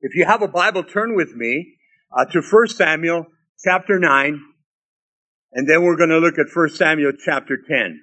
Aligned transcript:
If 0.00 0.14
you 0.14 0.26
have 0.26 0.42
a 0.42 0.48
Bible, 0.48 0.84
turn 0.84 1.16
with 1.16 1.34
me 1.34 1.74
uh, 2.16 2.24
to 2.26 2.40
1 2.40 2.68
Samuel 2.68 3.26
chapter 3.64 3.98
9, 3.98 4.40
and 5.54 5.68
then 5.68 5.82
we're 5.82 5.96
going 5.96 6.10
to 6.10 6.18
look 6.18 6.38
at 6.38 6.54
1 6.54 6.68
Samuel 6.70 7.12
chapter 7.18 7.58
10. 7.68 8.00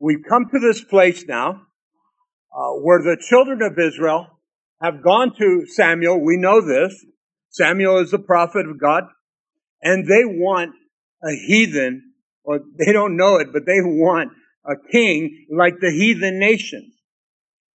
We've 0.00 0.24
come 0.26 0.46
to 0.50 0.58
this 0.58 0.82
place 0.82 1.26
now 1.28 1.50
uh, 2.50 2.70
where 2.80 3.02
the 3.02 3.18
children 3.20 3.60
of 3.60 3.78
Israel 3.78 4.26
have 4.80 5.02
gone 5.04 5.34
to 5.36 5.66
Samuel. 5.66 6.24
We 6.24 6.38
know 6.38 6.62
this. 6.62 7.04
Samuel 7.50 7.98
is 7.98 8.10
the 8.10 8.18
prophet 8.18 8.66
of 8.66 8.80
God, 8.80 9.04
and 9.82 10.06
they 10.06 10.24
want 10.24 10.72
a 11.22 11.32
heathen, 11.46 12.12
or 12.42 12.60
they 12.78 12.92
don't 12.92 13.18
know 13.18 13.36
it, 13.36 13.48
but 13.52 13.66
they 13.66 13.82
want 13.82 14.32
a 14.64 14.76
king 14.90 15.46
like 15.50 15.74
the 15.78 15.90
heathen 15.90 16.38
nations. 16.38 16.95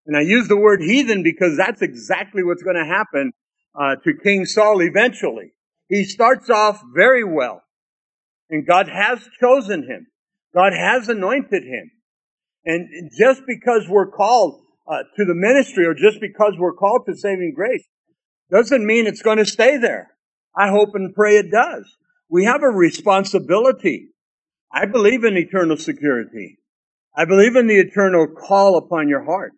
And 0.05 0.17
I 0.17 0.21
use 0.21 0.47
the 0.47 0.57
word 0.57 0.81
heathen 0.81 1.23
because 1.23 1.57
that's 1.57 1.81
exactly 1.81 2.43
what's 2.43 2.63
going 2.63 2.75
to 2.75 2.85
happen 2.85 3.31
uh, 3.75 3.95
to 4.03 4.13
King 4.13 4.45
Saul 4.45 4.81
eventually. 4.81 5.53
He 5.87 6.05
starts 6.05 6.49
off 6.49 6.81
very 6.95 7.23
well, 7.23 7.61
and 8.49 8.65
God 8.65 8.87
has 8.87 9.19
chosen 9.39 9.83
him. 9.83 10.07
God 10.53 10.73
has 10.73 11.09
anointed 11.09 11.63
him. 11.63 11.91
And 12.65 13.11
just 13.17 13.43
because 13.47 13.87
we're 13.89 14.11
called 14.11 14.61
uh, 14.87 15.03
to 15.17 15.25
the 15.25 15.33
ministry 15.35 15.85
or 15.85 15.93
just 15.93 16.19
because 16.19 16.53
we're 16.57 16.73
called 16.73 17.05
to 17.07 17.15
saving 17.15 17.53
grace 17.55 17.83
doesn't 18.51 18.85
mean 18.85 19.07
it's 19.07 19.21
going 19.21 19.37
to 19.37 19.45
stay 19.45 19.77
there. 19.77 20.11
I 20.55 20.69
hope 20.69 20.89
and 20.93 21.13
pray 21.15 21.37
it 21.37 21.51
does. 21.51 21.85
We 22.29 22.45
have 22.45 22.63
a 22.63 22.69
responsibility. 22.69 24.09
I 24.71 24.85
believe 24.85 25.23
in 25.23 25.37
eternal 25.37 25.77
security. 25.77 26.59
I 27.15 27.25
believe 27.25 27.55
in 27.55 27.67
the 27.67 27.79
eternal 27.79 28.27
call 28.27 28.77
upon 28.77 29.09
your 29.09 29.23
heart. 29.23 29.53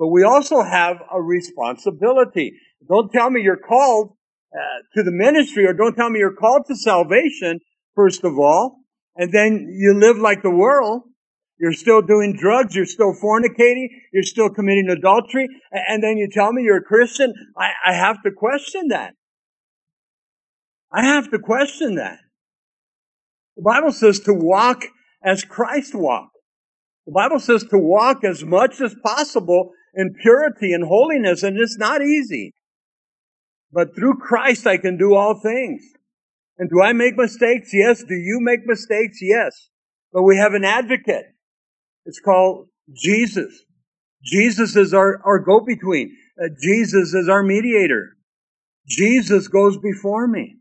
But 0.00 0.08
we 0.08 0.22
also 0.22 0.62
have 0.62 0.96
a 1.12 1.20
responsibility. 1.20 2.54
Don't 2.88 3.12
tell 3.12 3.28
me 3.28 3.42
you're 3.42 3.58
called 3.58 4.16
uh, 4.54 4.58
to 4.94 5.02
the 5.02 5.12
ministry 5.12 5.66
or 5.66 5.74
don't 5.74 5.94
tell 5.94 6.08
me 6.08 6.20
you're 6.20 6.34
called 6.34 6.64
to 6.68 6.74
salvation, 6.74 7.60
first 7.94 8.24
of 8.24 8.38
all, 8.38 8.78
and 9.14 9.30
then 9.30 9.68
you 9.70 9.92
live 9.92 10.16
like 10.16 10.42
the 10.42 10.50
world. 10.50 11.02
You're 11.58 11.74
still 11.74 12.00
doing 12.00 12.34
drugs. 12.34 12.74
You're 12.74 12.86
still 12.86 13.12
fornicating. 13.22 13.88
You're 14.10 14.22
still 14.22 14.48
committing 14.48 14.88
adultery. 14.88 15.46
And 15.70 16.02
then 16.02 16.16
you 16.16 16.30
tell 16.32 16.50
me 16.50 16.62
you're 16.62 16.78
a 16.78 16.82
Christian. 16.82 17.34
I, 17.54 17.72
I 17.84 17.92
have 17.92 18.22
to 18.22 18.30
question 18.34 18.88
that. 18.88 19.12
I 20.90 21.04
have 21.04 21.30
to 21.30 21.38
question 21.38 21.96
that. 21.96 22.20
The 23.58 23.62
Bible 23.62 23.92
says 23.92 24.20
to 24.20 24.32
walk 24.32 24.86
as 25.22 25.44
Christ 25.44 25.94
walked. 25.94 26.38
The 27.06 27.12
Bible 27.12 27.38
says 27.38 27.64
to 27.64 27.76
walk 27.76 28.24
as 28.24 28.42
much 28.42 28.80
as 28.80 28.94
possible 29.04 29.72
in 29.94 30.14
purity 30.14 30.72
and 30.72 30.86
holiness, 30.86 31.42
and 31.42 31.58
it's 31.58 31.78
not 31.78 32.02
easy. 32.02 32.54
But 33.72 33.94
through 33.94 34.18
Christ, 34.18 34.66
I 34.66 34.76
can 34.76 34.96
do 34.96 35.14
all 35.14 35.40
things. 35.40 35.82
And 36.58 36.68
do 36.68 36.82
I 36.82 36.92
make 36.92 37.16
mistakes? 37.16 37.70
Yes. 37.72 38.00
Do 38.00 38.14
you 38.14 38.38
make 38.40 38.66
mistakes? 38.66 39.18
Yes. 39.22 39.70
But 40.12 40.22
we 40.22 40.36
have 40.36 40.54
an 40.54 40.64
advocate. 40.64 41.26
It's 42.04 42.20
called 42.20 42.68
Jesus. 42.92 43.64
Jesus 44.22 44.76
is 44.76 44.92
our, 44.92 45.22
our 45.24 45.38
go-between. 45.38 46.16
Uh, 46.38 46.48
Jesus 46.60 47.14
is 47.14 47.28
our 47.28 47.42
mediator. 47.42 48.16
Jesus 48.86 49.48
goes 49.48 49.78
before 49.78 50.26
me. 50.26 50.56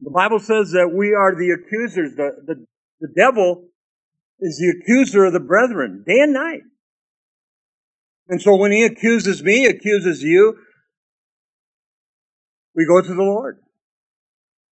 The 0.00 0.10
Bible 0.10 0.40
says 0.40 0.72
that 0.72 0.92
we 0.94 1.14
are 1.14 1.34
the 1.34 1.50
accusers. 1.50 2.16
The, 2.16 2.30
the, 2.46 2.66
the 3.00 3.08
devil 3.16 3.68
is 4.40 4.58
the 4.58 4.80
accuser 4.80 5.24
of 5.26 5.32
the 5.32 5.40
brethren 5.40 6.04
day 6.06 6.20
and 6.20 6.32
night. 6.32 6.62
And 8.28 8.40
so 8.42 8.56
when 8.56 8.72
he 8.72 8.84
accuses 8.84 9.42
me, 9.42 9.66
accuses 9.66 10.22
you, 10.22 10.58
we 12.74 12.86
go 12.86 13.00
to 13.00 13.14
the 13.14 13.22
Lord. 13.22 13.58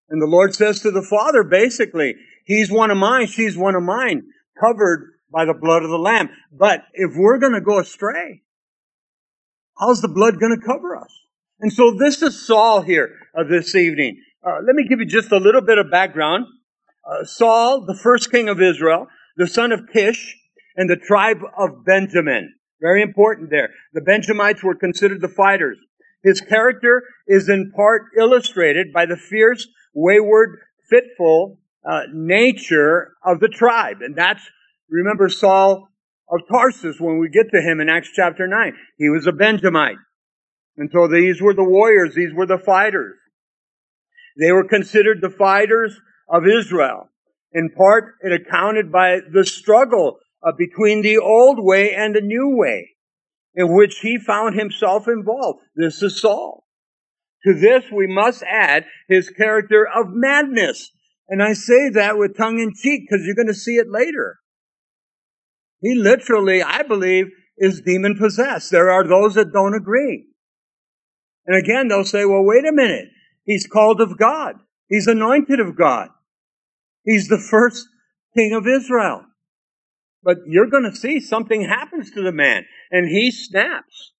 And 0.09 0.21
the 0.21 0.27
Lord 0.27 0.53
says 0.53 0.81
to 0.81 0.91
the 0.91 1.01
Father, 1.01 1.43
basically, 1.43 2.15
He's 2.45 2.71
one 2.71 2.91
of 2.91 2.97
mine, 2.97 3.27
she's 3.27 3.57
one 3.57 3.75
of 3.75 3.81
mine, 3.81 4.23
covered 4.59 5.13
by 5.31 5.45
the 5.45 5.53
blood 5.53 5.83
of 5.83 5.89
the 5.89 5.97
Lamb. 5.97 6.29
But 6.51 6.83
if 6.93 7.11
we're 7.15 7.39
going 7.39 7.53
to 7.53 7.61
go 7.61 7.79
astray, 7.79 8.43
how's 9.77 10.01
the 10.01 10.07
blood 10.07 10.39
going 10.39 10.55
to 10.57 10.65
cover 10.65 10.95
us? 10.95 11.11
And 11.59 11.73
so 11.73 11.95
this 11.97 12.21
is 12.21 12.45
Saul 12.45 12.81
here 12.81 13.17
uh, 13.37 13.43
this 13.49 13.73
evening. 13.73 14.21
Uh, 14.45 14.59
let 14.65 14.75
me 14.75 14.87
give 14.87 14.99
you 14.99 15.07
just 15.07 15.31
a 15.31 15.37
little 15.37 15.61
bit 15.61 15.79
of 15.79 15.89
background. 15.89 16.45
Uh, 17.03 17.23
Saul, 17.25 17.85
the 17.85 17.97
first 17.97 18.31
king 18.31 18.47
of 18.47 18.61
Israel, 18.61 19.07
the 19.37 19.47
son 19.47 19.71
of 19.71 19.81
Kish, 19.91 20.37
and 20.75 20.87
the 20.89 20.97
tribe 20.97 21.39
of 21.57 21.83
Benjamin. 21.83 22.53
Very 22.85 23.01
important 23.01 23.49
there. 23.49 23.71
The 23.93 24.01
Benjamites 24.01 24.61
were 24.61 24.75
considered 24.75 25.19
the 25.19 25.27
fighters. 25.27 25.79
His 26.21 26.39
character 26.39 27.01
is 27.27 27.49
in 27.49 27.71
part 27.75 28.03
illustrated 28.15 28.93
by 28.93 29.07
the 29.07 29.17
fierce, 29.17 29.67
wayward, 29.95 30.59
fitful 30.87 31.57
uh, 31.83 32.03
nature 32.13 33.13
of 33.25 33.39
the 33.39 33.47
tribe. 33.47 34.01
And 34.01 34.15
that's, 34.15 34.43
remember 34.87 35.29
Saul 35.29 35.89
of 36.29 36.41
Tarsus 36.47 36.97
when 36.99 37.17
we 37.17 37.29
get 37.29 37.49
to 37.55 37.59
him 37.59 37.79
in 37.79 37.89
Acts 37.89 38.11
chapter 38.13 38.45
9. 38.45 38.73
He 38.99 39.09
was 39.09 39.25
a 39.25 39.31
Benjamite. 39.31 39.97
And 40.77 40.91
so 40.93 41.07
these 41.07 41.41
were 41.41 41.55
the 41.55 41.63
warriors, 41.63 42.13
these 42.13 42.35
were 42.35 42.45
the 42.45 42.59
fighters. 42.59 43.15
They 44.39 44.51
were 44.51 44.67
considered 44.67 45.21
the 45.21 45.31
fighters 45.31 45.99
of 46.29 46.43
Israel. 46.45 47.09
In 47.51 47.71
part, 47.71 48.13
it 48.21 48.31
accounted 48.31 48.91
by 48.91 49.21
the 49.33 49.43
struggle 49.43 50.19
uh, 50.45 50.51
between 50.57 51.01
the 51.01 51.17
old 51.17 51.57
way 51.59 51.93
and 51.93 52.15
the 52.15 52.21
new 52.21 52.55
way 52.55 52.91
in 53.55 53.73
which 53.73 53.99
he 53.99 54.17
found 54.17 54.59
himself 54.59 55.07
involved. 55.07 55.59
This 55.75 56.03
is 56.03 56.19
Saul. 56.19 56.65
To 57.45 57.53
this 57.53 57.85
we 57.91 58.07
must 58.07 58.43
add 58.43 58.85
his 59.07 59.29
character 59.29 59.87
of 59.87 60.07
madness. 60.09 60.91
And 61.27 61.41
I 61.41 61.53
say 61.53 61.89
that 61.89 62.17
with 62.17 62.37
tongue 62.37 62.59
in 62.59 62.73
cheek 62.75 63.03
because 63.07 63.25
you're 63.25 63.35
going 63.35 63.47
to 63.47 63.53
see 63.53 63.75
it 63.75 63.87
later. 63.89 64.39
He 65.81 65.95
literally, 65.95 66.61
I 66.61 66.83
believe, 66.83 67.27
is 67.57 67.81
demon 67.81 68.17
possessed. 68.17 68.71
There 68.71 68.91
are 68.91 69.07
those 69.07 69.35
that 69.35 69.53
don't 69.53 69.75
agree. 69.75 70.25
And 71.45 71.55
again, 71.55 71.87
they'll 71.87 72.03
say, 72.03 72.25
well, 72.25 72.43
wait 72.43 72.65
a 72.65 72.71
minute. 72.71 73.09
He's 73.45 73.67
called 73.67 74.01
of 74.01 74.17
God. 74.17 74.55
He's 74.89 75.07
anointed 75.07 75.59
of 75.59 75.77
God. 75.77 76.09
He's 77.03 77.27
the 77.27 77.37
first 77.39 77.87
king 78.35 78.53
of 78.53 78.67
Israel. 78.67 79.25
But 80.25 80.37
you're 80.47 80.69
going 80.71 80.89
to 80.91 80.97
see 80.97 81.19
something 81.19 81.61
happens 81.61 82.09
to 82.11 82.23
the 82.23 82.31
man 82.31 82.65
and 82.91 83.07
he 83.07 83.29
snaps. 83.29 84.13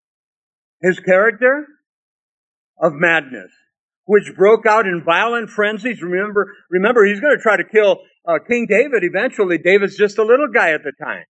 His 0.81 0.99
character 0.99 1.65
of 2.79 2.93
madness, 2.93 3.51
which 4.03 4.35
broke 4.37 4.67
out 4.67 4.85
in 4.85 5.03
violent 5.03 5.49
frenzies. 5.49 6.03
Remember, 6.03 6.53
remember, 6.69 7.05
he's 7.05 7.19
going 7.19 7.35
to 7.35 7.41
try 7.41 7.57
to 7.57 7.63
kill 7.63 8.01
uh, 8.27 8.37
King 8.47 8.67
David 8.69 9.03
eventually. 9.03 9.57
David's 9.57 9.97
just 9.97 10.19
a 10.19 10.23
little 10.23 10.49
guy 10.53 10.71
at 10.71 10.83
the 10.83 10.91
time. 11.03 11.23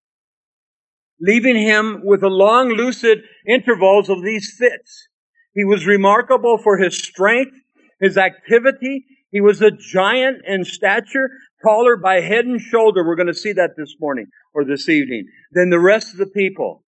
Leaving 1.22 1.56
him 1.56 2.02
with 2.04 2.20
the 2.20 2.28
long, 2.28 2.70
lucid 2.70 3.20
intervals 3.48 4.10
of 4.10 4.22
these 4.24 4.54
fits. 4.60 5.08
He 5.54 5.64
was 5.64 5.86
remarkable 5.86 6.58
for 6.58 6.78
his 6.78 6.98
strength, 6.98 7.56
his 8.02 8.18
activity. 8.18 9.06
He 9.32 9.40
was 9.40 9.62
a 9.62 9.72
giant 9.72 10.42
in 10.46 10.66
stature, 10.66 11.30
taller 11.64 11.98
by 11.98 12.22
head 12.22 12.46
and 12.46 12.60
shoulder. 12.60 13.06
We're 13.06 13.16
going 13.16 13.28
to 13.28 13.34
see 13.34 13.54
that 13.54 13.72
this 13.78 13.96
morning 14.00 14.28
or 14.54 14.66
this 14.66 14.90
evening 14.90 15.28
than 15.52 15.70
the 15.70 15.80
rest 15.80 16.14
of 16.14 16.18
the 16.18 16.28
people. 16.28 16.84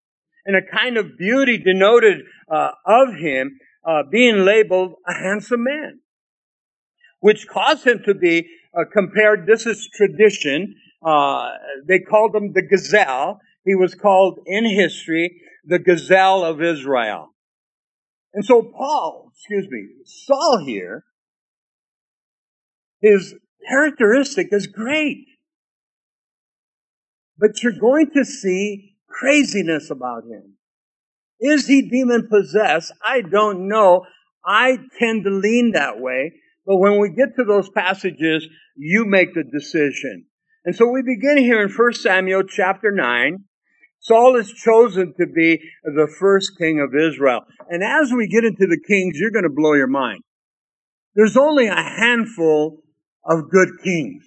And 0.45 0.55
a 0.55 0.61
kind 0.61 0.97
of 0.97 1.17
beauty 1.17 1.57
denoted 1.57 2.19
uh, 2.49 2.71
of 2.85 3.15
him 3.15 3.59
uh, 3.85 4.03
being 4.09 4.45
labeled 4.45 4.93
a 5.07 5.13
handsome 5.13 5.63
man, 5.63 5.99
which 7.19 7.47
caused 7.47 7.85
him 7.85 8.01
to 8.05 8.13
be 8.13 8.47
uh, 8.77 8.83
compared. 8.91 9.45
This 9.45 9.65
is 9.65 9.89
tradition. 9.93 10.75
Uh, 11.05 11.51
they 11.87 11.99
called 11.99 12.35
him 12.35 12.53
the 12.53 12.61
gazelle. 12.61 13.39
He 13.65 13.75
was 13.75 13.95
called 13.95 14.39
in 14.45 14.65
history 14.65 15.41
the 15.65 15.79
gazelle 15.79 16.45
of 16.45 16.61
Israel. 16.61 17.33
And 18.33 18.45
so 18.45 18.61
Paul, 18.61 19.31
excuse 19.33 19.67
me, 19.69 19.87
Saul 20.05 20.63
here, 20.65 21.03
his 23.01 23.35
characteristic 23.69 24.47
is 24.51 24.67
great. 24.67 25.25
But 27.37 27.61
you're 27.61 27.79
going 27.79 28.11
to 28.15 28.25
see 28.25 28.95
craziness 29.07 29.89
about 29.89 30.23
him. 30.23 30.55
Is 31.39 31.67
he 31.67 31.87
demon 31.87 32.27
possessed? 32.29 32.91
I 33.05 33.21
don't 33.21 33.67
know. 33.67 34.05
I 34.45 34.77
tend 34.99 35.23
to 35.25 35.29
lean 35.29 35.73
that 35.73 35.99
way. 35.99 36.33
But 36.65 36.77
when 36.77 36.99
we 36.99 37.09
get 37.09 37.35
to 37.37 37.43
those 37.43 37.69
passages, 37.69 38.47
you 38.75 39.05
make 39.05 39.33
the 39.33 39.43
decision. 39.43 40.25
And 40.65 40.75
so 40.75 40.87
we 40.87 41.01
begin 41.01 41.37
here 41.37 41.61
in 41.61 41.69
1 41.69 41.93
Samuel 41.93 42.43
chapter 42.43 42.91
9. 42.91 43.37
Saul 43.99 44.35
is 44.35 44.51
chosen 44.51 45.13
to 45.19 45.25
be 45.27 45.59
the 45.83 46.13
first 46.19 46.57
king 46.57 46.79
of 46.79 46.95
Israel. 46.95 47.41
And 47.69 47.83
as 47.83 48.11
we 48.11 48.27
get 48.27 48.43
into 48.43 48.67
the 48.67 48.79
kings, 48.87 49.17
you're 49.17 49.31
going 49.31 49.43
to 49.43 49.49
blow 49.49 49.73
your 49.73 49.87
mind. 49.87 50.21
There's 51.15 51.37
only 51.37 51.67
a 51.67 51.75
handful 51.75 52.83
of 53.27 53.49
good 53.49 53.69
kings. 53.83 54.23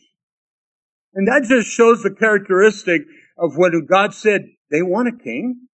And 1.14 1.26
that 1.26 1.44
just 1.48 1.68
shows 1.68 2.02
the 2.02 2.14
characteristic 2.14 3.02
of 3.38 3.56
when 3.56 3.86
God 3.86 4.14
said 4.14 4.42
they 4.70 4.82
want 4.82 5.08
a 5.08 5.24
king. 5.24 5.66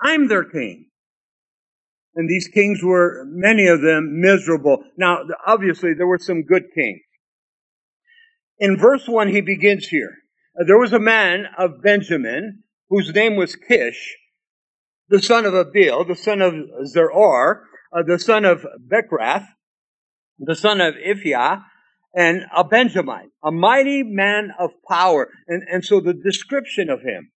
I'm 0.00 0.28
their 0.28 0.44
king. 0.44 0.86
And 2.14 2.28
these 2.28 2.48
kings 2.48 2.82
were, 2.82 3.24
many 3.26 3.66
of 3.66 3.80
them, 3.80 4.20
miserable. 4.20 4.84
Now, 4.96 5.22
obviously, 5.46 5.94
there 5.94 6.06
were 6.06 6.18
some 6.18 6.42
good 6.42 6.64
kings. 6.74 7.00
In 8.58 8.76
verse 8.76 9.08
1, 9.08 9.28
he 9.28 9.40
begins 9.40 9.88
here. 9.88 10.18
There 10.64 10.78
was 10.78 10.92
a 10.92 11.00
man 11.00 11.46
of 11.58 11.82
Benjamin 11.82 12.62
whose 12.88 13.12
name 13.12 13.34
was 13.34 13.56
Kish, 13.56 14.16
the 15.08 15.20
son 15.20 15.44
of 15.44 15.54
Abiel, 15.54 16.04
the 16.06 16.14
son 16.14 16.40
of 16.40 16.54
Zeror, 16.84 17.62
uh, 17.92 18.02
the 18.06 18.18
son 18.18 18.44
of 18.44 18.64
Bechorath, 18.88 19.46
the 20.38 20.54
son 20.54 20.80
of 20.80 20.94
Aphiah, 20.94 21.64
and 22.14 22.42
a 22.56 22.64
Benjamite, 22.64 23.30
a 23.42 23.50
mighty 23.50 24.02
man 24.02 24.50
of 24.58 24.70
power. 24.88 25.30
And, 25.48 25.62
and 25.70 25.84
so 25.84 26.00
the 26.00 26.14
description 26.14 26.88
of 26.88 27.00
him, 27.00 27.32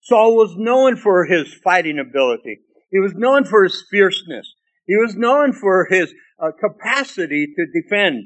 Saul 0.00 0.36
was 0.36 0.54
known 0.56 0.96
for 0.96 1.26
his 1.26 1.52
fighting 1.64 1.98
ability. 1.98 2.60
He 2.90 2.98
was 2.98 3.12
known 3.14 3.44
for 3.44 3.64
his 3.64 3.84
fierceness. 3.90 4.54
He 4.86 4.96
was 4.96 5.14
known 5.14 5.52
for 5.52 5.86
his 5.90 6.12
uh, 6.42 6.50
capacity 6.58 7.46
to 7.46 7.82
defend. 7.82 8.24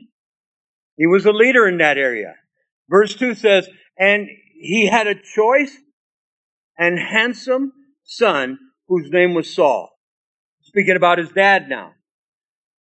He 0.97 1.07
was 1.07 1.27
a 1.27 1.33
leader 1.33 1.67
in 1.67 1.79
that 1.79 1.99
area. 1.99 2.35
Verse 2.89 3.15
2 3.17 3.35
says, 3.35 3.69
And 3.99 4.29
he 4.61 4.87
had 4.87 5.07
a 5.07 5.15
choice 5.15 5.77
and 6.79 6.99
handsome 6.99 7.73
son 8.05 8.59
whose 8.89 9.11
name 9.11 9.35
was 9.35 9.53
Saul. 9.53 9.91
Speaking 10.63 10.97
about 10.97 11.19
his 11.19 11.31
dad 11.31 11.69
now. 11.69 11.93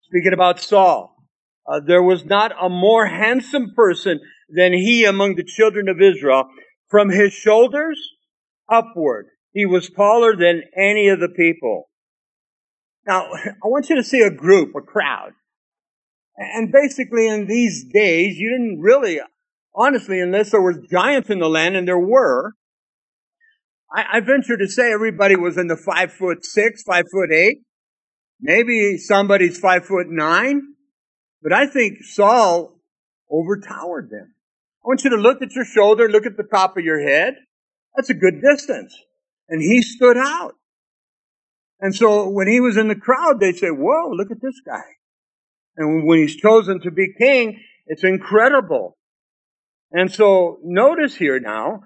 Speaking 0.02 0.32
about 0.32 0.60
Saul. 0.60 1.13
Uh, 1.66 1.80
there 1.80 2.02
was 2.02 2.24
not 2.24 2.52
a 2.60 2.68
more 2.68 3.06
handsome 3.06 3.72
person 3.74 4.20
than 4.48 4.72
he 4.72 5.04
among 5.04 5.36
the 5.36 5.44
children 5.44 5.88
of 5.88 6.00
Israel. 6.00 6.44
From 6.88 7.10
his 7.10 7.32
shoulders 7.32 7.98
upward, 8.70 9.26
he 9.52 9.66
was 9.66 9.90
taller 9.90 10.36
than 10.36 10.62
any 10.76 11.08
of 11.08 11.20
the 11.20 11.28
people. 11.28 11.88
Now, 13.06 13.26
I 13.32 13.66
want 13.66 13.88
you 13.88 13.96
to 13.96 14.04
see 14.04 14.20
a 14.20 14.30
group, 14.30 14.74
a 14.76 14.80
crowd. 14.80 15.32
And 16.36 16.72
basically 16.72 17.28
in 17.28 17.46
these 17.46 17.84
days, 17.92 18.36
you 18.36 18.50
didn't 18.50 18.80
really, 18.80 19.20
honestly, 19.74 20.20
unless 20.20 20.50
there 20.50 20.62
was 20.62 20.78
giants 20.90 21.30
in 21.30 21.38
the 21.38 21.48
land, 21.48 21.76
and 21.76 21.86
there 21.86 21.98
were, 21.98 22.52
I, 23.94 24.04
I 24.14 24.20
venture 24.20 24.56
to 24.56 24.68
say 24.68 24.92
everybody 24.92 25.36
was 25.36 25.56
in 25.56 25.68
the 25.68 25.76
five 25.76 26.12
foot 26.12 26.44
six, 26.44 26.82
five 26.82 27.04
foot 27.12 27.32
eight. 27.32 27.58
Maybe 28.40 28.98
somebody's 28.98 29.58
five 29.58 29.86
foot 29.86 30.08
nine. 30.08 30.73
But 31.44 31.52
I 31.52 31.66
think 31.66 32.02
Saul 32.02 32.80
overtowered 33.30 34.08
them. 34.10 34.34
I 34.82 34.88
want 34.88 35.04
you 35.04 35.10
to 35.10 35.16
look 35.16 35.42
at 35.42 35.52
your 35.52 35.66
shoulder, 35.66 36.08
look 36.08 36.24
at 36.24 36.38
the 36.38 36.42
top 36.42 36.78
of 36.78 36.84
your 36.84 37.06
head. 37.06 37.34
That's 37.94 38.08
a 38.08 38.14
good 38.14 38.40
distance. 38.40 38.96
And 39.48 39.60
he 39.60 39.82
stood 39.82 40.16
out. 40.16 40.54
And 41.80 41.94
so 41.94 42.30
when 42.30 42.48
he 42.48 42.60
was 42.60 42.78
in 42.78 42.88
the 42.88 42.94
crowd, 42.94 43.40
they'd 43.40 43.58
say, 43.58 43.68
whoa, 43.68 44.10
look 44.10 44.30
at 44.30 44.40
this 44.40 44.60
guy. 44.66 44.84
And 45.76 46.06
when 46.06 46.18
he's 46.20 46.36
chosen 46.36 46.80
to 46.80 46.90
be 46.90 47.12
king, 47.18 47.60
it's 47.86 48.04
incredible. 48.04 48.96
And 49.92 50.10
so 50.10 50.58
notice 50.64 51.14
here 51.14 51.40
now, 51.40 51.82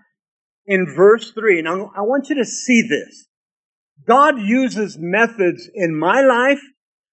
in 0.66 0.86
verse 0.86 1.32
3, 1.32 1.58
and 1.58 1.68
I 1.68 2.02
want 2.02 2.28
you 2.28 2.36
to 2.36 2.44
see 2.44 2.82
this. 2.82 3.26
God 4.06 4.38
uses 4.38 4.96
methods 5.00 5.68
in 5.74 5.98
my 5.98 6.20
life. 6.20 6.60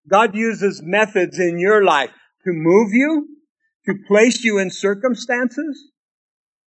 God 0.07 0.35
uses 0.35 0.83
methods 0.83 1.39
in 1.39 1.57
your 1.57 1.83
life 1.83 2.11
to 2.45 2.51
move 2.53 2.93
you, 2.93 3.27
to 3.87 3.93
place 4.07 4.43
you 4.43 4.59
in 4.59 4.69
circumstances, 4.69 5.91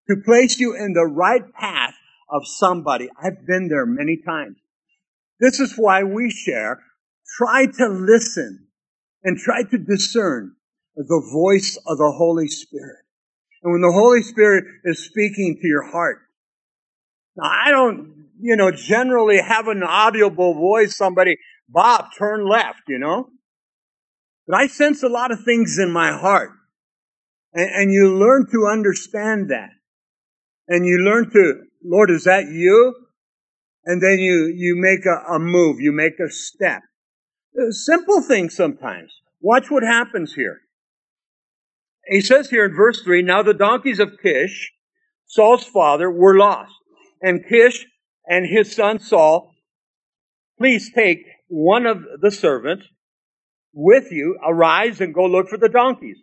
to 0.08 0.16
place 0.24 0.58
you 0.58 0.74
in 0.74 0.92
the 0.92 1.06
right 1.06 1.52
path 1.54 1.94
of 2.30 2.42
somebody. 2.46 3.08
I've 3.20 3.46
been 3.46 3.68
there 3.68 3.86
many 3.86 4.18
times. 4.24 4.56
This 5.40 5.60
is 5.60 5.74
why 5.76 6.02
we 6.02 6.30
share. 6.30 6.82
Try 7.38 7.66
to 7.66 7.88
listen 7.88 8.66
and 9.22 9.38
try 9.38 9.62
to 9.62 9.78
discern 9.78 10.54
the 10.96 11.28
voice 11.32 11.76
of 11.86 11.98
the 11.98 12.12
Holy 12.16 12.48
Spirit. 12.48 13.04
And 13.62 13.72
when 13.72 13.82
the 13.82 13.92
Holy 13.92 14.22
Spirit 14.22 14.64
is 14.84 15.04
speaking 15.04 15.58
to 15.60 15.66
your 15.66 15.90
heart, 15.90 16.18
now 17.36 17.48
I 17.48 17.70
don't, 17.70 18.26
you 18.40 18.56
know, 18.56 18.70
generally 18.70 19.40
have 19.40 19.68
an 19.68 19.82
audible 19.82 20.54
voice, 20.54 20.96
somebody, 20.96 21.36
Bob, 21.68 22.06
turn 22.16 22.48
left, 22.48 22.82
you 22.88 22.98
know? 22.98 23.30
But 24.48 24.56
I 24.56 24.66
sense 24.66 25.02
a 25.02 25.08
lot 25.08 25.30
of 25.30 25.44
things 25.44 25.78
in 25.78 25.92
my 25.92 26.10
heart. 26.10 26.50
And, 27.52 27.70
and 27.70 27.92
you 27.92 28.16
learn 28.16 28.46
to 28.50 28.66
understand 28.66 29.50
that. 29.50 29.70
And 30.66 30.86
you 30.86 30.98
learn 30.98 31.30
to, 31.30 31.62
Lord, 31.84 32.10
is 32.10 32.24
that 32.24 32.46
you? 32.46 32.94
And 33.84 34.02
then 34.02 34.18
you, 34.18 34.52
you 34.54 34.74
make 34.76 35.04
a, 35.04 35.34
a 35.34 35.38
move, 35.38 35.80
you 35.80 35.92
make 35.92 36.18
a 36.18 36.30
step. 36.30 36.82
A 37.58 37.72
simple 37.72 38.22
things 38.22 38.56
sometimes. 38.56 39.12
Watch 39.40 39.70
what 39.70 39.82
happens 39.82 40.34
here. 40.34 40.60
He 42.06 42.22
says 42.22 42.48
here 42.48 42.64
in 42.64 42.74
verse 42.74 43.02
3 43.02 43.22
Now 43.22 43.42
the 43.42 43.54
donkeys 43.54 44.00
of 44.00 44.16
Kish, 44.22 44.72
Saul's 45.26 45.64
father, 45.64 46.10
were 46.10 46.36
lost. 46.36 46.72
And 47.20 47.46
Kish 47.46 47.86
and 48.26 48.46
his 48.46 48.74
son 48.74 48.98
Saul, 48.98 49.54
please 50.58 50.90
take 50.94 51.24
one 51.48 51.86
of 51.86 52.02
the 52.20 52.30
servants 52.30 52.86
with 53.72 54.10
you, 54.10 54.38
arise 54.44 55.00
and 55.00 55.14
go 55.14 55.26
look 55.26 55.48
for 55.48 55.58
the 55.58 55.68
donkeys. 55.68 56.18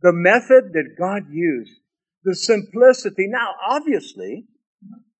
The 0.00 0.12
method 0.12 0.72
that 0.72 0.94
God 0.98 1.24
used, 1.30 1.72
the 2.24 2.34
simplicity. 2.34 3.26
Now, 3.28 3.52
obviously, 3.68 4.46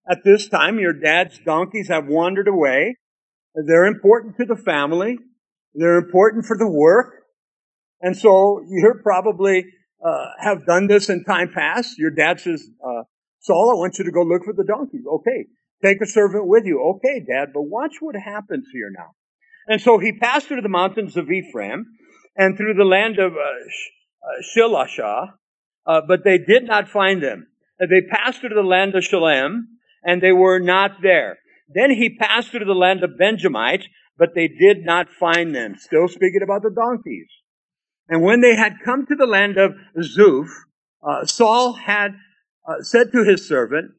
at 0.09 0.25
this 0.25 0.49
time, 0.49 0.79
your 0.79 0.93
dad's 0.93 1.39
donkeys 1.39 1.89
have 1.89 2.07
wandered 2.07 2.49
away. 2.49 2.97
They're 3.55 3.87
important 3.87 4.37
to 4.39 4.45
the 4.45 4.57
family. 4.57 5.19
They're 5.75 5.99
important 5.99 6.47
for 6.47 6.57
the 6.57 6.69
work. 6.69 7.23
And 8.01 8.17
so 8.17 8.63
you 8.69 8.95
probably 9.03 9.65
uh, 10.05 10.27
have 10.41 10.67
done 10.67 10.87
this 10.87 11.09
in 11.09 11.25
time 11.25 11.51
past. 11.55 11.99
Your 11.99 12.11
dad 12.11 12.41
says, 12.41 12.69
uh, 12.85 13.03
Saul, 13.41 13.71
I 13.71 13.79
want 13.79 13.99
you 13.99 14.05
to 14.05 14.13
go 14.13 14.23
look 14.23 14.45
for 14.45 14.53
the 14.53 14.65
donkeys. 14.65 15.05
Okay. 15.11 15.47
Take 15.83 16.01
a 16.01 16.07
servant 16.07 16.47
with 16.47 16.65
you. 16.65 16.83
Okay, 16.97 17.21
dad, 17.21 17.49
but 17.53 17.63
watch 17.63 17.97
what 18.01 18.15
happens 18.17 18.67
here 18.73 18.91
now. 18.97 19.13
And 19.67 19.81
so 19.81 19.99
he 19.99 20.13
passed 20.13 20.49
through 20.49 20.63
the 20.63 20.69
mountains 20.69 21.17
of 21.17 21.31
Ephraim 21.31 21.87
and 22.37 22.57
through 22.57 22.75
the 22.75 22.85
land 22.85 23.19
of 23.19 23.33
uh, 23.33 23.37
uh 23.37 24.43
Shilashah, 24.57 25.33
uh, 25.87 26.01
but 26.07 26.25
they 26.25 26.39
did 26.39 26.65
not 26.65 26.89
find 26.89 27.23
them. 27.23 27.47
They 27.79 28.03
passed 28.11 28.41
through 28.41 28.55
the 28.55 28.63
land 28.63 28.95
of 28.95 29.05
Shalem, 29.05 29.69
and 30.03 30.23
they 30.23 30.33
were 30.33 30.59
not 30.59 31.03
there. 31.03 31.39
Then 31.69 31.91
he 31.91 32.17
passed 32.17 32.51
through 32.51 32.67
the 32.67 32.73
land 32.73 33.03
of 33.03 33.19
Benjamites, 33.19 33.87
but 34.17 34.35
they 34.35 34.49
did 34.49 34.85
not 34.85 35.09
find 35.09 35.55
them. 35.55 35.77
Still 35.79 36.09
speaking 36.09 36.43
about 36.43 36.63
the 36.63 36.71
donkeys. 36.71 37.29
And 38.09 38.23
when 38.23 38.43
they 38.43 38.55
had 38.55 38.75
come 38.85 39.07
to 39.07 39.15
the 39.15 39.27
land 39.27 39.57
of 39.57 39.73
Zuph, 39.99 40.51
uh, 41.03 41.25
Saul 41.25 41.75
had 41.75 42.13
uh, 42.69 42.83
said 42.83 43.13
to 43.13 43.25
his 43.25 43.49
servant, 43.49 43.93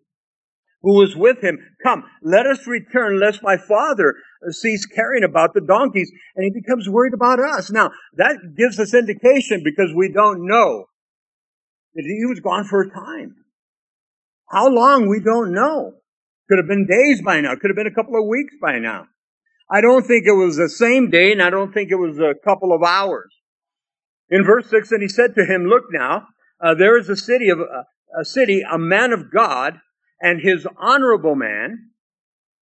who 0.86 0.94
was 0.94 1.15
with 1.15 1.44
him, 1.44 1.58
Come, 1.84 2.04
let 2.22 2.46
us 2.46 2.68
return, 2.68 3.20
lest 3.20 3.42
my 3.42 3.58
father 3.58 4.13
cease 4.51 4.86
caring 4.86 5.24
about 5.24 5.56
the 5.56 5.62
donkeys, 5.62 6.12
and 6.36 6.46
he 6.46 6.51
becomes 6.51 6.88
worried 6.88 7.15
about 7.15 7.39
us. 7.39 7.72
Now, 7.72 7.89
that 8.18 8.38
gives 8.56 8.80
us 8.80 8.94
indication 8.94 9.63
because 9.63 9.92
we 9.96 10.12
don't 10.13 10.46
know 10.46 10.86
that 11.96 12.04
he 12.06 12.25
was 12.27 12.39
gone 12.39 12.65
for 12.65 12.82
a 12.82 12.92
time. 12.92 13.36
How 14.48 14.70
long, 14.70 15.10
we 15.10 15.20
don't 15.20 15.54
know. 15.54 15.94
Could 16.48 16.60
have 16.60 16.68
been 16.68 16.86
days 16.86 17.20
by 17.24 17.42
now, 17.42 17.56
could 17.56 17.72
have 17.72 17.75
been 17.75 17.88
a 17.88 17.96
couple 17.96 18.22
of 18.22 18.27
weeks 18.27 18.54
by 18.62 18.77
now. 18.77 19.08
I 19.72 19.82
don't 19.82 20.06
think 20.06 20.27
it 20.27 20.34
was 20.34 20.58
the 20.58 20.70
same 20.70 21.10
day, 21.10 21.32
and 21.32 21.42
I 21.42 21.50
don't 21.50 21.74
think 21.74 21.89
it 21.89 21.96
was 21.96 22.20
a 22.20 22.36
couple 22.44 22.72
of 22.72 22.84
hours. 22.84 23.34
In 24.30 24.44
verse 24.44 24.70
6, 24.70 24.92
and 24.92 25.01
he 25.01 25.08
said 25.08 25.34
to 25.34 25.46
him, 25.46 25.65
Look 25.65 25.86
now, 25.92 26.27
uh, 26.63 26.75
there 26.75 26.96
is 26.96 27.10
a 27.10 27.18
city 27.18 27.50
of 27.50 27.60
uh, 27.60 27.84
a 28.20 28.24
city, 28.24 28.62
a 28.62 28.77
man 28.77 29.12
of 29.12 29.32
God, 29.32 29.80
and 30.22 30.41
his 30.41 30.67
honorable 30.77 31.36
man, 31.36 31.91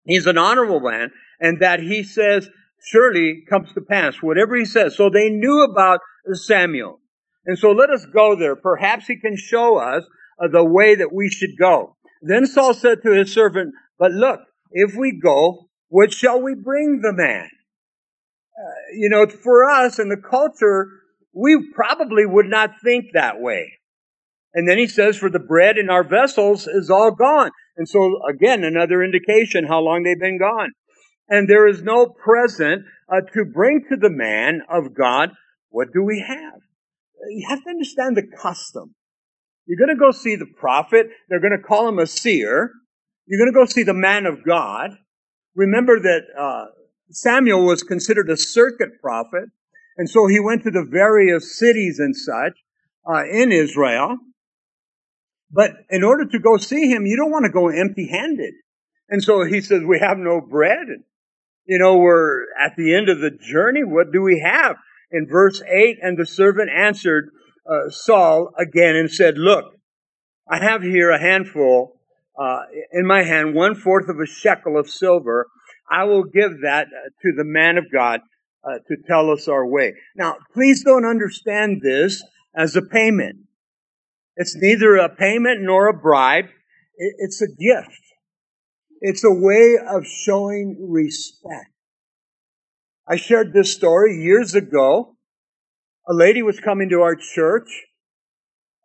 he's 0.05 0.25
an 0.25 0.37
honorable 0.37 0.79
man, 0.79 1.11
and 1.39 1.61
that 1.61 1.79
he 1.79 2.03
says 2.03 2.49
surely 2.85 3.43
comes 3.49 3.71
to 3.73 3.81
pass, 3.81 4.21
whatever 4.21 4.55
he 4.55 4.65
says. 4.65 4.95
So 4.95 5.09
they 5.09 5.29
knew 5.29 5.63
about 5.63 5.99
Samuel. 6.33 6.99
And 7.45 7.57
so 7.57 7.71
let 7.71 7.89
us 7.89 8.05
go 8.05 8.35
there. 8.35 8.55
Perhaps 8.55 9.07
he 9.07 9.17
can 9.19 9.37
show 9.37 9.77
us 9.77 10.03
uh, 10.41 10.47
the 10.47 10.63
way 10.63 10.95
that 10.95 11.13
we 11.13 11.29
should 11.29 11.57
go. 11.59 11.95
Then 12.21 12.45
Saul 12.45 12.73
said 12.73 13.03
to 13.03 13.11
his 13.11 13.33
servant, 13.33 13.73
But 13.99 14.11
look, 14.11 14.39
if 14.71 14.95
we 14.95 15.19
go, 15.19 15.69
what 15.89 16.13
shall 16.13 16.41
we 16.41 16.55
bring 16.55 17.01
the 17.01 17.13
man? 17.13 17.49
Uh, 18.57 18.95
you 18.95 19.09
know, 19.09 19.27
for 19.27 19.69
us 19.69 19.99
in 19.99 20.09
the 20.09 20.17
culture, 20.17 20.89
we 21.33 21.71
probably 21.73 22.25
would 22.25 22.45
not 22.45 22.81
think 22.83 23.05
that 23.13 23.41
way. 23.41 23.73
And 24.53 24.69
then 24.69 24.77
he 24.77 24.87
says, 24.87 25.17
for 25.17 25.29
the 25.29 25.39
bread 25.39 25.77
in 25.77 25.89
our 25.89 26.03
vessels 26.03 26.67
is 26.67 26.89
all 26.89 27.11
gone. 27.11 27.51
And 27.75 27.87
so 27.87 28.19
again, 28.29 28.63
another 28.63 29.03
indication 29.03 29.65
how 29.65 29.79
long 29.79 30.03
they've 30.03 30.19
been 30.19 30.39
gone. 30.39 30.71
And 31.27 31.49
there 31.49 31.67
is 31.67 31.81
no 31.81 32.05
present 32.05 32.83
uh, 33.11 33.21
to 33.33 33.45
bring 33.45 33.85
to 33.89 33.95
the 33.95 34.09
man 34.09 34.61
of 34.69 34.93
God. 34.93 35.31
What 35.69 35.87
do 35.93 36.03
we 36.03 36.23
have? 36.27 36.61
You 37.29 37.47
have 37.49 37.63
to 37.63 37.69
understand 37.69 38.15
the 38.15 38.27
custom. 38.41 38.93
You're 39.65 39.79
going 39.79 39.97
to 39.97 39.99
go 39.99 40.11
see 40.11 40.35
the 40.35 40.51
prophet. 40.59 41.07
They're 41.29 41.39
going 41.39 41.57
to 41.57 41.67
call 41.67 41.87
him 41.87 41.99
a 41.99 42.05
seer. 42.05 42.71
You're 43.25 43.39
going 43.39 43.53
to 43.53 43.57
go 43.57 43.65
see 43.65 43.83
the 43.83 43.93
man 43.93 44.25
of 44.25 44.43
God. 44.45 44.91
Remember 45.55 45.99
that 45.99 46.21
uh, 46.37 46.65
Samuel 47.09 47.65
was 47.65 47.83
considered 47.83 48.29
a 48.29 48.35
circuit 48.35 48.89
prophet, 49.01 49.49
and 49.97 50.09
so 50.09 50.27
he 50.27 50.39
went 50.39 50.63
to 50.63 50.71
the 50.71 50.85
various 50.89 51.57
cities 51.57 51.99
and 51.99 52.15
such 52.15 52.57
uh, 53.09 53.23
in 53.25 53.51
Israel. 53.51 54.17
But 55.53 55.71
in 55.91 56.03
order 56.03 56.25
to 56.25 56.39
go 56.39 56.57
see 56.57 56.89
him, 56.89 57.05
you 57.05 57.15
don't 57.15 57.31
want 57.31 57.45
to 57.45 57.51
go 57.51 57.69
empty 57.69 58.09
handed. 58.09 58.55
And 59.07 59.23
so 59.23 59.43
he 59.43 59.61
says, 59.61 59.83
We 59.85 59.99
have 59.99 60.17
no 60.17 60.41
bread. 60.41 60.87
And, 60.87 61.03
You 61.67 61.77
know, 61.77 61.97
we're 61.97 62.45
at 62.59 62.75
the 62.75 62.95
end 62.95 63.07
of 63.07 63.19
the 63.19 63.29
journey. 63.29 63.83
What 63.83 64.11
do 64.11 64.21
we 64.21 64.39
have? 64.39 64.77
In 65.11 65.27
verse 65.27 65.61
8, 65.61 65.99
and 66.01 66.17
the 66.17 66.25
servant 66.25 66.71
answered 66.75 67.29
uh, 67.69 67.89
Saul 67.89 68.51
again 68.57 68.95
and 68.95 69.11
said, 69.11 69.37
Look, 69.37 69.65
I 70.49 70.57
have 70.57 70.81
here 70.81 71.11
a 71.11 71.21
handful 71.21 71.99
uh, 72.37 72.61
in 72.91 73.05
my 73.05 73.21
hand, 73.21 73.53
one 73.53 73.75
fourth 73.75 74.09
of 74.09 74.19
a 74.19 74.25
shekel 74.25 74.77
of 74.77 74.89
silver. 74.89 75.47
I 75.89 76.05
will 76.05 76.23
give 76.23 76.61
that 76.63 76.87
uh, 76.87 77.09
to 77.21 77.33
the 77.37 77.43
man 77.43 77.77
of 77.77 77.91
God 77.91 78.21
uh, 78.63 78.79
to 78.87 78.97
tell 79.07 79.29
us 79.29 79.47
our 79.47 79.67
way. 79.67 79.93
Now, 80.15 80.37
please 80.53 80.83
don't 80.83 81.05
understand 81.05 81.81
this 81.83 82.23
as 82.55 82.75
a 82.75 82.81
payment. 82.81 83.37
It's 84.35 84.55
neither 84.55 84.95
a 84.95 85.09
payment 85.09 85.61
nor 85.61 85.87
a 85.87 85.93
bribe. 85.93 86.45
It's 86.97 87.41
a 87.41 87.47
gift. 87.47 88.01
It's 89.01 89.23
a 89.23 89.33
way 89.33 89.77
of 89.77 90.05
showing 90.07 90.87
respect. 90.89 91.69
I 93.07 93.17
shared 93.17 93.53
this 93.53 93.73
story 93.73 94.15
years 94.15 94.55
ago. 94.55 95.17
A 96.07 96.13
lady 96.13 96.41
was 96.41 96.59
coming 96.59 96.89
to 96.89 97.01
our 97.01 97.15
church 97.15 97.69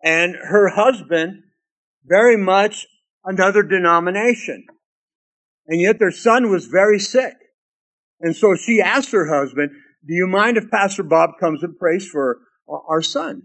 and 0.03 0.35
her 0.35 0.69
husband 0.69 1.43
very 2.05 2.37
much 2.37 2.87
another 3.25 3.63
denomination. 3.63 4.65
And 5.67 5.81
yet 5.81 5.99
their 5.99 6.11
son 6.11 6.51
was 6.51 6.67
very 6.67 6.99
sick. 6.99 7.35
And 8.21 8.35
so 8.35 8.55
she 8.57 8.81
asked 8.81 9.13
her 9.13 9.29
husband, 9.29 9.71
do 10.07 10.15
you 10.15 10.27
mind 10.27 10.57
if 10.57 10.71
Pastor 10.71 11.03
Bob 11.03 11.31
comes 11.39 11.63
and 11.63 11.79
prays 11.79 12.09
for 12.09 12.39
our 12.69 13.03
son? 13.03 13.43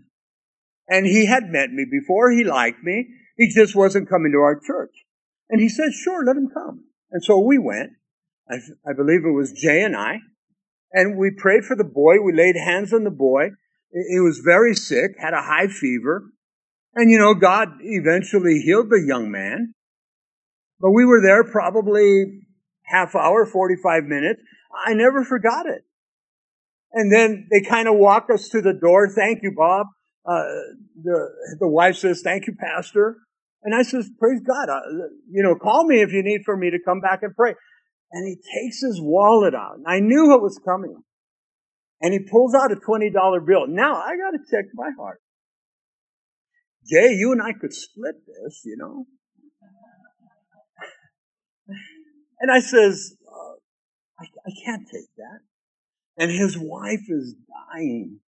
And 0.87 1.05
he 1.05 1.25
had 1.25 1.49
met 1.49 1.71
me 1.71 1.85
before. 1.89 2.31
He 2.31 2.43
liked 2.43 2.83
me. 2.83 3.07
He 3.37 3.49
just 3.49 3.75
wasn't 3.75 4.09
coming 4.09 4.31
to 4.33 4.39
our 4.39 4.59
church. 4.59 4.91
And 5.49 5.61
he 5.61 5.69
said, 5.69 5.93
sure, 5.93 6.25
let 6.25 6.37
him 6.37 6.49
come. 6.53 6.85
And 7.11 7.23
so 7.23 7.39
we 7.39 7.57
went. 7.57 7.91
I, 8.49 8.55
I 8.87 8.93
believe 8.93 9.25
it 9.25 9.31
was 9.31 9.51
Jay 9.51 9.83
and 9.83 9.95
I. 9.95 10.19
And 10.91 11.17
we 11.17 11.31
prayed 11.31 11.63
for 11.63 11.75
the 11.75 11.83
boy. 11.83 12.21
We 12.23 12.33
laid 12.33 12.55
hands 12.55 12.93
on 12.93 13.03
the 13.03 13.11
boy. 13.11 13.49
He 13.91 14.19
was 14.19 14.39
very 14.39 14.75
sick, 14.75 15.11
had 15.19 15.33
a 15.33 15.41
high 15.41 15.67
fever. 15.67 16.23
And 16.95 17.09
you 17.09 17.17
know, 17.17 17.33
God 17.33 17.69
eventually 17.81 18.59
healed 18.59 18.89
the 18.89 19.03
young 19.05 19.31
man. 19.31 19.73
But 20.79 20.91
we 20.91 21.05
were 21.05 21.21
there 21.21 21.43
probably 21.43 22.41
half 22.83 23.15
hour, 23.15 23.45
45 23.45 24.03
minutes. 24.03 24.41
I 24.85 24.93
never 24.93 25.23
forgot 25.23 25.65
it. 25.65 25.83
And 26.91 27.11
then 27.11 27.47
they 27.51 27.61
kind 27.61 27.87
of 27.87 27.95
walk 27.95 28.27
us 28.31 28.49
to 28.49 28.61
the 28.61 28.73
door. 28.73 29.09
Thank 29.09 29.41
you, 29.41 29.53
Bob. 29.55 29.87
Uh, 30.25 30.43
the, 31.01 31.29
the 31.59 31.67
wife 31.67 31.97
says, 31.97 32.21
thank 32.23 32.47
you, 32.47 32.55
pastor. 32.59 33.17
And 33.63 33.75
I 33.75 33.83
says, 33.83 34.09
praise 34.19 34.41
God. 34.41 34.69
Uh, 34.69 34.81
you 35.29 35.43
know, 35.43 35.55
call 35.55 35.85
me 35.85 36.01
if 36.01 36.11
you 36.11 36.23
need 36.23 36.41
for 36.45 36.55
me 36.55 36.69
to 36.71 36.79
come 36.83 36.99
back 36.99 37.23
and 37.23 37.35
pray. 37.35 37.55
And 38.11 38.27
he 38.27 38.35
takes 38.35 38.81
his 38.81 38.99
wallet 39.01 39.55
out. 39.55 39.77
And 39.77 39.85
I 39.87 39.99
knew 39.99 40.29
what 40.29 40.41
was 40.41 40.59
coming. 40.63 40.95
And 42.01 42.13
he 42.13 42.19
pulls 42.19 42.53
out 42.53 42.71
a 42.71 42.75
$20 42.75 43.11
bill. 43.45 43.67
Now 43.67 43.95
I 43.95 44.17
got 44.17 44.31
to 44.31 44.39
check 44.49 44.65
my 44.73 44.91
heart. 44.97 45.19
Jay, 46.85 47.13
you 47.13 47.31
and 47.31 47.41
I 47.41 47.53
could 47.53 47.73
split 47.73 48.15
this, 48.27 48.61
you 48.65 48.75
know. 48.77 49.05
And 52.41 52.51
I 52.51 52.59
says, 52.59 53.15
uh, 53.25 53.55
I, 54.19 54.25
I 54.25 54.51
can't 54.65 54.85
take 54.91 55.09
that. 55.15 55.39
And 56.17 56.29
his 56.29 56.57
wife 56.57 57.05
is 57.07 57.35
dying. 57.73 58.19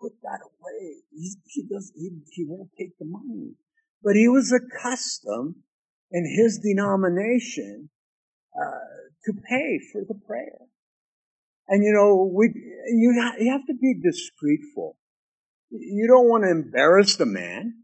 Put 0.00 0.12
that 0.22 0.40
away. 0.42 1.02
He, 1.12 1.34
he 1.46 1.62
does. 1.70 1.92
He, 1.94 2.10
he 2.32 2.44
won't 2.46 2.70
take 2.78 2.98
the 2.98 3.04
money. 3.04 3.52
But 4.02 4.16
he 4.16 4.28
was 4.28 4.52
accustomed 4.52 5.56
in 6.10 6.24
his 6.26 6.58
denomination 6.58 7.88
uh, 8.54 8.94
to 9.24 9.32
pay 9.32 9.80
for 9.92 10.02
the 10.06 10.14
prayer. 10.14 10.58
And 11.68 11.82
you 11.82 11.92
know, 11.92 12.30
we 12.32 12.52
you 12.88 13.32
you 13.38 13.50
have 13.50 13.66
to 13.66 13.74
be 13.74 13.94
discreetful. 14.02 14.96
You 15.70 16.06
don't 16.06 16.28
want 16.28 16.44
to 16.44 16.50
embarrass 16.50 17.16
the 17.16 17.26
man, 17.26 17.74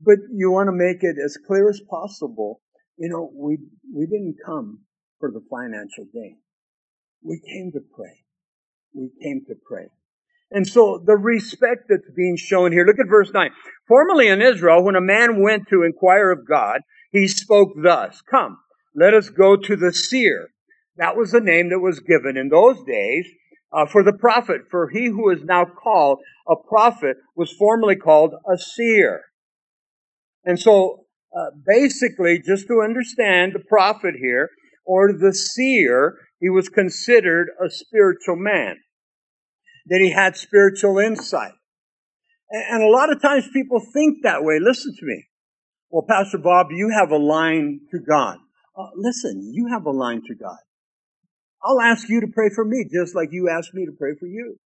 but 0.00 0.16
you 0.32 0.50
want 0.50 0.68
to 0.68 0.72
make 0.72 1.02
it 1.02 1.16
as 1.22 1.36
clear 1.46 1.68
as 1.68 1.80
possible. 1.88 2.60
You 2.96 3.10
know, 3.10 3.30
we 3.34 3.58
we 3.94 4.06
didn't 4.06 4.36
come 4.44 4.80
for 5.20 5.30
the 5.30 5.42
financial 5.50 6.06
gain. 6.12 6.38
We 7.22 7.40
came 7.40 7.72
to 7.72 7.80
pray. 7.94 8.24
We 8.94 9.10
came 9.22 9.44
to 9.48 9.54
pray. 9.66 9.88
And 10.50 10.66
so 10.66 11.02
the 11.04 11.16
respect 11.16 11.84
that's 11.88 12.10
being 12.16 12.36
shown 12.36 12.72
here, 12.72 12.86
look 12.86 12.98
at 12.98 13.08
verse 13.08 13.30
9. 13.32 13.50
Formerly 13.86 14.28
in 14.28 14.40
Israel, 14.40 14.82
when 14.82 14.96
a 14.96 15.00
man 15.00 15.42
went 15.42 15.68
to 15.68 15.82
inquire 15.82 16.30
of 16.30 16.48
God, 16.48 16.80
he 17.12 17.28
spoke 17.28 17.70
thus, 17.82 18.22
Come, 18.30 18.58
let 18.94 19.14
us 19.14 19.28
go 19.28 19.56
to 19.56 19.76
the 19.76 19.92
seer. 19.92 20.50
That 20.96 21.16
was 21.16 21.32
the 21.32 21.40
name 21.40 21.70
that 21.70 21.80
was 21.80 22.00
given 22.00 22.36
in 22.36 22.48
those 22.48 22.82
days 22.84 23.26
uh, 23.72 23.86
for 23.86 24.02
the 24.02 24.12
prophet. 24.12 24.62
For 24.70 24.88
he 24.88 25.06
who 25.06 25.30
is 25.30 25.44
now 25.44 25.64
called 25.64 26.20
a 26.48 26.56
prophet 26.56 27.18
was 27.36 27.52
formerly 27.52 27.96
called 27.96 28.32
a 28.50 28.56
seer. 28.56 29.22
And 30.44 30.58
so 30.58 31.04
uh, 31.36 31.50
basically, 31.66 32.40
just 32.40 32.66
to 32.68 32.80
understand 32.82 33.52
the 33.52 33.60
prophet 33.60 34.14
here, 34.18 34.50
or 34.86 35.12
the 35.12 35.34
seer, 35.34 36.16
he 36.40 36.48
was 36.48 36.70
considered 36.70 37.48
a 37.62 37.68
spiritual 37.68 38.36
man. 38.36 38.76
That 39.88 40.00
he 40.00 40.10
had 40.10 40.36
spiritual 40.36 40.98
insight. 40.98 41.52
And 42.50 42.82
a 42.82 42.88
lot 42.88 43.12
of 43.12 43.20
times 43.20 43.48
people 43.52 43.80
think 43.92 44.18
that 44.22 44.42
way. 44.42 44.58
Listen 44.60 44.94
to 44.98 45.06
me. 45.06 45.24
Well, 45.90 46.04
Pastor 46.08 46.38
Bob, 46.38 46.68
you 46.70 46.90
have 46.90 47.10
a 47.10 47.16
line 47.16 47.80
to 47.90 47.98
God. 47.98 48.38
Uh, 48.76 48.88
listen, 48.94 49.50
you 49.52 49.68
have 49.72 49.86
a 49.86 49.90
line 49.90 50.22
to 50.26 50.34
God. 50.34 50.58
I'll 51.62 51.80
ask 51.80 52.08
you 52.08 52.20
to 52.20 52.28
pray 52.28 52.50
for 52.54 52.64
me 52.64 52.86
just 52.92 53.14
like 53.14 53.30
you 53.32 53.48
asked 53.48 53.74
me 53.74 53.86
to 53.86 53.92
pray 53.98 54.12
for 54.18 54.26
you. 54.26 54.56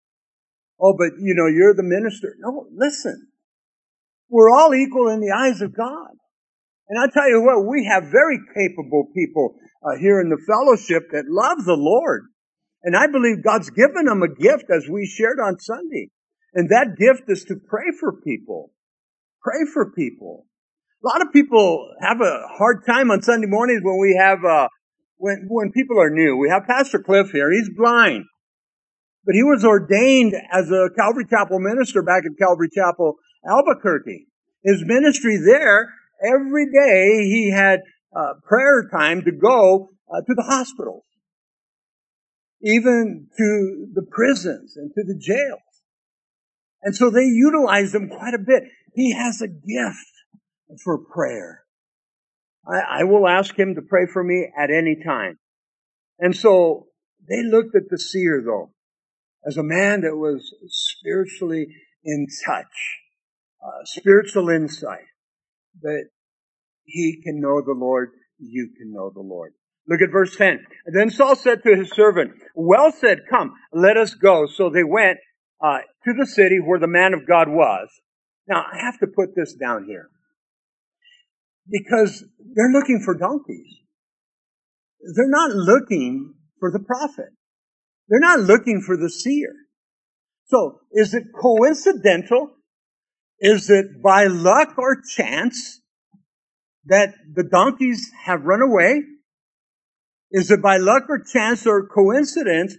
Oh, 0.81 0.95
but 0.99 1.13
you 1.19 1.35
know, 1.35 1.47
you're 1.47 1.75
the 1.75 1.83
minister. 1.83 2.35
No, 2.41 2.67
listen. 2.75 3.29
We're 4.29 4.51
all 4.51 4.75
equal 4.75 5.09
in 5.09 5.21
the 5.21 5.31
eyes 5.31 5.61
of 5.61 5.77
God. 5.77 6.11
And 6.89 6.99
I 7.01 7.07
tell 7.13 7.29
you 7.29 7.43
what, 7.43 7.67
we 7.67 7.87
have 7.87 8.11
very 8.11 8.39
capable 8.55 9.09
people 9.15 9.55
uh, 9.83 9.97
here 9.99 10.21
in 10.21 10.29
the 10.29 10.43
fellowship 10.47 11.11
that 11.13 11.25
love 11.29 11.65
the 11.65 11.77
Lord. 11.77 12.25
And 12.85 12.97
I 12.97 13.07
believe 13.07 13.45
God's 13.45 13.71
given 13.71 14.07
them 14.07 14.23
a 14.23 14.29
gift 14.29 14.65
as 14.75 14.89
we 14.89 15.07
shared 15.07 15.39
on 15.43 15.59
Sunday. 15.59 16.09
And 16.55 16.71
that 16.71 16.97
gift 16.99 17.25
is 17.29 17.45
to 17.45 17.57
pray 17.57 17.93
for 17.99 18.13
people. 18.13 18.73
Pray 19.43 19.65
for 19.73 19.93
people. 19.93 20.47
A 21.05 21.09
lot 21.09 21.23
of 21.23 21.33
people 21.33 21.93
have 22.01 22.21
a 22.21 22.47
hard 22.49 22.85
time 22.87 23.11
on 23.11 23.23
Sunday 23.23 23.47
mornings 23.47 23.81
when 23.83 23.99
we 24.01 24.17
have, 24.21 24.45
uh, 24.45 24.69
when, 25.17 25.47
when 25.49 25.73
people 25.73 26.01
are 26.01 26.11
new. 26.11 26.37
We 26.37 26.49
have 26.49 26.67
Pastor 26.67 27.01
Cliff 27.01 27.31
here. 27.31 27.51
He's 27.51 27.71
blind. 27.77 28.25
But 29.25 29.35
he 29.35 29.43
was 29.43 29.65
ordained 29.65 30.35
as 30.53 30.71
a 30.71 30.91
Calvary 30.97 31.27
Chapel 31.29 31.61
minister 31.61 32.03
back 32.03 32.25
at 32.25 32.39
Calvary 32.39 32.69
Chapel, 32.73 33.17
Albuquerque. 33.49 34.27
His 34.65 34.83
ministry 34.85 35.39
there 35.45 35.89
every 36.23 36.67
day 36.67 37.25
he 37.25 37.51
had 37.51 37.81
uh, 38.15 38.35
prayer 38.47 38.89
time 38.93 39.23
to 39.23 39.33
go 39.33 39.91
uh, 40.13 40.21
to 40.21 40.35
the 40.35 40.43
hospitals, 40.43 41.05
even 42.63 43.29
to 43.37 43.87
the 43.93 44.07
prisons 44.11 44.77
and 44.77 44.93
to 44.95 45.03
the 45.05 45.19
jails. 45.19 45.61
And 46.83 46.95
so 46.95 47.11
they 47.11 47.25
utilized 47.25 47.95
him 47.95 48.09
quite 48.09 48.35
a 48.35 48.39
bit. 48.39 48.65
He 48.95 49.13
has 49.13 49.41
a 49.41 49.49
gift 49.49 50.13
for 50.83 50.99
prayer. 50.99 51.63
I, 52.67 53.01
I 53.01 53.05
will 53.05 53.29
ask 53.29 53.57
him 53.59 53.75
to 53.75 53.83
pray 53.83 54.07
for 54.13 54.23
me 54.23 54.49
at 54.57 54.71
any 54.71 54.97
time. 55.05 55.39
And 56.19 56.37
so 56.37 56.87
they 57.29 57.43
looked 57.43 57.75
at 57.75 57.89
the 57.91 57.99
seer 57.99 58.43
though 58.45 58.73
as 59.45 59.57
a 59.57 59.63
man 59.63 60.03
that 60.03 60.17
was 60.17 60.55
spiritually 60.69 61.67
in 62.05 62.27
touch, 62.45 63.01
uh, 63.65 63.85
spiritual 63.85 64.49
insight 64.49 65.07
that 65.83 66.09
he 66.85 67.21
can 67.23 67.41
know 67.41 67.61
the 67.61 67.73
Lord, 67.73 68.11
you 68.39 68.71
can 68.77 68.93
know 68.93 69.11
the 69.11 69.21
Lord. 69.21 69.53
Look 69.89 70.01
at 70.01 70.13
verse 70.13 70.37
10. 70.37 70.65
Then 70.87 71.11
Saul 71.11 71.37
said 71.37 71.63
to 71.65 71.77
his 71.77 71.91
servant, 71.91 72.33
Well 72.55 72.93
said, 72.93 73.21
come, 73.29 73.55
let 73.73 73.97
us 73.97 74.15
go. 74.15 74.47
So 74.47 74.71
they 74.71 74.85
went 74.85 75.19
uh, 75.61 75.79
to 76.05 76.13
the 76.19 76.27
city 76.27 76.59
where 76.65 76.79
the 76.79 76.87
man 76.87 77.15
of 77.15 77.27
God 77.27 77.49
was. 77.49 77.89
Now, 78.49 78.65
I 78.73 78.79
have 78.79 78.99
to 79.01 79.07
put 79.07 79.35
this 79.35 79.55
down 79.55 79.85
here 79.87 80.09
because 81.69 82.25
they're 82.55 82.73
looking 82.73 83.03
for 83.05 83.17
donkeys. 83.17 83.79
They're 85.17 85.29
not 85.29 85.51
looking 85.51 86.35
for 86.61 86.71
the 86.71 86.81
prophet. 86.81 87.31
They're 88.09 88.21
not 88.21 88.41
looking 88.41 88.83
for 88.83 88.97
the 88.97 89.11
seer. 89.11 89.53
So, 90.47 90.81
is 90.93 91.15
it 91.15 91.25
coincidental? 91.41 92.51
Is 93.41 93.71
it 93.71 94.03
by 94.03 94.27
luck 94.27 94.77
or 94.79 95.01
chance 95.03 95.81
that 96.85 97.15
the 97.33 97.43
donkeys 97.43 98.11
have 98.25 98.45
run 98.45 98.61
away? 98.61 99.03
Is 100.33 100.51
it 100.51 100.63
by 100.63 100.79
luck 100.79 101.05
or 101.09 101.19
chance 101.19 101.67
or 101.67 101.87
coincidence 101.87 102.75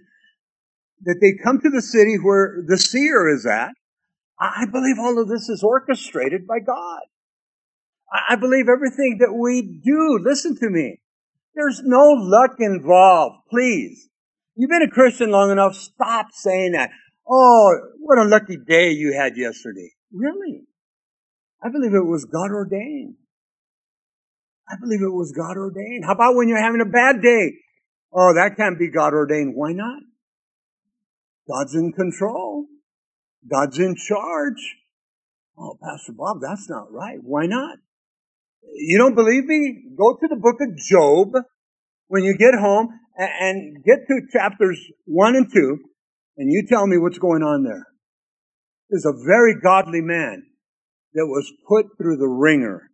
that 1.02 1.18
they 1.20 1.42
come 1.42 1.60
to 1.60 1.70
the 1.70 1.82
city 1.82 2.16
where 2.16 2.62
the 2.66 2.76
seer 2.76 3.28
is 3.28 3.46
at? 3.46 3.70
I 4.38 4.66
believe 4.66 4.98
all 4.98 5.20
of 5.20 5.28
this 5.28 5.48
is 5.48 5.62
orchestrated 5.62 6.46
by 6.46 6.58
God. 6.58 7.00
I 8.28 8.36
believe 8.36 8.68
everything 8.68 9.18
that 9.20 9.32
we 9.32 9.62
do, 9.62 10.18
listen 10.22 10.56
to 10.56 10.68
me, 10.68 11.00
there's 11.54 11.80
no 11.84 12.10
luck 12.16 12.56
involved, 12.58 13.36
please. 13.48 14.08
You've 14.56 14.70
been 14.70 14.82
a 14.82 14.90
Christian 14.90 15.30
long 15.30 15.50
enough, 15.50 15.74
stop 15.74 16.26
saying 16.32 16.72
that. 16.72 16.90
Oh, 17.28 17.76
what 17.98 18.18
a 18.18 18.24
lucky 18.24 18.56
day 18.56 18.90
you 18.90 19.12
had 19.12 19.36
yesterday. 19.36 19.92
Really? 20.12 20.62
I 21.62 21.70
believe 21.70 21.94
it 21.94 22.04
was 22.04 22.24
God 22.24 22.50
ordained. 22.50 23.14
I 24.68 24.76
believe 24.80 25.02
it 25.02 25.12
was 25.12 25.32
God 25.32 25.56
ordained. 25.56 26.04
How 26.04 26.12
about 26.12 26.34
when 26.34 26.48
you're 26.48 26.62
having 26.62 26.80
a 26.80 26.86
bad 26.86 27.22
day? 27.22 27.52
Oh, 28.12 28.34
that 28.34 28.56
can't 28.56 28.78
be 28.78 28.88
God 28.88 29.12
ordained. 29.12 29.54
Why 29.54 29.72
not? 29.72 30.02
God's 31.48 31.74
in 31.74 31.92
control. 31.92 32.66
God's 33.50 33.78
in 33.78 33.96
charge. 33.96 34.76
Oh, 35.58 35.76
Pastor 35.82 36.12
Bob, 36.16 36.38
that's 36.40 36.68
not 36.68 36.92
right. 36.92 37.18
Why 37.22 37.46
not? 37.46 37.78
You 38.74 38.98
don't 38.98 39.14
believe 39.14 39.44
me? 39.44 39.84
Go 39.96 40.16
to 40.16 40.28
the 40.28 40.36
book 40.36 40.56
of 40.60 40.76
Job 40.76 41.32
when 42.08 42.24
you 42.24 42.36
get 42.36 42.54
home 42.54 42.88
and 43.16 43.84
get 43.84 44.06
to 44.08 44.20
chapters 44.32 44.80
one 45.04 45.36
and 45.36 45.52
two 45.52 45.78
and 46.36 46.50
you 46.50 46.64
tell 46.68 46.86
me 46.86 46.98
what's 46.98 47.18
going 47.18 47.42
on 47.42 47.62
there. 47.62 47.86
There's 48.90 49.06
a 49.06 49.24
very 49.26 49.54
godly 49.60 50.00
man 50.00 50.44
that 51.14 51.26
was 51.26 51.50
put 51.68 51.86
through 51.96 52.16
the 52.16 52.28
ringer, 52.28 52.90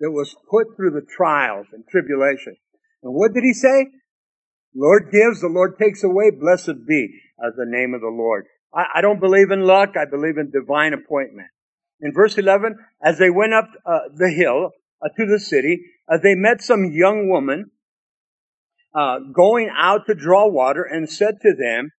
that 0.00 0.10
was 0.10 0.34
put 0.50 0.76
through 0.76 0.90
the 0.90 1.06
trials 1.16 1.66
and 1.72 1.84
tribulation. 1.90 2.56
And 3.02 3.14
what 3.14 3.32
did 3.32 3.44
he 3.44 3.52
say? 3.52 3.88
Lord 4.74 5.10
gives, 5.12 5.40
the 5.40 5.48
Lord 5.48 5.78
takes 5.78 6.02
away, 6.02 6.30
blessed 6.30 6.86
be 6.86 7.20
as 7.44 7.54
the 7.56 7.66
name 7.66 7.94
of 7.94 8.00
the 8.00 8.08
Lord. 8.08 8.46
I, 8.74 8.86
I, 8.96 9.00
don't 9.00 9.20
believe 9.20 9.50
in 9.50 9.62
luck, 9.62 9.90
I 9.96 10.04
believe 10.04 10.36
in 10.36 10.50
divine 10.50 10.94
appointment. 10.94 11.48
In 12.00 12.12
verse 12.12 12.36
11, 12.36 12.76
as 13.02 13.18
they 13.18 13.30
went 13.30 13.54
up 13.54 13.68
uh, 13.86 14.00
the 14.14 14.30
hill 14.30 14.70
uh, 15.00 15.08
to 15.16 15.26
the 15.26 15.38
city, 15.38 15.80
uh, 16.08 16.18
they 16.18 16.34
met 16.34 16.60
some 16.60 16.90
young 16.92 17.28
woman 17.28 17.70
uh, 18.94 19.18
going 19.32 19.70
out 19.76 20.06
to 20.06 20.14
draw 20.14 20.48
water 20.48 20.82
and 20.82 21.08
said 21.08 21.40
to 21.42 21.54
them, 21.54 21.90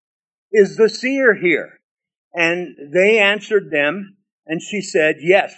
Is 0.51 0.75
the 0.75 0.89
seer 0.89 1.35
here? 1.35 1.79
And 2.33 2.75
they 2.93 3.19
answered 3.19 3.71
them, 3.71 4.17
and 4.45 4.61
she 4.61 4.81
said, 4.81 5.17
Yes, 5.21 5.53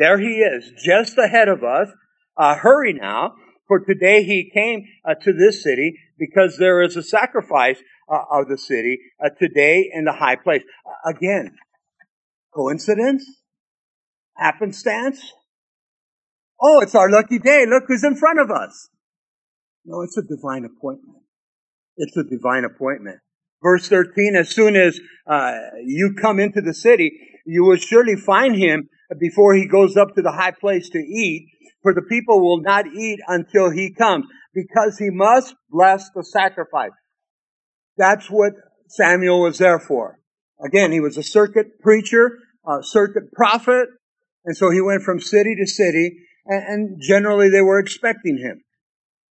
there 0.00 0.18
he 0.18 0.38
is, 0.38 0.72
just 0.82 1.18
ahead 1.18 1.48
of 1.48 1.62
us. 1.62 1.88
Uh, 2.34 2.54
hurry 2.56 2.94
now, 2.94 3.34
for 3.68 3.80
today 3.80 4.24
he 4.24 4.50
came 4.50 4.86
uh, 5.04 5.12
to 5.22 5.34
this 5.34 5.62
city 5.62 5.94
because 6.18 6.56
there 6.56 6.80
is 6.80 6.96
a 6.96 7.02
sacrifice 7.02 7.76
uh, 8.10 8.22
of 8.32 8.48
the 8.48 8.56
city 8.56 8.98
uh, 9.22 9.28
today 9.38 9.90
in 9.92 10.06
the 10.06 10.12
high 10.12 10.36
place. 10.36 10.62
again, 11.04 11.54
coincidence? 12.54 13.26
Happenstance? 14.38 15.34
Oh, 16.58 16.80
it's 16.80 16.94
our 16.94 17.10
lucky 17.10 17.38
day. 17.38 17.66
Look 17.66 17.84
who's 17.86 18.02
in 18.02 18.16
front 18.16 18.40
of 18.40 18.50
us. 18.50 18.88
No, 19.84 20.00
it's 20.00 20.16
a 20.16 20.22
divine 20.22 20.64
appointment. 20.64 21.18
It's 21.98 22.16
a 22.16 22.24
divine 22.24 22.64
appointment. 22.64 23.18
Verse 23.62 23.86
13, 23.86 24.34
as 24.34 24.48
soon 24.48 24.76
as 24.76 24.98
uh, 25.26 25.58
you 25.84 26.14
come 26.18 26.40
into 26.40 26.62
the 26.62 26.72
city, 26.72 27.12
you 27.44 27.64
will 27.64 27.76
surely 27.76 28.16
find 28.16 28.56
him 28.56 28.88
before 29.18 29.54
he 29.54 29.66
goes 29.66 29.96
up 29.96 30.14
to 30.14 30.22
the 30.22 30.32
high 30.32 30.52
place 30.52 30.88
to 30.90 30.98
eat, 30.98 31.48
for 31.82 31.94
the 31.94 32.02
people 32.02 32.40
will 32.40 32.60
not 32.60 32.86
eat 32.86 33.20
until 33.26 33.70
he 33.70 33.92
comes, 33.92 34.26
because 34.54 34.98
he 34.98 35.10
must 35.10 35.54
bless 35.70 36.10
the 36.14 36.24
sacrifice. 36.24 36.90
That's 37.96 38.30
what 38.30 38.52
Samuel 38.88 39.40
was 39.40 39.58
there 39.58 39.78
for. 39.78 40.18
Again, 40.64 40.92
he 40.92 41.00
was 41.00 41.16
a 41.16 41.22
circuit 41.22 41.80
preacher, 41.80 42.38
a 42.66 42.82
circuit 42.82 43.32
prophet, 43.32 43.88
and 44.44 44.56
so 44.56 44.70
he 44.70 44.80
went 44.80 45.02
from 45.02 45.20
city 45.20 45.54
to 45.56 45.66
city, 45.66 46.18
and, 46.46 47.00
generally 47.00 47.48
they 47.48 47.62
were 47.62 47.78
expecting 47.78 48.38
him. 48.38 48.62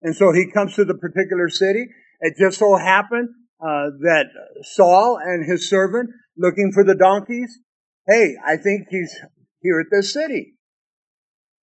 And 0.01 0.15
so 0.15 0.31
he 0.31 0.49
comes 0.51 0.75
to 0.75 0.85
the 0.85 0.95
particular 0.95 1.49
city. 1.49 1.87
It 2.21 2.35
just 2.39 2.59
so 2.59 2.75
happened 2.77 3.29
uh, 3.61 3.91
that 4.01 4.27
Saul 4.61 5.17
and 5.21 5.49
his 5.49 5.69
servant 5.69 6.09
looking 6.37 6.71
for 6.73 6.83
the 6.83 6.95
donkeys. 6.95 7.59
Hey, 8.07 8.35
I 8.45 8.55
think 8.57 8.87
he's 8.89 9.13
here 9.61 9.79
at 9.79 9.87
this 9.91 10.13
city. 10.13 10.55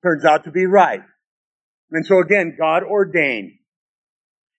Turns 0.02 0.24
out 0.24 0.44
to 0.44 0.50
be 0.50 0.66
right. 0.66 1.00
And 1.90 2.04
so 2.04 2.20
again, 2.20 2.56
God 2.58 2.82
ordained. 2.82 3.52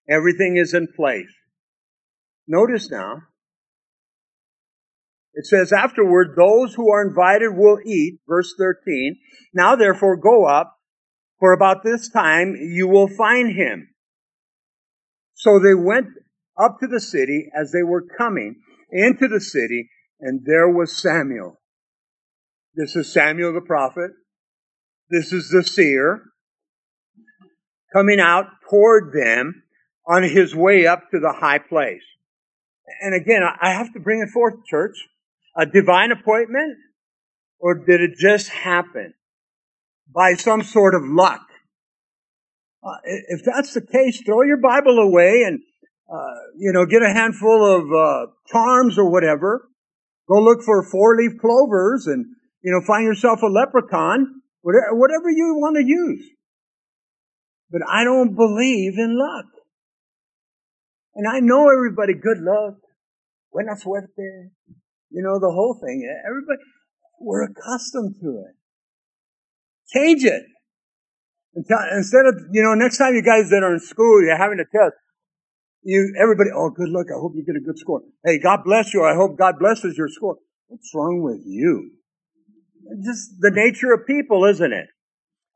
Everything 0.09 0.57
is 0.57 0.73
in 0.73 0.87
place. 0.95 1.27
Notice 2.47 2.89
now, 2.89 3.23
it 5.33 5.45
says 5.45 5.71
afterward, 5.71 6.33
those 6.35 6.73
who 6.73 6.91
are 6.91 7.07
invited 7.07 7.55
will 7.55 7.77
eat, 7.85 8.19
verse 8.27 8.53
13. 8.57 9.17
Now 9.53 9.75
therefore 9.75 10.17
go 10.17 10.45
up, 10.45 10.77
for 11.39 11.53
about 11.53 11.83
this 11.83 12.09
time 12.09 12.55
you 12.55 12.87
will 12.87 13.07
find 13.07 13.55
him. 13.55 13.89
So 15.35 15.59
they 15.59 15.75
went 15.75 16.07
up 16.59 16.79
to 16.79 16.87
the 16.87 16.99
city 16.99 17.51
as 17.55 17.71
they 17.71 17.83
were 17.83 18.03
coming 18.17 18.55
into 18.91 19.27
the 19.27 19.39
city, 19.39 19.89
and 20.19 20.41
there 20.45 20.69
was 20.69 20.99
Samuel. 20.99 21.59
This 22.77 22.95
is 22.95 23.11
Samuel 23.11 23.53
the 23.53 23.61
prophet. 23.61 24.11
This 25.09 25.33
is 25.33 25.49
the 25.49 25.63
seer 25.63 26.21
coming 27.91 28.19
out 28.19 28.45
toward 28.69 29.13
them 29.13 29.63
on 30.07 30.21
his 30.21 30.53
way 30.53 30.85
up 30.85 31.09
to 31.09 31.19
the 31.19 31.33
high 31.33 31.57
place. 31.57 32.03
And 33.01 33.15
again, 33.15 33.41
I 33.43 33.71
have 33.71 33.91
to 33.93 33.99
bring 33.99 34.21
it 34.21 34.29
forth, 34.29 34.63
church. 34.69 34.95
A 35.55 35.65
divine 35.65 36.11
appointment? 36.11 36.77
Or 37.59 37.83
did 37.83 37.99
it 37.99 38.11
just 38.15 38.49
happen 38.49 39.15
by 40.13 40.35
some 40.35 40.61
sort 40.61 40.93
of 40.93 41.01
luck? 41.03 41.41
Uh, 42.83 42.97
if 43.03 43.41
that's 43.43 43.73
the 43.73 43.81
case, 43.81 44.21
throw 44.21 44.43
your 44.43 44.61
Bible 44.61 44.99
away 44.99 45.41
and, 45.47 45.61
uh, 46.13 46.35
you 46.55 46.71
know, 46.73 46.85
get 46.85 47.01
a 47.01 47.11
handful 47.11 47.65
of 47.65 47.91
uh, 47.91 48.31
charms 48.51 48.99
or 48.99 49.09
whatever. 49.09 49.67
Go 50.29 50.39
look 50.39 50.61
for 50.61 50.83
four 50.83 51.15
leaf 51.15 51.39
clovers 51.41 52.05
and 52.05 52.36
you 52.61 52.71
know, 52.71 52.81
find 52.85 53.05
yourself 53.05 53.41
a 53.41 53.47
leprechaun, 53.47 54.41
whatever 54.61 55.29
you 55.29 55.55
want 55.59 55.77
to 55.77 55.83
use. 55.83 56.23
But 57.71 57.81
I 57.87 58.03
don't 58.03 58.35
believe 58.35 58.97
in 58.97 59.17
luck. 59.17 59.45
And 61.15 61.27
I 61.27 61.39
know 61.39 61.69
everybody, 61.69 62.13
good 62.13 62.39
luck, 62.39 62.75
buena 63.51 63.75
suerte, 63.75 64.51
you 65.09 65.23
know, 65.23 65.39
the 65.39 65.51
whole 65.51 65.79
thing. 65.83 66.07
Everybody, 66.27 66.59
we're 67.19 67.43
accustomed 67.43 68.15
to 68.21 68.45
it. 68.47 68.55
Change 69.89 70.23
it. 70.23 70.43
Instead 71.55 72.27
of, 72.27 72.35
you 72.51 72.61
know, 72.61 72.75
next 72.75 72.99
time 72.99 73.15
you 73.15 73.23
guys 73.23 73.49
that 73.49 73.63
are 73.63 73.73
in 73.73 73.79
school, 73.79 74.21
you're 74.21 74.37
having 74.37 74.59
a 74.59 74.65
test, 74.65 74.93
you, 75.81 76.13
everybody, 76.21 76.51
oh, 76.55 76.69
good 76.69 76.89
luck. 76.89 77.07
I 77.09 77.19
hope 77.19 77.33
you 77.35 77.43
get 77.43 77.55
a 77.55 77.65
good 77.65 77.79
score. 77.79 78.01
Hey, 78.23 78.37
God 78.39 78.59
bless 78.63 78.93
you. 78.93 79.03
I 79.03 79.15
hope 79.15 79.37
God 79.37 79.57
blesses 79.57 79.97
your 79.97 80.09
score. 80.09 80.37
What's 80.67 80.91
wrong 80.93 81.21
with 81.23 81.41
you? 81.45 81.96
Just 83.03 83.31
the 83.39 83.51
nature 83.51 83.93
of 83.93 84.07
people, 84.07 84.45
isn't 84.45 84.73
it? 84.73 84.87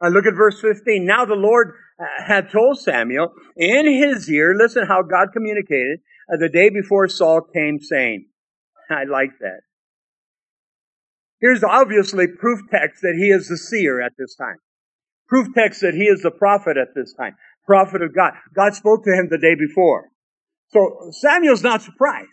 I 0.02 0.08
look 0.08 0.26
at 0.26 0.34
verse 0.34 0.60
15. 0.60 1.06
Now 1.06 1.26
the 1.26 1.36
Lord 1.36 1.74
uh, 2.00 2.24
had 2.26 2.52
told 2.52 2.80
Samuel 2.80 3.34
in 3.56 3.86
his 3.86 4.30
ear, 4.30 4.56
listen 4.58 4.88
how 4.88 5.04
God 5.04 5.30
communicated 5.34 6.00
uh, 6.32 6.38
the 6.38 6.50
day 6.50 6.70
before 6.70 7.08
Saul 7.08 7.42
came 7.42 7.80
saying, 7.80 8.28
I 8.90 9.04
like 9.04 9.32
that. 9.40 9.62
Here's 11.40 11.64
obviously 11.64 12.28
proof 12.28 12.60
text 12.72 13.02
that 13.02 13.16
he 13.18 13.30
is 13.30 13.48
the 13.48 13.58
seer 13.58 14.02
at 14.02 14.14
this 14.18 14.36
time. 14.36 14.58
Proof 15.28 15.48
text 15.56 15.82
that 15.82 15.94
he 15.94 16.04
is 16.04 16.22
the 16.22 16.32
prophet 16.32 16.78
at 16.78 16.94
this 16.96 17.14
time. 17.14 17.36
Prophet 17.66 18.02
of 18.02 18.14
God. 18.14 18.34
God 18.56 18.76
spoke 18.76 19.04
to 19.06 19.12
him 19.12 19.28
the 19.30 19.38
day 19.38 19.56
before. 19.56 20.10
So 20.70 21.10
Samuel's 21.12 21.64
not 21.64 21.82
surprised. 21.82 22.28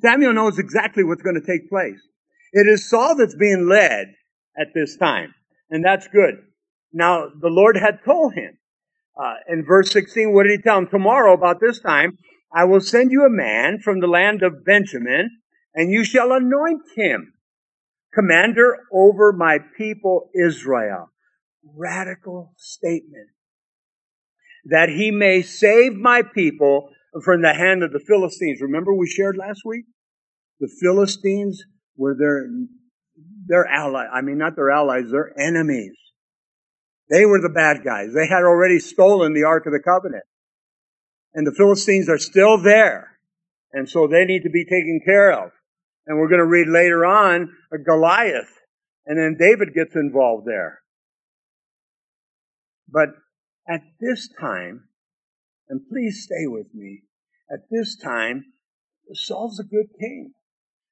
Samuel 0.00 0.32
knows 0.32 0.58
exactly 0.58 1.04
what's 1.04 1.22
going 1.22 1.40
to 1.40 1.46
take 1.46 1.68
place. 1.68 2.00
It 2.52 2.66
is 2.66 2.88
Saul 2.88 3.16
that's 3.16 3.34
being 3.34 3.68
led 3.68 4.14
at 4.58 4.68
this 4.74 4.96
time, 4.96 5.34
and 5.70 5.84
that's 5.84 6.08
good. 6.08 6.34
Now, 6.92 7.28
the 7.40 7.48
Lord 7.48 7.76
had 7.76 8.04
told 8.04 8.34
him 8.34 8.58
uh, 9.20 9.34
in 9.48 9.64
verse 9.64 9.90
16, 9.90 10.32
what 10.32 10.44
did 10.44 10.52
he 10.52 10.62
tell 10.62 10.78
him? 10.78 10.88
Tomorrow, 10.88 11.34
about 11.34 11.60
this 11.60 11.80
time, 11.80 12.16
I 12.54 12.64
will 12.64 12.80
send 12.80 13.10
you 13.10 13.24
a 13.24 13.30
man 13.30 13.80
from 13.80 14.00
the 14.00 14.06
land 14.06 14.42
of 14.42 14.64
Benjamin, 14.64 15.30
and 15.74 15.92
you 15.92 16.04
shall 16.04 16.32
anoint 16.32 16.82
him 16.96 17.34
commander 18.14 18.78
over 18.92 19.32
my 19.32 19.58
people 19.76 20.30
Israel. 20.34 21.10
Radical 21.76 22.54
statement. 22.56 23.28
That 24.64 24.88
he 24.88 25.10
may 25.10 25.42
save 25.42 25.94
my 25.94 26.22
people 26.22 26.90
from 27.22 27.42
the 27.42 27.52
hand 27.52 27.82
of 27.82 27.92
the 27.92 28.00
Philistines. 28.00 28.60
Remember 28.60 28.94
we 28.94 29.06
shared 29.06 29.36
last 29.36 29.62
week? 29.64 29.84
The 30.60 30.70
Philistines 30.80 31.62
were 31.98 32.14
their, 32.18 32.48
their 33.46 33.66
ally. 33.66 34.06
I 34.06 34.22
mean, 34.22 34.38
not 34.38 34.56
their 34.56 34.70
allies, 34.70 35.10
their 35.10 35.38
enemies. 35.38 35.92
They 37.10 37.26
were 37.26 37.40
the 37.40 37.48
bad 37.48 37.84
guys. 37.84 38.14
They 38.14 38.26
had 38.26 38.44
already 38.44 38.78
stolen 38.78 39.34
the 39.34 39.44
Ark 39.44 39.66
of 39.66 39.72
the 39.72 39.82
Covenant. 39.84 40.24
And 41.34 41.46
the 41.46 41.54
Philistines 41.54 42.08
are 42.08 42.18
still 42.18 42.62
there. 42.62 43.18
And 43.72 43.88
so 43.88 44.06
they 44.06 44.24
need 44.24 44.44
to 44.44 44.50
be 44.50 44.64
taken 44.64 45.00
care 45.04 45.32
of. 45.32 45.50
And 46.06 46.18
we're 46.18 46.28
going 46.28 46.38
to 46.38 46.46
read 46.46 46.68
later 46.68 47.04
on 47.04 47.50
uh, 47.72 47.76
Goliath. 47.84 48.48
And 49.04 49.18
then 49.18 49.36
David 49.38 49.74
gets 49.74 49.94
involved 49.94 50.46
there. 50.46 50.80
But 52.88 53.08
at 53.68 53.82
this 54.00 54.28
time, 54.40 54.84
and 55.68 55.82
please 55.90 56.24
stay 56.24 56.46
with 56.46 56.74
me, 56.74 57.02
at 57.50 57.60
this 57.70 57.96
time, 57.96 58.44
Saul's 59.12 59.60
a 59.60 59.64
good 59.64 59.88
king. 59.98 60.32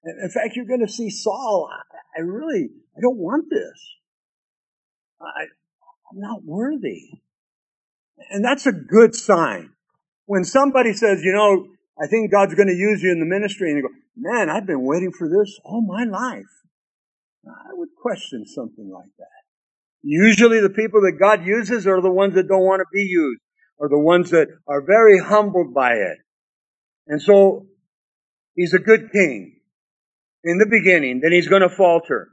In 0.07 0.31
fact, 0.31 0.55
you're 0.55 0.66
going 0.66 0.87
to 0.87 0.92
see 0.92 1.11
Saul. 1.11 1.69
I, 1.73 2.21
I 2.21 2.23
really, 2.23 2.69
I 2.97 3.01
don't 3.01 3.19
want 3.19 3.47
this. 3.51 3.95
I, 5.21 5.42
I'm 6.11 6.21
not 6.21 6.45
worthy. 6.45 7.11
And 8.31 8.45
that's 8.45 8.66
a 8.66 8.73
good 8.73 9.16
sign. 9.16 9.71
When 10.27 10.45
somebody 10.45 10.92
says, 10.92 11.23
you 11.23 11.33
know, 11.33 11.69
I 12.01 12.07
think 12.07 12.31
God's 12.31 12.55
going 12.55 12.69
to 12.69 12.75
use 12.75 13.03
you 13.03 13.11
in 13.11 13.19
the 13.19 13.27
ministry, 13.27 13.71
and 13.71 13.79
you 13.79 13.83
go, 13.83 13.95
man, 14.16 14.49
I've 14.49 14.66
been 14.66 14.85
waiting 14.85 15.12
for 15.12 15.29
this 15.29 15.59
all 15.64 15.83
my 15.83 16.05
life. 16.05 16.45
I 17.49 17.73
would 17.73 17.90
question 18.01 18.45
something 18.47 18.90
like 18.90 19.11
that. 19.19 19.27
Usually 20.03 20.61
the 20.61 20.71
people 20.71 21.01
that 21.03 21.19
God 21.19 21.45
uses 21.45 21.87
are 21.87 22.01
the 22.01 22.11
ones 22.11 22.35
that 22.35 22.49
don't 22.49 22.64
want 22.64 22.81
to 22.81 22.87
be 22.92 23.03
used, 23.03 23.40
or 23.79 23.88
the 23.88 23.99
ones 23.99 24.31
that 24.31 24.49
are 24.69 24.83
very 24.83 25.19
humbled 25.19 25.75
by 25.75 25.95
it. 25.95 26.19
And 27.09 27.21
so, 27.21 27.66
he's 28.55 28.75
a 28.75 28.79
good 28.79 29.11
king 29.12 29.56
in 30.47 30.59
the 30.59 30.67
beginning, 30.67 31.21
then 31.21 31.33
he's 31.33 31.49
going 31.49 31.63
to 31.63 31.69
falter. 31.69 32.29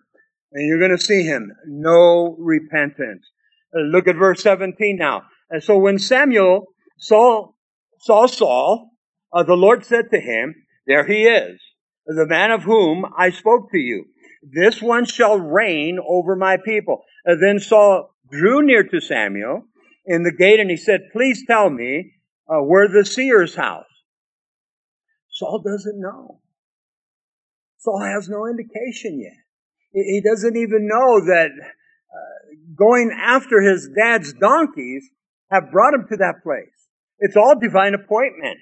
And 0.51 0.67
you're 0.67 0.79
going 0.79 0.95
to 0.95 1.03
see 1.03 1.23
him. 1.23 1.51
No 1.65 2.35
repentance. 2.37 3.25
Look 3.73 4.07
at 4.07 4.15
verse 4.15 4.43
17 4.43 4.97
now. 4.97 5.23
And 5.49 5.63
so 5.63 5.79
when 5.79 5.97
Samuel 5.97 6.67
saw, 6.99 7.53
saw 7.99 8.27
Saul, 8.27 8.91
uh, 9.33 9.41
the 9.41 9.55
Lord 9.55 9.83
said 9.83 10.11
to 10.11 10.19
him, 10.19 10.53
There 10.85 11.05
he 11.07 11.23
is, 11.23 11.59
the 12.05 12.27
man 12.27 12.51
of 12.51 12.61
whom 12.61 13.03
I 13.17 13.31
spoke 13.31 13.71
to 13.71 13.79
you. 13.79 14.05
This 14.43 14.79
one 14.79 15.05
shall 15.05 15.39
reign 15.39 15.97
over 16.07 16.35
my 16.35 16.57
people. 16.63 17.01
Uh, 17.27 17.33
then 17.41 17.59
Saul 17.59 18.13
drew 18.29 18.61
near 18.61 18.83
to 18.83 19.01
Samuel 19.01 19.63
in 20.05 20.21
the 20.21 20.31
gate 20.31 20.59
and 20.59 20.69
he 20.69 20.77
said, 20.77 21.09
Please 21.11 21.43
tell 21.47 21.71
me 21.71 22.13
uh, 22.47 22.59
where 22.59 22.87
the 22.87 23.05
seer's 23.05 23.55
house. 23.55 23.85
Saul 25.31 25.63
doesn't 25.65 25.99
know. 25.99 26.41
Saul 27.83 28.01
has 28.01 28.29
no 28.29 28.47
indication 28.47 29.19
yet. 29.19 29.37
He 29.91 30.21
doesn't 30.21 30.55
even 30.55 30.87
know 30.87 31.25
that 31.25 31.49
uh, 31.51 32.55
going 32.75 33.11
after 33.15 33.61
his 33.61 33.89
dad's 33.95 34.33
donkeys 34.33 35.09
have 35.51 35.71
brought 35.71 35.93
him 35.93 36.05
to 36.09 36.17
that 36.17 36.43
place. 36.43 36.69
It's 37.19 37.35
all 37.35 37.59
divine 37.59 37.93
appointment. 37.93 38.57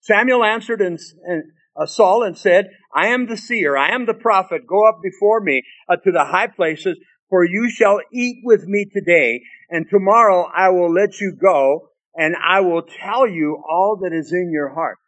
Samuel 0.00 0.44
answered 0.44 0.80
and, 0.80 0.98
and 1.24 1.44
uh, 1.80 1.86
Saul 1.86 2.24
and 2.24 2.36
said, 2.36 2.70
I 2.94 3.08
am 3.08 3.28
the 3.28 3.36
seer, 3.36 3.76
I 3.76 3.94
am 3.94 4.06
the 4.06 4.14
prophet. 4.14 4.66
Go 4.66 4.88
up 4.88 4.98
before 5.02 5.40
me 5.40 5.62
uh, 5.88 5.96
to 5.96 6.10
the 6.10 6.24
high 6.24 6.48
places, 6.48 6.98
for 7.30 7.44
you 7.44 7.70
shall 7.70 8.00
eat 8.12 8.38
with 8.42 8.64
me 8.64 8.86
today, 8.92 9.42
and 9.70 9.86
tomorrow 9.88 10.50
I 10.54 10.70
will 10.70 10.92
let 10.92 11.20
you 11.20 11.36
go, 11.40 11.90
and 12.16 12.34
I 12.36 12.60
will 12.60 12.82
tell 12.82 13.28
you 13.28 13.62
all 13.68 14.00
that 14.02 14.12
is 14.12 14.32
in 14.32 14.50
your 14.52 14.74
heart. 14.74 14.98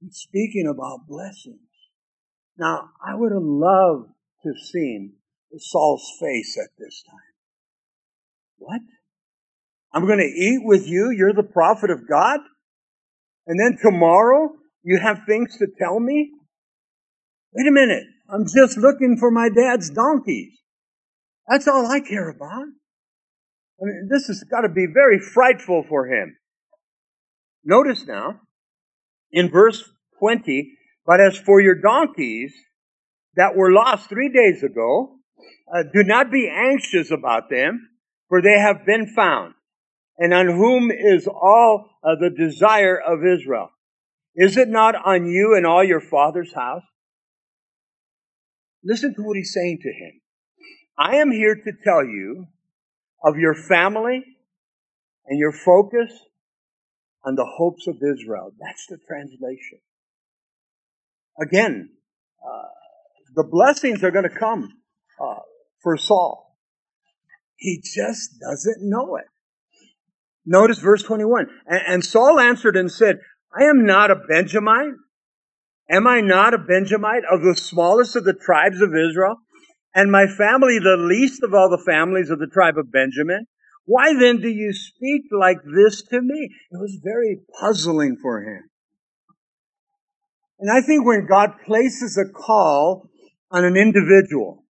He's 0.00 0.16
speaking 0.16 0.68
about 0.68 1.08
blessings. 1.08 1.58
Now, 2.56 2.90
I 3.04 3.14
would 3.14 3.32
have 3.32 3.42
loved 3.42 4.10
to 4.42 4.48
have 4.50 4.58
seen 4.58 5.14
Saul's 5.58 6.10
face 6.20 6.56
at 6.62 6.70
this 6.78 7.02
time. 7.08 7.18
What? 8.58 8.80
I'm 9.92 10.06
going 10.06 10.18
to 10.18 10.24
eat 10.24 10.60
with 10.64 10.86
you. 10.86 11.10
You're 11.10 11.32
the 11.32 11.42
prophet 11.42 11.90
of 11.90 12.08
God. 12.08 12.40
And 13.46 13.58
then 13.60 13.78
tomorrow 13.80 14.50
you 14.82 14.98
have 14.98 15.20
things 15.26 15.56
to 15.58 15.66
tell 15.78 16.00
me? 16.00 16.32
Wait 17.52 17.68
a 17.68 17.72
minute. 17.72 18.04
I'm 18.28 18.44
just 18.44 18.76
looking 18.76 19.16
for 19.18 19.30
my 19.30 19.48
dad's 19.48 19.90
donkeys. 19.90 20.58
That's 21.48 21.68
all 21.68 21.86
I 21.86 22.00
care 22.00 22.28
about. 22.30 22.64
I 23.80 23.84
mean, 23.84 24.08
this 24.10 24.26
has 24.28 24.42
got 24.44 24.62
to 24.62 24.68
be 24.68 24.86
very 24.92 25.18
frightful 25.18 25.84
for 25.88 26.06
him. 26.06 26.36
Notice 27.64 28.06
now, 28.06 28.40
in 29.30 29.50
verse 29.50 29.82
20, 30.20 30.72
but 31.06 31.20
as 31.20 31.36
for 31.36 31.60
your 31.60 31.74
donkeys 31.74 32.54
that 33.36 33.56
were 33.56 33.72
lost 33.72 34.08
three 34.08 34.30
days 34.30 34.62
ago, 34.62 35.16
uh, 35.72 35.82
do 35.92 36.02
not 36.02 36.30
be 36.30 36.48
anxious 36.48 37.10
about 37.10 37.50
them, 37.50 37.88
for 38.28 38.40
they 38.40 38.58
have 38.58 38.86
been 38.86 39.06
found. 39.14 39.54
And 40.18 40.32
on 40.32 40.46
whom 40.46 40.90
is 40.90 41.26
all 41.26 41.90
uh, 42.02 42.14
the 42.20 42.30
desire 42.30 43.00
of 43.00 43.24
Israel? 43.24 43.70
Is 44.36 44.56
it 44.56 44.68
not 44.68 44.94
on 44.94 45.26
you 45.26 45.54
and 45.56 45.66
all 45.66 45.84
your 45.84 46.00
father's 46.00 46.52
house? 46.54 46.82
Listen 48.84 49.14
to 49.14 49.22
what 49.22 49.36
he's 49.36 49.52
saying 49.52 49.78
to 49.82 49.88
him. 49.88 50.20
I 50.98 51.16
am 51.16 51.32
here 51.32 51.54
to 51.54 51.72
tell 51.82 52.04
you 52.04 52.46
of 53.24 53.38
your 53.38 53.54
family 53.54 54.22
and 55.26 55.38
your 55.38 55.52
focus 55.52 56.12
on 57.24 57.34
the 57.34 57.46
hopes 57.46 57.86
of 57.86 57.96
Israel. 57.96 58.52
That's 58.60 58.86
the 58.86 58.98
translation. 59.08 59.78
Again, 61.40 61.90
uh, 62.42 62.68
the 63.34 63.44
blessings 63.44 64.02
are 64.04 64.10
going 64.10 64.28
to 64.28 64.38
come 64.38 64.70
uh, 65.20 65.40
for 65.82 65.96
Saul. 65.96 66.56
He 67.56 67.80
just 67.82 68.40
doesn't 68.40 68.88
know 68.88 69.16
it. 69.16 69.24
Notice 70.46 70.78
verse 70.78 71.02
21. 71.02 71.46
And, 71.66 71.80
and 71.86 72.04
Saul 72.04 72.38
answered 72.38 72.76
and 72.76 72.90
said, 72.90 73.18
I 73.58 73.64
am 73.64 73.86
not 73.86 74.10
a 74.10 74.16
Benjamite. 74.16 74.94
Am 75.90 76.06
I 76.06 76.20
not 76.20 76.54
a 76.54 76.58
Benjamite 76.58 77.24
of 77.30 77.42
the 77.42 77.54
smallest 77.54 78.16
of 78.16 78.24
the 78.24 78.34
tribes 78.34 78.80
of 78.80 78.94
Israel? 78.94 79.36
And 79.94 80.10
my 80.10 80.26
family 80.26 80.78
the 80.78 80.96
least 80.98 81.42
of 81.42 81.54
all 81.54 81.70
the 81.70 81.82
families 81.84 82.30
of 82.30 82.38
the 82.38 82.48
tribe 82.52 82.78
of 82.78 82.90
Benjamin? 82.90 83.46
Why 83.84 84.14
then 84.18 84.40
do 84.40 84.48
you 84.48 84.72
speak 84.72 85.24
like 85.30 85.58
this 85.62 86.02
to 86.02 86.20
me? 86.20 86.50
It 86.70 86.78
was 86.78 86.98
very 87.02 87.40
puzzling 87.60 88.16
for 88.20 88.42
him. 88.42 88.70
And 90.64 90.72
I 90.72 90.80
think 90.80 91.04
when 91.04 91.26
God 91.26 91.56
places 91.66 92.16
a 92.16 92.32
call 92.32 93.10
on 93.50 93.66
an 93.66 93.76
individual, 93.76 94.64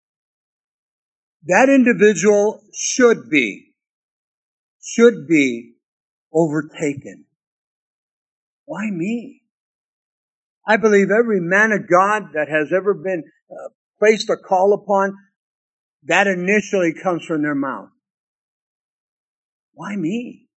that 1.45 1.69
individual 1.69 2.65
should 2.75 3.31
be, 3.31 3.75
should 4.83 5.29
be 5.29 5.75
overtaken. 6.33 7.27
Why 8.65 8.91
me? 8.91 9.43
I 10.67 10.79
believe 10.79 11.11
every 11.17 11.39
man 11.41 11.71
of 11.71 11.89
God 11.89 12.31
that 12.35 12.49
has 12.49 12.73
ever 12.77 12.95
been 12.95 13.23
uh, 13.49 13.69
placed 14.01 14.29
a 14.31 14.37
call 14.37 14.73
upon, 14.73 15.15
that 16.07 16.27
initially 16.27 16.93
comes 16.93 17.25
from 17.25 17.43
their 17.43 17.55
mouth. 17.55 17.91
Why 19.75 19.95
me? 19.95 20.49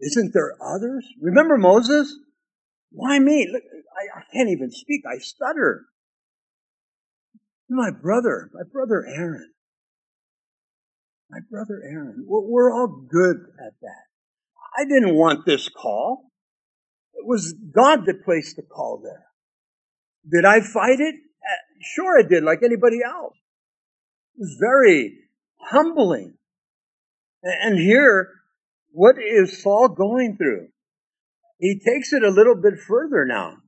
Isn't 0.00 0.32
there 0.34 0.56
others? 0.60 1.06
Remember 1.22 1.56
Moses? 1.56 2.12
Why 2.90 3.18
me? 3.18 3.48
Look, 3.50 3.62
I, 3.64 4.20
I 4.20 4.22
can't 4.32 4.50
even 4.50 4.70
speak. 4.70 5.02
I 5.06 5.18
stutter. 5.18 5.86
My 7.68 7.90
brother, 7.90 8.50
my 8.54 8.62
brother 8.72 9.04
Aaron. 9.06 9.52
My 11.30 11.40
brother 11.50 11.82
Aaron. 11.84 12.24
We're, 12.26 12.72
all 12.72 13.06
good 13.08 13.36
at 13.36 13.72
that. 13.82 14.04
I 14.78 14.84
didn't 14.84 15.14
want 15.16 15.44
this 15.44 15.68
call. 15.68 16.30
It 17.14 17.26
was 17.26 17.52
God 17.52 18.06
that 18.06 18.24
placed 18.24 18.56
the 18.56 18.62
call 18.62 19.02
there. 19.02 19.24
Did 20.30 20.44
I 20.44 20.60
fight 20.60 21.00
it? 21.00 21.14
Uh, 21.14 21.62
sure 21.94 22.18
I 22.18 22.22
did, 22.22 22.44
like 22.44 22.60
anybody 22.64 22.98
else. 23.04 23.34
It 24.36 24.40
was 24.40 24.56
very 24.60 25.18
humbling. 25.58 26.34
And 27.42 27.78
here, 27.78 28.28
what 28.92 29.16
is 29.18 29.62
Saul 29.62 29.88
going 29.88 30.36
through? 30.36 30.68
He 31.58 31.80
takes 31.84 32.12
it 32.12 32.22
a 32.22 32.30
little 32.30 32.54
bit 32.54 32.74
further 32.78 33.24
now. 33.24 33.58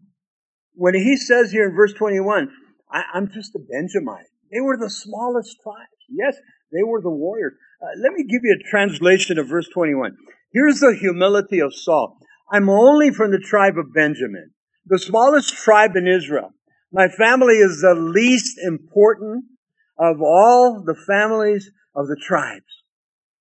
When 0.74 0.94
he 0.94 1.16
says 1.16 1.50
here 1.50 1.68
in 1.68 1.74
verse 1.74 1.92
21, 1.94 2.50
I, 2.90 3.02
am 3.14 3.28
just 3.32 3.54
a 3.54 3.58
Benjamite. 3.58 4.26
They 4.52 4.60
were 4.60 4.76
the 4.76 4.90
smallest 4.90 5.56
tribes. 5.62 5.88
Yes, 6.08 6.36
they 6.72 6.82
were 6.82 7.00
the 7.00 7.10
warriors. 7.10 7.54
Uh, 7.82 7.98
let 8.02 8.12
me 8.12 8.24
give 8.24 8.42
you 8.44 8.56
a 8.58 8.70
translation 8.70 9.38
of 9.38 9.48
verse 9.48 9.68
21. 9.68 10.16
Here's 10.52 10.80
the 10.80 10.96
humility 10.98 11.60
of 11.60 11.74
Saul. 11.74 12.18
I'm 12.50 12.68
only 12.68 13.10
from 13.10 13.30
the 13.30 13.38
tribe 13.38 13.76
of 13.78 13.92
Benjamin, 13.92 14.52
the 14.86 14.98
smallest 14.98 15.54
tribe 15.54 15.96
in 15.96 16.06
Israel. 16.06 16.50
My 16.92 17.08
family 17.08 17.56
is 17.56 17.82
the 17.82 17.94
least 17.94 18.58
important 18.58 19.44
of 19.98 20.22
all 20.22 20.82
the 20.84 20.94
families 20.94 21.70
of 21.94 22.06
the 22.06 22.16
tribes. 22.16 22.64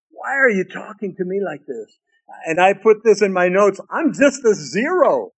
Why 0.09 0.33
are 0.33 0.49
you 0.49 0.65
talking 0.65 1.15
to 1.15 1.23
me 1.23 1.39
like 1.43 1.61
this? 1.65 1.97
And 2.45 2.59
I 2.59 2.73
put 2.73 3.03
this 3.03 3.21
in 3.21 3.33
my 3.33 3.47
notes, 3.47 3.79
I'm 3.89 4.13
just 4.13 4.43
a 4.45 4.53
zero. 4.53 5.31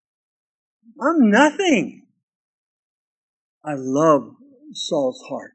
I'm 1.02 1.30
nothing. 1.30 2.08
I 3.64 3.74
love 3.76 4.36
Saul's 4.74 5.24
heart. 5.30 5.52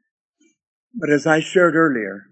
But 0.93 1.09
as 1.09 1.27
I 1.27 1.39
shared 1.39 1.75
earlier, 1.75 2.27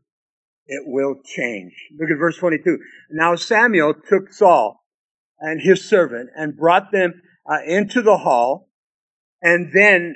it 0.66 0.84
will 0.86 1.16
change. 1.26 1.74
Look 2.00 2.10
at 2.10 2.18
verse 2.18 2.38
22. 2.38 2.80
Now 3.12 3.36
Samuel 3.36 3.94
took 3.94 4.32
Saul 4.32 4.82
and 5.40 5.62
his 5.62 5.88
servant 5.88 6.30
and 6.36 6.58
brought 6.58 6.92
them 6.92 7.22
uh, 7.50 7.60
into 7.66 8.02
the 8.02 8.18
hall 8.18 8.70
and 9.42 9.72
then 9.74 10.16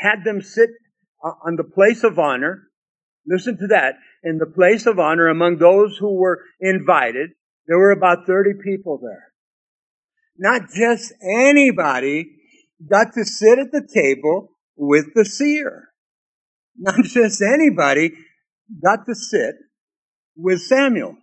had 0.00 0.22
them 0.24 0.40
sit 0.40 0.70
uh, 1.24 1.32
on 1.44 1.56
the 1.56 1.64
place 1.64 2.04
of 2.04 2.18
honor. 2.18 2.68
Listen 3.26 3.58
to 3.58 3.66
that. 3.68 3.96
In 4.22 4.38
the 4.38 4.46
place 4.46 4.86
of 4.86 4.98
honor 4.98 5.28
among 5.28 5.58
those 5.58 5.96
who 5.98 6.14
were 6.14 6.42
invited, 6.60 7.30
there 7.68 7.78
were 7.78 7.92
about 7.92 8.26
30 8.26 8.54
people 8.64 8.98
there. 8.98 9.26
Not 10.38 10.70
just 10.74 11.12
anybody 11.22 12.32
got 12.90 13.12
to 13.14 13.24
sit 13.24 13.58
at 13.58 13.70
the 13.70 13.86
table 13.86 14.52
with 14.74 15.14
the 15.14 15.24
seer. 15.24 15.88
Not 16.76 16.96
just 17.04 17.42
anybody 17.42 18.12
got 18.82 19.04
to 19.06 19.14
sit 19.14 19.56
with 20.34 20.62
Samuel. 20.62 21.16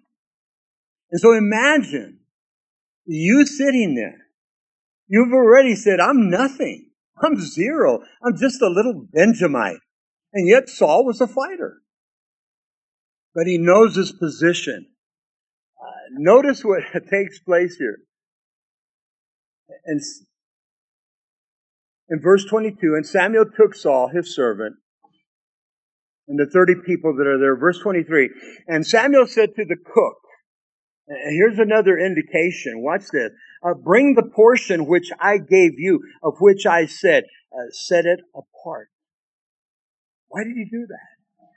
And 1.11 1.19
so 1.19 1.33
imagine 1.33 2.19
you 3.05 3.45
sitting 3.45 3.95
there. 3.95 4.25
You've 5.07 5.33
already 5.33 5.75
said, 5.75 5.99
I'm 5.99 6.29
nothing. 6.29 6.89
I'm 7.23 7.39
zero. 7.39 7.99
I'm 8.23 8.37
just 8.37 8.61
a 8.61 8.67
little 8.67 9.07
Benjamite. 9.11 9.79
And 10.33 10.47
yet 10.49 10.69
Saul 10.69 11.05
was 11.05 11.21
a 11.21 11.27
fighter. 11.27 11.77
But 13.33 13.47
he 13.47 13.57
knows 13.57 13.95
his 13.95 14.11
position. 14.11 14.87
Notice 16.11 16.63
what 16.63 16.81
takes 17.09 17.39
place 17.39 17.77
here. 17.77 17.99
And 19.85 20.01
in 22.09 22.21
verse 22.21 22.45
22, 22.45 22.93
and 22.95 23.05
Samuel 23.05 23.45
took 23.45 23.75
Saul, 23.75 24.09
his 24.09 24.35
servant, 24.35 24.75
and 26.27 26.39
the 26.39 26.49
30 26.51 26.75
people 26.85 27.15
that 27.17 27.27
are 27.27 27.39
there. 27.39 27.55
Verse 27.55 27.79
23, 27.79 28.29
and 28.67 28.85
Samuel 28.85 29.27
said 29.27 29.55
to 29.55 29.65
the 29.65 29.75
cook, 29.75 30.17
Here's 31.07 31.59
another 31.59 31.99
indication. 31.99 32.81
Watch 32.81 33.03
this. 33.11 33.31
Uh, 33.63 33.75
bring 33.75 34.15
the 34.15 34.23
portion 34.23 34.87
which 34.87 35.11
I 35.19 35.37
gave 35.37 35.73
you, 35.77 36.01
of 36.23 36.35
which 36.39 36.65
I 36.65 36.87
said, 36.87 37.25
uh, 37.53 37.69
set 37.71 38.05
it 38.05 38.21
apart. 38.33 38.89
Why 40.27 40.43
did 40.43 40.55
he 40.55 40.65
do 40.65 40.85
that? 40.87 41.47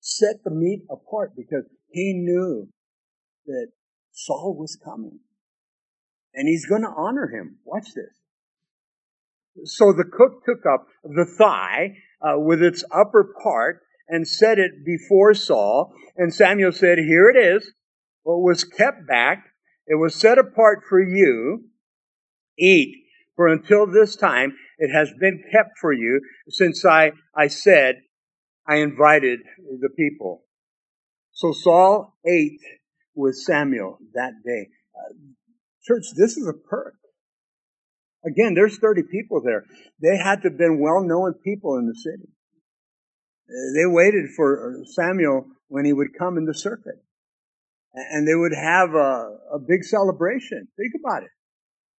Set 0.00 0.36
the 0.44 0.50
meat 0.50 0.82
apart 0.90 1.32
because 1.36 1.64
he 1.90 2.12
knew 2.14 2.68
that 3.46 3.68
Saul 4.24 4.56
was 4.58 4.78
coming. 4.82 5.20
And 6.34 6.48
he's 6.48 6.66
going 6.66 6.82
to 6.82 6.94
honor 6.96 7.28
him. 7.28 7.58
Watch 7.64 7.88
this. 7.94 8.14
So 9.64 9.92
the 9.92 10.04
cook 10.04 10.44
took 10.46 10.64
up 10.66 10.86
the 11.04 11.26
thigh 11.26 11.96
uh, 12.22 12.38
with 12.38 12.62
its 12.62 12.84
upper 12.90 13.34
part 13.42 13.82
and 14.08 14.26
set 14.26 14.58
it 14.58 14.84
before 14.84 15.34
Saul. 15.34 15.92
And 16.16 16.34
Samuel 16.34 16.72
said, 16.72 16.98
Here 16.98 17.28
it 17.28 17.36
is 17.36 17.72
what 18.22 18.40
was 18.40 18.64
kept 18.64 19.06
back, 19.06 19.44
it 19.86 19.96
was 19.96 20.14
set 20.14 20.38
apart 20.38 20.80
for 20.88 21.02
you. 21.02 21.64
Eat, 22.58 22.94
for 23.34 23.48
until 23.48 23.86
this 23.86 24.14
time 24.14 24.54
it 24.78 24.92
has 24.92 25.10
been 25.18 25.42
kept 25.52 25.78
for 25.80 25.92
you 25.92 26.20
since 26.48 26.84
I, 26.84 27.12
I 27.34 27.48
said 27.48 28.02
I 28.66 28.76
invited 28.76 29.40
the 29.80 29.88
people. 29.88 30.44
So 31.32 31.52
Saul 31.52 32.14
ate 32.26 32.60
with 33.14 33.36
Samuel 33.36 33.98
that 34.14 34.32
day. 34.44 34.68
Uh, 34.94 35.14
church, 35.82 36.04
this 36.16 36.36
is 36.36 36.48
a 36.48 36.52
perk. 36.52 36.94
Again, 38.24 38.54
there's 38.54 38.78
30 38.78 39.02
people 39.10 39.42
there. 39.42 39.64
They 40.00 40.16
had 40.16 40.42
to 40.42 40.48
have 40.48 40.58
been 40.58 40.80
well-known 40.80 41.34
people 41.44 41.76
in 41.76 41.86
the 41.86 41.94
city. 41.94 42.28
They 43.74 43.86
waited 43.86 44.30
for 44.36 44.78
Samuel 44.94 45.46
when 45.68 45.84
he 45.84 45.92
would 45.92 46.16
come 46.18 46.38
in 46.38 46.44
the 46.44 46.54
circuit 46.54 47.02
and 47.94 48.26
they 48.26 48.34
would 48.34 48.54
have 48.54 48.94
a, 48.94 49.36
a 49.54 49.58
big 49.58 49.84
celebration. 49.84 50.68
Think 50.76 50.92
about 51.04 51.24
it. 51.24 51.30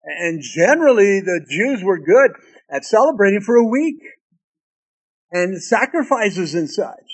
And 0.04 0.42
generally, 0.42 1.22
the 1.22 1.46
Jews 1.50 1.84
were 1.84 2.00
good 2.00 2.32
at 2.70 2.84
celebrating 2.84 3.42
for 3.42 3.56
a 3.56 3.66
week 3.66 4.02
and 5.32 5.62
sacrifices 5.62 6.56
and 6.56 6.70
such. 6.70 7.06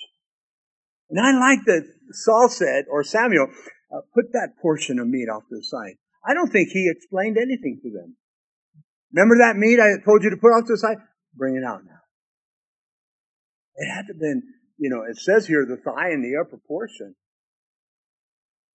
And 1.09 1.19
I 1.19 1.37
like 1.37 1.65
that 1.65 1.83
Saul 2.11 2.49
said, 2.49 2.85
or 2.89 3.03
Samuel, 3.03 3.47
uh, 3.91 4.01
put 4.13 4.33
that 4.33 4.57
portion 4.61 4.99
of 4.99 5.07
meat 5.07 5.29
off 5.29 5.43
to 5.49 5.55
the 5.57 5.63
side. 5.63 5.95
I 6.25 6.33
don't 6.33 6.51
think 6.51 6.69
he 6.69 6.89
explained 6.89 7.37
anything 7.37 7.79
to 7.83 7.89
them. 7.91 8.15
Remember 9.13 9.37
that 9.39 9.57
meat 9.57 9.79
I 9.79 10.03
told 10.03 10.23
you 10.23 10.29
to 10.29 10.37
put 10.37 10.49
off 10.49 10.65
to 10.65 10.73
the 10.73 10.77
side? 10.77 10.97
Bring 11.35 11.55
it 11.55 11.63
out 11.63 11.83
now. 11.85 11.99
It 13.75 13.89
had 13.89 14.07
to 14.07 14.13
have 14.13 14.19
been, 14.19 14.43
you 14.77 14.89
know, 14.89 15.03
it 15.03 15.17
says 15.17 15.47
here 15.47 15.65
the 15.65 15.77
thigh 15.77 16.09
and 16.09 16.23
the 16.23 16.39
upper 16.39 16.57
portion. 16.67 17.15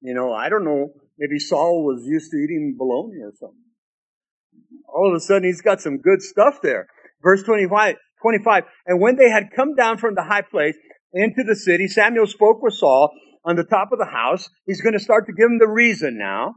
You 0.00 0.14
know, 0.14 0.33
I 0.33 0.48
don't 0.48 0.64
know. 0.64 0.92
Maybe 1.18 1.38
Saul 1.38 1.85
was 1.85 2.05
used 2.05 2.31
to 2.31 2.37
eating 2.37 2.74
bologna 2.77 3.22
or 3.22 3.33
something. 3.38 3.59
All 4.88 5.11
of 5.11 5.16
a 5.16 5.20
sudden, 5.20 5.44
he's 5.44 5.62
got 5.62 5.81
some 5.81 5.98
good 5.98 6.22
stuff 6.22 6.61
there. 6.62 6.87
Verse 7.22 7.42
25, 7.42 7.96
25. 8.22 8.64
And 8.87 9.00
when 9.00 9.16
they 9.16 9.31
had 9.31 9.50
come 9.55 9.74
down 9.74 9.98
from 9.98 10.14
the 10.14 10.22
high 10.22 10.42
place 10.42 10.77
into 11.12 11.42
the 11.44 11.57
city, 11.57 11.88
Samuel 11.88 12.27
spoke 12.27 12.62
with 12.62 12.74
Saul 12.74 13.11
on 13.44 13.57
the 13.57 13.64
top 13.64 13.92
of 13.92 13.98
the 13.98 14.07
house. 14.07 14.48
He's 14.66 14.80
going 14.80 14.94
to 14.94 15.00
start 15.00 15.26
to 15.26 15.33
give 15.33 15.46
him 15.46 15.59
the 15.59 15.68
reason 15.68 16.16
now. 16.18 16.54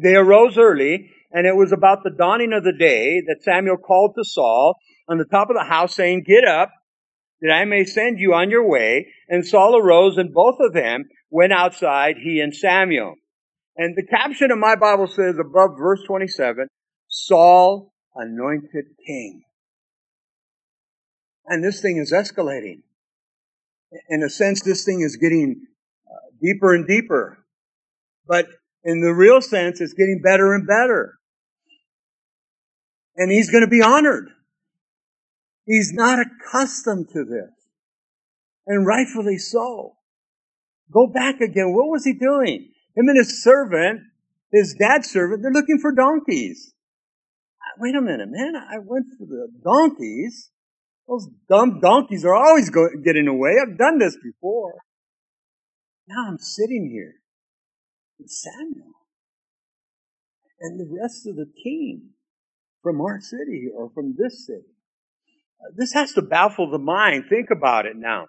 They 0.00 0.14
arose 0.14 0.58
early, 0.58 1.10
and 1.32 1.46
it 1.46 1.56
was 1.56 1.72
about 1.72 2.04
the 2.04 2.10
dawning 2.10 2.52
of 2.52 2.64
the 2.64 2.72
day 2.72 3.22
that 3.26 3.42
Samuel 3.42 3.78
called 3.78 4.12
to 4.16 4.24
Saul 4.24 4.76
on 5.08 5.18
the 5.18 5.24
top 5.24 5.48
of 5.48 5.56
the 5.56 5.68
house, 5.68 5.94
saying, 5.94 6.24
Get 6.26 6.44
up, 6.44 6.70
that 7.40 7.52
I 7.52 7.64
may 7.64 7.84
send 7.84 8.18
you 8.18 8.34
on 8.34 8.50
your 8.50 8.68
way. 8.68 9.08
And 9.28 9.46
Saul 9.46 9.76
arose, 9.76 10.18
and 10.18 10.32
both 10.32 10.56
of 10.60 10.72
them 10.72 11.04
went 11.30 11.52
outside, 11.52 12.16
he 12.22 12.40
and 12.40 12.54
Samuel. 12.54 13.14
And 13.76 13.94
the 13.96 14.06
caption 14.06 14.50
of 14.50 14.58
my 14.58 14.74
Bible 14.74 15.06
says 15.06 15.36
above 15.38 15.70
verse 15.78 16.02
27, 16.06 16.68
Saul 17.08 17.92
anointed 18.14 18.86
king. 19.06 19.42
And 21.46 21.62
this 21.62 21.80
thing 21.80 21.98
is 21.98 22.12
escalating. 22.12 22.82
In 24.08 24.22
a 24.22 24.30
sense, 24.30 24.62
this 24.62 24.84
thing 24.84 25.00
is 25.00 25.16
getting 25.16 25.66
deeper 26.46 26.74
and 26.74 26.86
deeper. 26.86 27.38
But 28.26 28.46
in 28.84 29.00
the 29.00 29.12
real 29.12 29.40
sense, 29.40 29.80
it's 29.80 29.94
getting 29.94 30.20
better 30.22 30.54
and 30.54 30.66
better. 30.66 31.14
And 33.16 33.32
he's 33.32 33.50
going 33.50 33.64
to 33.64 33.70
be 33.70 33.82
honored. 33.82 34.28
He's 35.64 35.92
not 35.92 36.18
accustomed 36.20 37.08
to 37.12 37.24
this. 37.24 37.50
And 38.66 38.86
rightfully 38.86 39.38
so. 39.38 39.96
Go 40.92 41.06
back 41.06 41.40
again. 41.40 41.72
What 41.72 41.90
was 41.90 42.04
he 42.04 42.12
doing? 42.12 42.68
Him 42.96 43.08
and 43.08 43.18
his 43.18 43.42
servant, 43.42 44.00
his 44.52 44.74
dad's 44.78 45.10
servant, 45.10 45.42
they're 45.42 45.52
looking 45.52 45.78
for 45.80 45.92
donkeys. 45.92 46.72
Wait 47.78 47.94
a 47.94 48.00
minute, 48.00 48.28
man. 48.30 48.54
I 48.56 48.78
went 48.78 49.06
for 49.18 49.26
the 49.26 49.48
donkeys. 49.62 50.50
Those 51.08 51.28
dumb 51.48 51.80
donkeys 51.80 52.24
are 52.24 52.34
always 52.34 52.70
getting 52.70 53.28
away. 53.28 53.56
I've 53.60 53.78
done 53.78 53.98
this 53.98 54.16
before. 54.22 54.74
Now 56.08 56.26
I'm 56.28 56.38
sitting 56.38 56.90
here 56.90 57.14
with 58.18 58.30
Samuel 58.30 58.94
and 60.60 60.80
the 60.80 60.98
rest 61.00 61.26
of 61.26 61.36
the 61.36 61.50
team 61.62 62.10
from 62.82 63.00
our 63.00 63.20
city 63.20 63.66
or 63.74 63.90
from 63.90 64.14
this 64.16 64.46
city. 64.46 64.74
Uh, 65.60 65.72
this 65.76 65.92
has 65.92 66.12
to 66.12 66.22
baffle 66.22 66.70
the 66.70 66.78
mind. 66.78 67.24
Think 67.28 67.48
about 67.50 67.86
it 67.86 67.96
now 67.96 68.26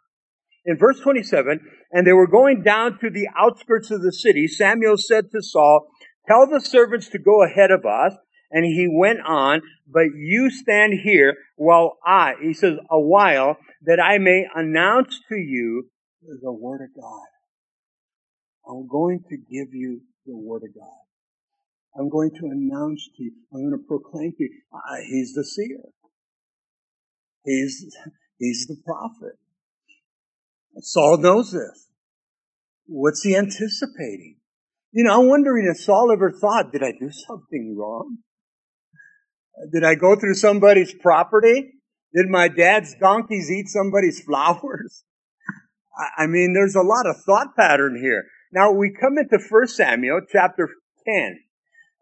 in 0.68 0.78
verse 0.78 1.00
27, 1.00 1.62
and 1.94 2.06
they 2.06 2.12
were 2.12 2.28
going 2.28 2.62
down 2.62 3.00
to 3.00 3.10
the 3.10 3.30
outskirts 3.40 3.90
of 3.90 4.02
the 4.02 4.12
city, 4.12 4.48
Samuel 4.48 4.98
said 4.98 5.32
to 5.32 5.42
Saul, 5.42 5.88
Tell 6.28 6.46
the 6.46 6.60
servants 6.60 7.08
to 7.10 7.20
go 7.20 7.42
ahead 7.42 7.72
of 7.72 7.86
us. 7.86 8.14
And 8.50 8.64
he 8.64 8.88
went 8.90 9.20
on, 9.26 9.62
but 9.86 10.06
you 10.16 10.50
stand 10.50 10.94
here 11.04 11.36
while 11.58 11.98
I, 12.06 12.36
he 12.42 12.54
says, 12.54 12.78
a 12.90 13.00
while, 13.00 13.58
that 13.82 14.00
I 14.00 14.20
may 14.20 14.46
announce 14.56 15.20
to 15.28 15.36
you 15.36 15.90
the 16.22 16.54
word 16.54 16.80
of 16.82 17.02
God. 17.02 17.26
I'm 18.70 18.88
going 18.88 19.24
to 19.30 19.38
give 19.38 19.74
you 19.74 20.02
the 20.26 20.36
word 20.36 20.64
of 20.64 20.76
God. 20.76 22.00
I'm 22.00 22.10
going 22.10 22.32
to 22.32 22.46
announce 22.46 23.08
to 23.18 23.24
you. 23.24 23.32
I'm 23.54 23.62
going 23.62 23.80
to 23.80 23.88
proclaim 23.88 24.34
to 24.38 24.44
you. 24.44 24.50
He's 25.10 25.34
the 25.34 25.44
seer. 25.44 25.84
He's, 27.44 27.96
he's 28.38 28.68
the 28.68 28.78
prophet. 28.86 29.38
Saul 30.80 31.18
knows 31.18 31.52
this. 31.52 31.88
What's 32.86 33.24
he 33.24 33.36
anticipating? 33.36 34.38
You 34.92 35.06
know, 35.06 35.22
I'm 35.22 35.28
wondering 35.28 35.68
if 35.70 35.82
Saul 35.82 36.12
ever 36.12 36.32
thought, 36.32 36.72
did 36.72 36.84
I 36.84 36.92
do 36.92 37.10
something 37.12 37.76
wrong? 37.78 38.18
Did 39.72 39.84
I 39.84 39.96
go 39.96 40.16
through 40.16 40.36
somebody's 40.36 40.94
property? 40.94 41.74
Did 42.14 42.28
my 42.28 42.48
dad's 42.48 42.96
donkeys 43.00 43.50
eat 43.50 43.68
somebody's 43.70 44.22
flowers? 44.26 45.04
I 46.18 46.28
mean, 46.28 46.54
there's 46.54 46.76
a 46.76 46.82
lot 46.82 47.08
of 47.08 47.16
thought 47.26 47.56
pattern 47.56 48.00
here. 48.00 48.26
Now 48.52 48.72
we 48.72 48.92
come 48.92 49.18
into 49.18 49.40
1 49.50 49.68
Samuel 49.68 50.22
chapter 50.32 50.70
10. 51.06 51.40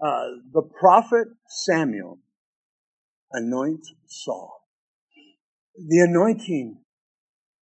Uh, 0.04 0.26
the 0.54 0.62
prophet 0.62 1.28
Samuel 1.48 2.20
anoints 3.32 3.94
Saul. 4.08 4.62
The 5.76 6.00
anointing 6.00 6.78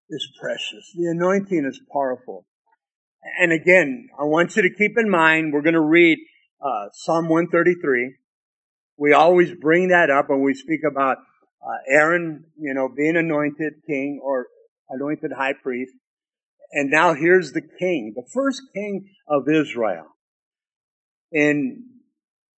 is 0.09 0.27
precious. 0.39 0.91
The 0.95 1.07
anointing 1.07 1.65
is 1.65 1.79
powerful. 1.91 2.45
And 3.39 3.51
again, 3.53 4.09
I 4.19 4.23
want 4.23 4.55
you 4.55 4.63
to 4.63 4.69
keep 4.69 4.97
in 4.97 5.09
mind, 5.09 5.53
we're 5.53 5.61
going 5.61 5.73
to 5.73 5.81
read 5.81 6.17
uh, 6.61 6.87
Psalm 6.91 7.29
133. 7.29 8.15
We 8.97 9.13
always 9.13 9.53
bring 9.53 9.89
that 9.89 10.09
up 10.09 10.29
when 10.29 10.41
we 10.41 10.53
speak 10.53 10.81
about 10.89 11.17
uh, 11.17 11.77
Aaron, 11.87 12.43
you 12.59 12.73
know, 12.73 12.89
being 12.89 13.15
anointed 13.15 13.73
king 13.87 14.19
or 14.21 14.47
anointed 14.89 15.31
high 15.35 15.53
priest. 15.53 15.93
And 16.73 16.89
now 16.89 17.13
here's 17.13 17.51
the 17.51 17.61
king, 17.61 18.13
the 18.15 18.27
first 18.33 18.61
king 18.73 19.09
of 19.27 19.47
Israel. 19.47 20.07
In 21.31 21.83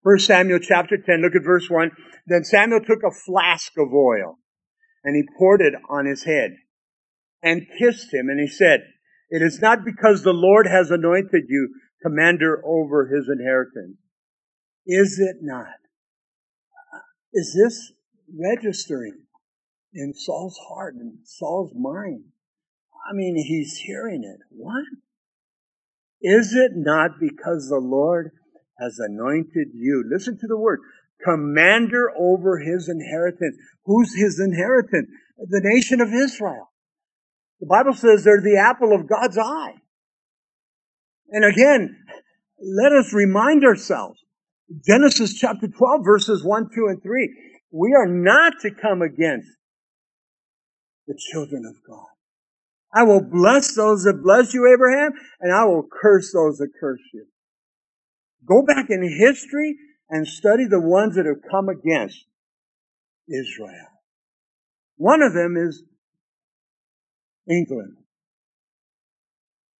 1 0.02 0.18
Samuel 0.20 0.60
chapter 0.60 0.96
10, 0.96 1.20
look 1.20 1.34
at 1.34 1.44
verse 1.44 1.68
1. 1.68 1.90
Then 2.26 2.44
Samuel 2.44 2.80
took 2.80 3.02
a 3.02 3.10
flask 3.10 3.72
of 3.76 3.92
oil 3.92 4.38
and 5.02 5.16
he 5.16 5.28
poured 5.36 5.60
it 5.60 5.74
on 5.90 6.06
his 6.06 6.22
head 6.22 6.56
and 7.42 7.66
kissed 7.78 8.14
him. 8.14 8.28
And 8.28 8.38
he 8.38 8.46
said, 8.46 8.84
It 9.30 9.42
is 9.42 9.60
not 9.60 9.84
because 9.84 10.22
the 10.22 10.32
Lord 10.32 10.68
has 10.68 10.90
anointed 10.90 11.44
you 11.48 11.74
commander 12.00 12.62
over 12.64 13.08
his 13.08 13.28
inheritance. 13.28 13.96
Is 14.86 15.18
it 15.18 15.38
not? 15.40 15.66
Is 17.32 17.52
this 17.52 17.92
registering 18.38 19.22
in 19.92 20.14
Saul's 20.14 20.58
heart 20.68 20.94
and 20.94 21.18
Saul's 21.24 21.72
mind? 21.74 22.24
I 23.08 23.12
mean, 23.12 23.36
he's 23.36 23.76
hearing 23.76 24.24
it. 24.24 24.40
What? 24.50 24.84
Is 26.22 26.54
it 26.54 26.72
not 26.74 27.20
because 27.20 27.68
the 27.68 27.80
Lord 27.80 28.30
has 28.78 28.98
anointed 28.98 29.68
you? 29.74 30.04
Listen 30.10 30.38
to 30.38 30.46
the 30.46 30.56
word. 30.56 30.80
Commander 31.22 32.10
over 32.18 32.58
his 32.58 32.88
inheritance. 32.88 33.56
Who's 33.84 34.14
his 34.14 34.40
inheritance? 34.40 35.08
The 35.38 35.60
nation 35.62 36.00
of 36.00 36.12
Israel. 36.12 36.70
The 37.60 37.66
Bible 37.66 37.94
says 37.94 38.24
they're 38.24 38.40
the 38.40 38.58
apple 38.58 38.94
of 38.94 39.08
God's 39.08 39.38
eye. 39.38 39.74
And 41.30 41.44
again, 41.44 41.96
let 42.60 42.92
us 42.92 43.12
remind 43.12 43.64
ourselves, 43.64 44.20
Genesis 44.86 45.34
chapter 45.34 45.68
12 45.68 46.00
verses 46.04 46.44
1, 46.44 46.70
2, 46.74 46.86
and 46.88 47.02
3, 47.02 47.36
we 47.70 47.94
are 47.94 48.06
not 48.06 48.54
to 48.60 48.70
come 48.70 49.02
against 49.02 49.48
the 51.06 51.18
children 51.32 51.64
of 51.66 51.74
God. 51.86 52.13
I 52.94 53.02
will 53.02 53.20
bless 53.20 53.74
those 53.74 54.04
that 54.04 54.22
bless 54.22 54.54
you, 54.54 54.72
Abraham, 54.72 55.12
and 55.40 55.52
I 55.52 55.64
will 55.64 55.86
curse 55.90 56.32
those 56.32 56.58
that 56.58 56.70
curse 56.78 57.00
you. 57.12 57.26
Go 58.46 58.62
back 58.62 58.86
in 58.88 59.02
history 59.02 59.76
and 60.08 60.28
study 60.28 60.66
the 60.68 60.80
ones 60.80 61.16
that 61.16 61.26
have 61.26 61.42
come 61.50 61.68
against 61.68 62.24
Israel. 63.28 63.88
One 64.96 65.22
of 65.22 65.34
them 65.34 65.56
is 65.56 65.82
England. 67.50 67.96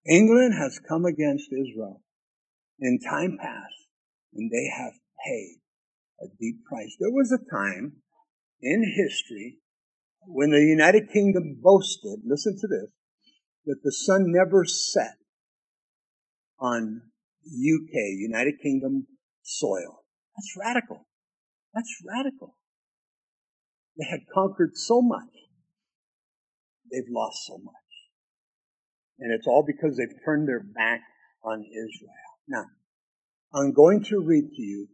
England 0.07 0.55
has 0.59 0.81
come 0.87 1.05
against 1.05 1.50
Israel 1.53 2.03
in 2.81 2.98
time 2.98 3.38
past, 3.40 3.87
and 4.35 4.50
they 4.50 4.68
have 4.77 4.92
paid 5.24 5.59
a 6.20 6.27
deep 6.40 6.64
price. 6.64 6.96
There 6.98 7.12
was 7.12 7.33
a 7.33 7.50
time 7.50 7.92
in 8.61 8.83
history 8.96 9.59
when 10.27 10.50
the 10.50 10.61
United 10.61 11.11
Kingdom 11.12 11.59
boasted, 11.62 12.20
listen 12.24 12.59
to 12.61 12.66
this, 12.66 12.90
that 13.66 13.81
the 13.83 13.92
sun 13.92 14.24
never 14.27 14.64
set 14.64 15.16
on 16.59 17.03
UK, 17.46 17.94
United 18.16 18.55
Kingdom 18.62 19.07
soil. 19.42 20.05
That's 20.37 20.57
radical. 20.59 21.07
That's 21.74 21.90
radical. 22.07 22.57
They 23.98 24.07
had 24.11 24.20
conquered 24.33 24.72
so 24.74 25.00
much. 25.03 25.31
They've 26.90 27.11
lost 27.11 27.46
so 27.46 27.59
much. 27.59 27.74
And 29.18 29.33
it's 29.33 29.46
all 29.46 29.64
because 29.66 29.96
they've 29.96 30.24
turned 30.24 30.48
their 30.48 30.62
back 30.62 31.00
on 31.44 31.62
Israel. 31.62 32.11
Now, 32.48 32.64
I'm 33.55 33.72
going 33.72 34.03
to 34.05 34.20
read 34.20 34.50
to 34.57 34.62
you 34.62 34.88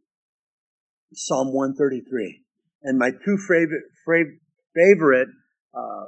Psalm 1.14 1.52
133. 1.52 2.44
And 2.82 2.98
my 2.98 3.10
two 3.10 3.36
favorite, 3.48 3.84
favorite 4.74 5.28
uh, 5.74 6.06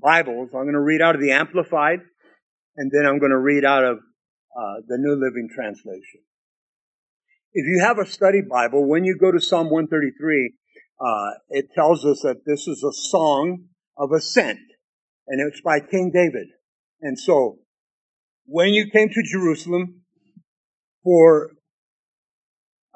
Bibles, 0.00 0.50
I'm 0.54 0.62
going 0.62 0.72
to 0.72 0.80
read 0.80 1.02
out 1.02 1.14
of 1.14 1.20
the 1.20 1.32
Amplified, 1.32 2.00
and 2.76 2.90
then 2.92 3.06
I'm 3.06 3.18
going 3.18 3.30
to 3.30 3.38
read 3.38 3.64
out 3.64 3.84
of 3.84 3.98
uh, 3.98 4.80
the 4.86 4.96
New 4.98 5.14
Living 5.14 5.48
Translation. 5.54 6.20
If 7.52 7.66
you 7.66 7.82
have 7.84 7.98
a 7.98 8.06
study 8.06 8.40
Bible, 8.40 8.88
when 8.88 9.04
you 9.04 9.16
go 9.20 9.30
to 9.30 9.40
Psalm 9.40 9.70
133, 9.70 10.54
uh, 11.00 11.30
it 11.50 11.66
tells 11.74 12.04
us 12.04 12.20
that 12.22 12.44
this 12.46 12.66
is 12.66 12.82
a 12.82 12.92
song 12.92 13.64
of 13.96 14.12
ascent, 14.12 14.60
and 15.26 15.40
it's 15.46 15.60
by 15.60 15.80
King 15.80 16.10
David. 16.14 16.48
And 17.00 17.18
so, 17.18 17.58
when 18.46 18.68
you 18.68 18.90
came 18.90 19.08
to 19.08 19.22
Jerusalem 19.22 20.02
for 21.02 21.50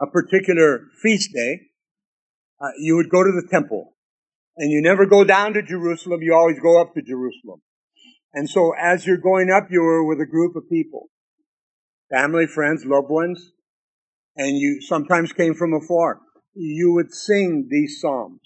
a 0.00 0.06
particular 0.06 0.82
feast 1.02 1.30
day, 1.34 1.60
uh, 2.60 2.68
you 2.78 2.96
would 2.96 3.10
go 3.10 3.22
to 3.22 3.30
the 3.30 3.46
temple. 3.50 3.93
And 4.56 4.70
you 4.70 4.80
never 4.80 5.06
go 5.06 5.24
down 5.24 5.54
to 5.54 5.62
Jerusalem, 5.62 6.22
you 6.22 6.34
always 6.34 6.60
go 6.60 6.80
up 6.80 6.94
to 6.94 7.02
Jerusalem. 7.02 7.60
And 8.32 8.48
so 8.48 8.72
as 8.80 9.06
you're 9.06 9.16
going 9.16 9.50
up, 9.50 9.68
you 9.70 9.80
were 9.80 10.04
with 10.04 10.20
a 10.20 10.26
group 10.26 10.56
of 10.56 10.68
people. 10.68 11.08
Family, 12.10 12.46
friends, 12.46 12.84
loved 12.84 13.08
ones. 13.10 13.52
And 14.36 14.56
you 14.56 14.80
sometimes 14.80 15.32
came 15.32 15.54
from 15.54 15.72
afar. 15.72 16.20
You 16.54 16.92
would 16.94 17.12
sing 17.12 17.68
these 17.70 18.00
psalms. 18.00 18.40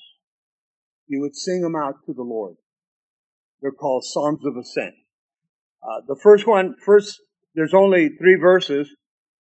You 1.06 1.20
would 1.20 1.34
sing 1.34 1.62
them 1.62 1.74
out 1.74 1.94
to 2.06 2.12
the 2.12 2.22
Lord. 2.22 2.56
They're 3.60 3.72
called 3.72 4.04
Psalms 4.04 4.44
of 4.44 4.56
Ascent. 4.56 4.94
Uh, 5.82 6.02
the 6.06 6.18
first 6.22 6.46
one, 6.46 6.74
first, 6.84 7.20
there's 7.54 7.74
only 7.74 8.10
three 8.18 8.36
verses, 8.40 8.88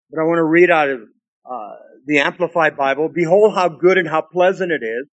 but 0.10 0.19
I 0.19 0.23
want 0.23 0.38
to 0.38 0.45
read 0.45 0.71
out 0.71 0.89
of 0.89 1.01
uh, 1.45 1.75
the 2.06 2.19
Amplified 2.19 2.77
Bible. 2.77 3.10
Behold 3.13 3.53
how 3.53 3.69
good 3.69 3.97
and 3.97 4.08
how 4.08 4.21
pleasant 4.21 4.71
it 4.71 4.84
is 4.84 5.08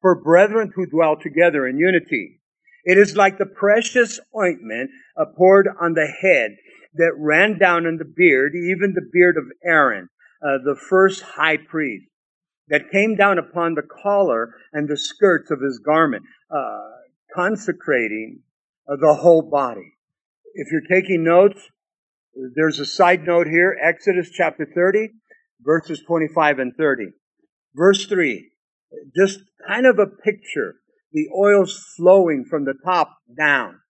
for 0.00 0.22
brethren 0.22 0.72
who 0.74 0.86
dwell 0.86 1.16
together 1.16 1.66
in 1.66 1.78
unity. 1.78 2.40
It 2.84 2.96
is 2.96 3.16
like 3.16 3.38
the 3.38 3.46
precious 3.46 4.18
ointment 4.36 4.90
poured 5.36 5.68
on 5.80 5.94
the 5.94 6.06
head 6.06 6.56
that 6.94 7.12
ran 7.16 7.58
down 7.58 7.86
in 7.86 7.98
the 7.98 8.04
beard, 8.16 8.52
even 8.54 8.94
the 8.94 9.08
beard 9.12 9.36
of 9.36 9.44
Aaron, 9.64 10.08
uh, 10.42 10.58
the 10.64 10.76
first 10.88 11.22
high 11.22 11.56
priest, 11.56 12.06
that 12.68 12.90
came 12.90 13.16
down 13.16 13.38
upon 13.38 13.74
the 13.74 13.82
collar 14.02 14.54
and 14.72 14.88
the 14.88 14.96
skirts 14.96 15.50
of 15.50 15.60
his 15.60 15.80
garment, 15.84 16.22
uh, 16.50 16.80
consecrating 17.34 18.40
uh, 18.88 18.96
the 18.96 19.14
whole 19.14 19.42
body. 19.42 19.92
If 20.54 20.68
you're 20.72 21.00
taking 21.00 21.22
notes, 21.22 21.60
there's 22.54 22.78
a 22.78 22.86
side 22.86 23.26
note 23.26 23.46
here, 23.46 23.76
Exodus 23.80 24.30
chapter 24.30 24.66
30, 24.72 25.10
verses 25.60 26.02
25 26.06 26.58
and 26.58 26.74
30. 26.76 27.08
Verse 27.74 28.06
3, 28.06 28.49
just 29.16 29.40
kind 29.66 29.86
of 29.86 29.98
a 29.98 30.06
picture. 30.06 30.76
The 31.12 31.28
oil's 31.36 31.94
flowing 31.96 32.44
from 32.48 32.64
the 32.64 32.74
top 32.84 33.16
down. 33.36 33.80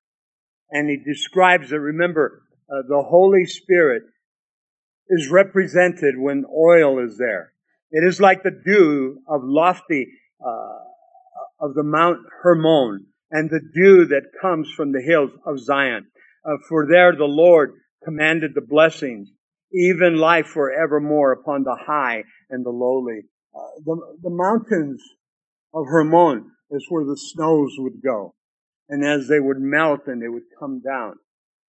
And 0.70 0.88
he 0.88 0.96
describes 0.96 1.72
it. 1.72 1.76
Remember, 1.76 2.42
uh, 2.70 2.82
the 2.88 3.02
Holy 3.02 3.44
Spirit 3.44 4.04
is 5.08 5.28
represented 5.28 6.14
when 6.16 6.44
oil 6.56 7.04
is 7.04 7.18
there. 7.18 7.52
It 7.90 8.04
is 8.04 8.20
like 8.20 8.42
the 8.42 8.62
dew 8.64 9.18
of 9.28 9.40
lofty, 9.42 10.06
uh, 10.44 10.78
of 11.60 11.74
the 11.74 11.82
Mount 11.82 12.18
Hermon 12.42 13.06
and 13.30 13.50
the 13.50 13.60
dew 13.74 14.06
that 14.06 14.32
comes 14.40 14.70
from 14.70 14.92
the 14.92 15.02
hills 15.02 15.30
of 15.46 15.58
Zion. 15.58 16.06
Uh, 16.44 16.56
for 16.68 16.86
there 16.86 17.14
the 17.14 17.24
Lord 17.24 17.72
commanded 18.04 18.52
the 18.54 18.60
blessings, 18.60 19.28
even 19.72 20.16
life 20.16 20.46
forevermore 20.46 21.32
upon 21.32 21.64
the 21.64 21.76
high 21.78 22.24
and 22.48 22.64
the 22.64 22.70
lowly. 22.70 23.22
Uh, 23.54 23.80
the, 23.84 24.18
the 24.22 24.30
mountains 24.30 25.02
of 25.74 25.86
Hermon 25.86 26.50
is 26.70 26.86
where 26.88 27.04
the 27.04 27.16
snows 27.16 27.74
would 27.78 28.02
go. 28.02 28.34
And 28.88 29.04
as 29.04 29.28
they 29.28 29.40
would 29.40 29.60
melt 29.60 30.00
and 30.06 30.20
they 30.20 30.28
would 30.28 30.44
come 30.58 30.80
down, 30.80 31.14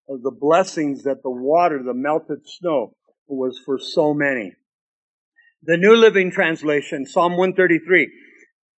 uh, 0.09 0.17
the 0.23 0.31
blessings 0.31 1.05
that 1.05 1.23
the 1.23 1.31
water, 1.31 1.83
the 1.85 1.95
melted 1.95 2.41
snow, 2.45 2.95
was 3.27 3.61
for 3.65 3.79
so 3.79 4.13
many. 4.13 4.55
The 5.63 5.77
New 5.77 5.95
Living 5.95 6.31
Translation, 6.31 7.07
Psalm 7.07 7.37
133. 7.37 8.11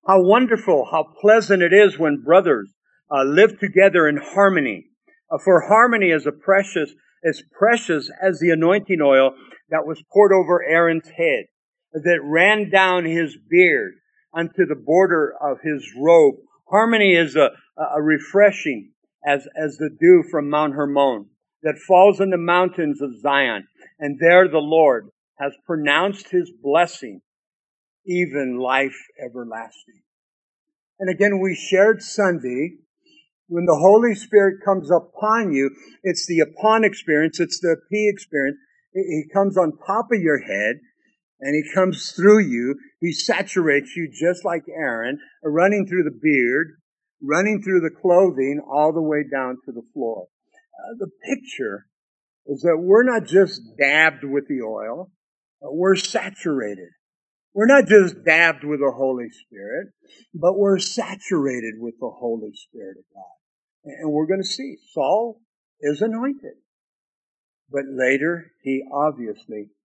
How 0.07 0.21
wonderful, 0.21 0.89
how 0.91 1.15
pleasant 1.21 1.63
it 1.63 1.73
is 1.73 1.99
when 1.99 2.23
brothers 2.25 2.73
uh, 3.11 3.23
live 3.23 3.59
together 3.61 4.09
in 4.09 4.17
harmony. 4.17 4.87
Uh, 5.31 5.39
for 5.45 5.61
harmony 5.69 6.11
is 6.11 6.27
a 6.27 6.33
precious, 6.33 6.93
as 7.25 7.43
precious 7.57 8.11
as 8.21 8.41
the 8.41 8.51
anointing 8.51 9.01
oil 9.01 9.31
that 9.71 9.87
was 9.87 10.03
poured 10.13 10.33
over 10.33 10.65
Aaron's 10.69 11.09
head, 11.17 11.45
that 11.93 12.21
ran 12.23 12.71
down 12.71 13.05
his 13.05 13.37
beard 13.49 13.95
unto 14.35 14.67
the 14.67 14.75
border 14.77 15.35
of 15.41 15.59
his 15.63 15.93
robe. 15.97 16.37
Harmony 16.71 17.15
is 17.15 17.37
a, 17.37 17.51
a 17.79 18.03
refreshing 18.03 18.93
as, 19.27 19.47
as 19.57 19.77
the 19.77 19.91
dew 20.01 20.25
from 20.31 20.49
Mount 20.49 20.75
Hermon 20.75 21.27
that 21.63 21.79
falls 21.87 22.21
in 22.21 22.31
the 22.31 22.39
mountains 22.39 23.01
of 23.01 23.21
Zion. 23.21 23.67
And 23.99 24.19
there 24.19 24.49
the 24.49 24.59
Lord 24.59 25.09
has 25.39 25.53
pronounced 25.67 26.31
his 26.31 26.51
blessing, 26.63 27.21
even 28.07 28.59
life 28.59 28.97
everlasting. 29.23 30.03
And 30.99 31.11
again, 31.11 31.41
we 31.41 31.55
shared 31.55 32.03
Sunday 32.03 32.77
when 33.49 33.67
the 33.67 33.77
Holy 33.77 34.15
Spirit 34.15 34.65
comes 34.65 34.91
upon 34.91 35.53
you, 35.53 35.71
it's 36.03 36.27
the 36.27 36.41
upon 36.41 36.85
experience, 36.85 37.39
it's 37.39 37.61
the 37.61 37.77
P 37.91 38.09
experience. 38.11 38.57
He 38.95 39.25
comes 39.33 39.59
on 39.59 39.73
top 39.87 40.07
of 40.13 40.21
your 40.21 40.41
head 40.41 40.77
and 41.43 41.55
he 41.57 41.75
comes 41.75 42.13
through 42.13 42.39
you. 42.39 42.77
He 43.01 43.13
saturates 43.13 43.97
you 43.97 44.09
just 44.09 44.45
like 44.45 44.63
Aaron, 44.69 45.19
running 45.43 45.87
through 45.87 46.05
the 46.05 46.19
beard, 46.23 46.69
running 47.21 47.63
through 47.63 47.81
the 47.81 47.91
clothing, 47.91 48.63
all 48.73 48.93
the 48.93 49.03
way 49.03 49.25
down 49.31 49.59
to 49.67 49.73
the 49.73 49.83
floor. 49.93 50.29
Uh, 50.79 50.95
the 50.99 51.11
picture 51.29 51.87
is 52.47 52.63
that 52.63 52.79
we're 52.79 53.03
not 53.03 53.27
just 53.27 53.61
dabbed 53.77 54.25
with 54.25 54.47
the 54.49 54.63
oil, 54.63 55.11
we're 55.61 55.97
saturated. 55.97 56.89
We're 57.55 57.67
not 57.67 57.87
just 57.87 58.25
dabbed 58.25 58.65
with 58.65 58.81
the 58.81 58.93
Holy 58.97 59.29
Spirit, 59.29 59.89
but 60.35 60.59
we're 60.59 60.79
saturated 60.79 61.75
with 61.79 61.95
the 62.01 62.09
Holy 62.09 62.53
Spirit 62.55 62.97
of 62.99 63.05
God. 63.15 63.95
And 64.01 64.11
we're 64.11 64.27
going 64.27 64.41
to 64.41 64.47
see 64.47 64.77
Saul 64.93 65.41
is 65.81 66.01
anointed. 66.01 66.55
But 67.71 67.85
later, 67.91 68.53
he 68.63 68.83
obviously 68.93 69.67
uh, 69.67 69.82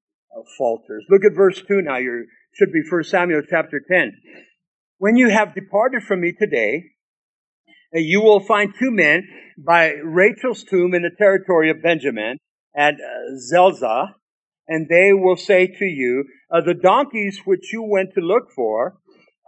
falters. 0.57 1.05
Look 1.09 1.25
at 1.25 1.36
verse 1.36 1.61
2 1.67 1.82
now. 1.82 1.97
You 1.97 2.25
should 2.53 2.71
be 2.71 2.82
1 2.89 3.03
Samuel 3.03 3.41
chapter 3.47 3.82
10. 3.89 4.13
When 4.97 5.15
you 5.15 5.30
have 5.30 5.55
departed 5.55 6.03
from 6.03 6.21
me 6.21 6.34
today, 6.34 6.84
uh, 7.95 7.99
you 7.99 8.21
will 8.21 8.39
find 8.39 8.73
two 8.78 8.91
men 8.91 9.28
by 9.57 9.93
Rachel's 10.03 10.63
tomb 10.63 10.93
in 10.93 11.03
the 11.03 11.15
territory 11.17 11.69
of 11.69 11.82
Benjamin 11.82 12.38
at 12.75 12.95
uh, 12.95 13.38
Zelzah, 13.38 14.15
and 14.67 14.88
they 14.89 15.13
will 15.13 15.38
say 15.38 15.67
to 15.67 15.86
you, 15.86 16.25
uh, 16.51 16.61
the 16.61 16.73
donkeys 16.73 17.41
which 17.45 17.71
you 17.71 17.84
went 17.84 18.13
to 18.15 18.21
look 18.21 18.51
for 18.55 18.97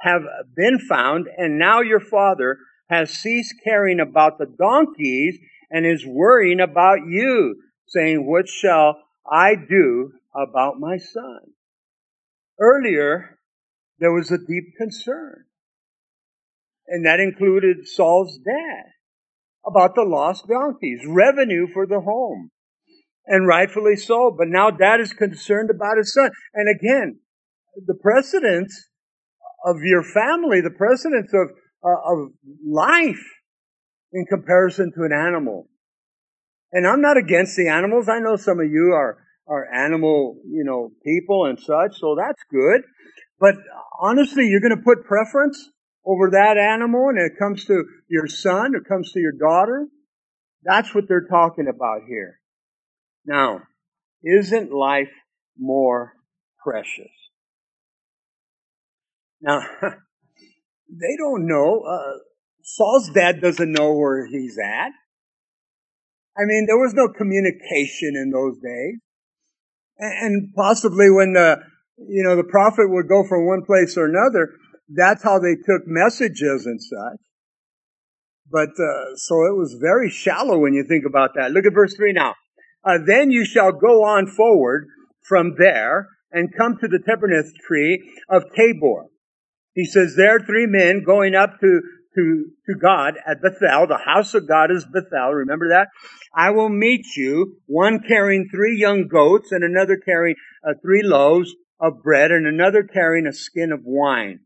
have 0.02 0.22
been 0.56 0.80
found, 0.80 1.28
and 1.38 1.60
now 1.60 1.82
your 1.82 2.00
father 2.00 2.58
has 2.90 3.12
ceased 3.12 3.56
caring 3.64 4.00
about 4.00 4.38
the 4.38 4.46
donkeys 4.46 5.38
and 5.70 5.86
is 5.86 6.06
worrying 6.06 6.60
about 6.60 7.00
you, 7.08 7.56
saying, 7.88 8.26
What 8.26 8.48
shall 8.48 8.98
I 9.30 9.56
do 9.56 10.14
about 10.36 10.80
my 10.80 10.98
son? 10.98 11.40
Earlier, 12.60 13.40
there 14.00 14.14
was 14.14 14.32
a 14.32 14.38
deep 14.38 14.76
concern, 14.78 15.46
and 16.88 17.06
that 17.06 17.20
included 17.20 17.88
Saul's 17.88 18.38
dad 18.38 18.92
about 19.66 19.96
the 19.96 20.04
lost 20.04 20.48
donkeys, 20.48 21.02
revenue 21.08 21.68
for 21.72 21.86
the 21.86 22.02
home 22.02 22.52
and 23.30 23.48
rightfully 23.48 23.96
so. 23.96 24.34
But 24.36 24.48
now 24.50 24.72
dad 24.72 25.00
is 25.00 25.14
concerned 25.14 25.70
about 25.70 25.98
his 25.98 26.14
son. 26.14 26.32
And 26.54 26.68
again, 26.76 27.20
the 27.86 27.94
precedence 27.94 28.90
of 29.66 29.78
your 29.84 30.04
family, 30.04 30.62
the 30.62 30.76
precedence 30.76 31.32
of, 31.34 31.50
uh, 31.84 32.12
of 32.12 32.32
life 32.66 33.24
in 34.12 34.26
comparison 34.26 34.92
to 34.96 35.04
an 35.04 35.14
animal. 35.14 35.70
And 36.72 36.88
I'm 36.88 37.02
not 37.02 37.18
against 37.18 37.56
the 37.56 37.68
animals. 37.68 38.10
I 38.10 38.20
know 38.20 38.36
some 38.36 38.60
of 38.60 38.70
you 38.70 38.92
are, 38.94 39.18
are 39.50 39.66
animal, 39.74 40.38
you 40.48 40.64
know, 40.64 40.92
people 41.04 41.46
and 41.46 41.60
such, 41.60 42.00
so 42.00 42.16
that's 42.16 42.42
good. 42.52 42.82
But 43.40 43.56
honestly, 44.00 44.48
you're 44.48 44.62
going 44.62 44.76
to 44.76 44.84
put 44.84 45.06
preference 45.06 45.70
over 46.06 46.30
that 46.32 46.58
animal 46.58 47.10
and 47.10 47.20
it 47.20 47.34
comes 47.40 47.66
to 47.66 47.84
your 48.08 48.28
son, 48.28 48.74
it 48.76 48.88
comes 48.88 49.12
to 49.14 49.20
your 49.20 49.32
daughter. 49.32 49.88
That's 50.64 50.94
what 50.94 51.08
they're 51.08 51.28
talking 51.28 51.68
about 51.68 52.02
here. 52.08 52.40
Now, 53.26 53.62
isn't 54.24 54.72
life 54.72 55.12
more 55.58 56.14
precious? 56.64 57.12
Now, 59.42 59.62
they 59.82 61.16
don't 61.18 61.48
know. 61.48 61.82
Uh, 61.82 62.20
Saul's 62.62 63.10
dad 63.10 63.42
doesn't 63.42 63.72
know 63.72 63.94
where 63.94 64.28
he's 64.28 64.58
at. 64.58 64.92
I 66.38 66.46
mean, 66.46 66.66
there 66.68 66.78
was 66.78 66.94
no 66.94 67.08
communication 67.08 68.16
in 68.16 68.32
those 68.32 68.58
days. 68.60 69.00
And 70.00 70.54
possibly 70.56 71.12
when 71.12 71.34
the, 71.34 71.60
you 71.98 72.24
know, 72.24 72.36
the 72.36 72.44
prophet 72.44 72.90
would 72.90 73.10
go 73.10 73.24
from 73.28 73.46
one 73.46 73.64
place 73.66 73.98
or 73.98 74.06
another, 74.06 74.50
that's 74.88 75.22
how 75.24 75.40
they 75.40 75.56
took 75.56 75.86
messages 75.86 76.66
and 76.66 76.82
such. 76.82 77.20
But, 78.52 78.70
uh, 78.70 79.16
so 79.16 79.46
it 79.46 79.56
was 79.56 79.78
very 79.80 80.10
shallow 80.10 80.58
when 80.58 80.74
you 80.74 80.86
think 80.88 81.06
about 81.06 81.32
that. 81.36 81.52
Look 81.52 81.66
at 81.66 81.74
verse 81.74 81.96
3 81.96 82.14
now. 82.14 82.34
Uh, 82.84 82.98
then 83.06 83.30
you 83.30 83.46
shall 83.46 83.74
go 83.74 84.04
on 84.04 84.26
forward 84.26 84.88
from 85.28 85.56
there 85.60 86.08
and 86.32 86.56
come 86.58 86.78
to 86.78 86.88
the 86.88 87.00
terebinth 87.00 87.54
tree 87.68 88.10
of 88.30 88.44
Tabor. 88.56 89.08
He 89.74 89.86
says, 89.86 90.16
there 90.16 90.40
three 90.40 90.66
men 90.66 91.04
going 91.06 91.36
up 91.36 91.60
to, 91.60 91.82
to, 92.20 92.46
to 92.68 92.80
God 92.80 93.16
at 93.26 93.42
Bethel. 93.42 93.88
The 93.88 94.02
house 94.06 94.34
of 94.34 94.48
God 94.48 94.72
is 94.72 94.86
Bethel. 94.86 95.32
Remember 95.32 95.70
that? 95.70 95.88
I 96.36 96.52
will 96.52 96.70
meet 96.70 97.06
you, 97.16 97.58
one 97.66 98.02
carrying 98.08 98.50
three 98.50 98.78
young 98.78 99.08
goats 99.08 99.52
and 99.52 99.64
another 99.64 99.98
carrying 99.98 100.36
uh, 100.68 100.74
three 100.82 101.02
loaves 101.04 101.54
of 101.80 102.04
bread 102.04 102.32
and 102.32 102.46
another 102.46 102.84
carrying 102.84 103.26
a 103.26 103.34
skin 103.34 103.72
of 103.72 103.82
wine. 103.84 104.42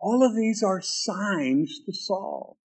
All 0.00 0.24
of 0.24 0.34
these 0.34 0.62
are 0.62 0.80
signs 0.80 1.80
to 1.84 1.92
Saul. 1.92 2.56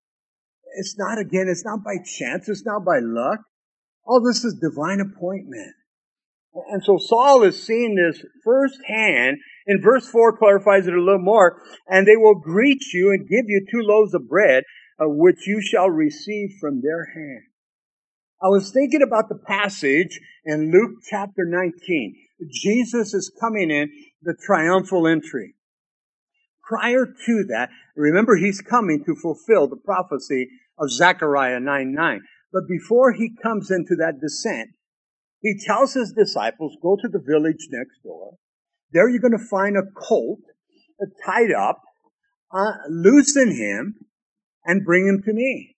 It's 0.77 0.95
not, 0.97 1.17
again, 1.17 1.47
it's 1.49 1.65
not 1.65 1.83
by 1.83 1.97
chance. 1.97 2.47
It's 2.47 2.65
not 2.65 2.85
by 2.85 2.99
luck. 3.01 3.39
All 4.05 4.21
this 4.21 4.45
is 4.45 4.59
divine 4.61 5.01
appointment. 5.01 5.73
And 6.69 6.83
so 6.83 6.97
Saul 6.97 7.43
is 7.43 7.65
seeing 7.65 7.95
this 7.95 8.23
firsthand. 8.43 9.37
In 9.67 9.81
verse 9.81 10.07
4 10.07 10.37
clarifies 10.37 10.87
it 10.87 10.93
a 10.93 11.01
little 11.01 11.19
more. 11.19 11.61
And 11.87 12.07
they 12.07 12.17
will 12.17 12.35
greet 12.35 12.83
you 12.93 13.11
and 13.11 13.27
give 13.27 13.45
you 13.47 13.65
two 13.69 13.81
loaves 13.81 14.13
of 14.13 14.29
bread, 14.29 14.63
uh, 14.99 15.05
which 15.07 15.47
you 15.47 15.61
shall 15.61 15.89
receive 15.89 16.51
from 16.59 16.81
their 16.81 17.05
hand. 17.05 17.43
I 18.41 18.47
was 18.47 18.71
thinking 18.71 19.01
about 19.01 19.29
the 19.29 19.39
passage 19.47 20.19
in 20.43 20.71
Luke 20.71 21.01
chapter 21.09 21.45
19. 21.45 22.15
Jesus 22.51 23.13
is 23.13 23.31
coming 23.39 23.71
in 23.71 23.89
the 24.21 24.35
triumphal 24.45 25.07
entry. 25.07 25.55
Prior 26.67 27.05
to 27.05 27.43
that, 27.49 27.69
remember 27.95 28.35
he's 28.35 28.61
coming 28.61 29.03
to 29.05 29.15
fulfill 29.15 29.67
the 29.67 29.77
prophecy 29.77 30.49
of 30.77 30.91
Zechariah 30.91 31.59
9 31.59 31.93
9. 31.93 32.21
But 32.51 32.67
before 32.67 33.13
he 33.13 33.35
comes 33.41 33.71
into 33.71 33.95
that 33.97 34.19
descent, 34.21 34.69
he 35.41 35.57
tells 35.57 35.93
his 35.93 36.13
disciples, 36.13 36.77
go 36.81 36.95
to 36.95 37.07
the 37.07 37.19
village 37.19 37.67
next 37.69 38.01
door. 38.03 38.37
There 38.95 39.09
you're 39.09 39.19
going 39.19 39.37
to 39.37 39.49
find 39.49 39.75
a 39.75 39.83
colt 39.91 40.39
tied 41.25 41.51
up, 41.51 41.81
uh, 42.49 42.71
loosen 42.89 43.51
him, 43.51 43.95
and 44.63 44.85
bring 44.85 45.05
him 45.05 45.21
to 45.25 45.33
me. 45.33 45.75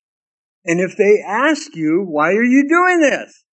And 0.63 0.79
if 0.79 0.95
they 0.97 1.23
ask 1.27 1.75
you, 1.75 2.05
why 2.07 2.33
are 2.33 2.43
you 2.43 2.69
doing 2.69 2.99
this? 3.01 3.43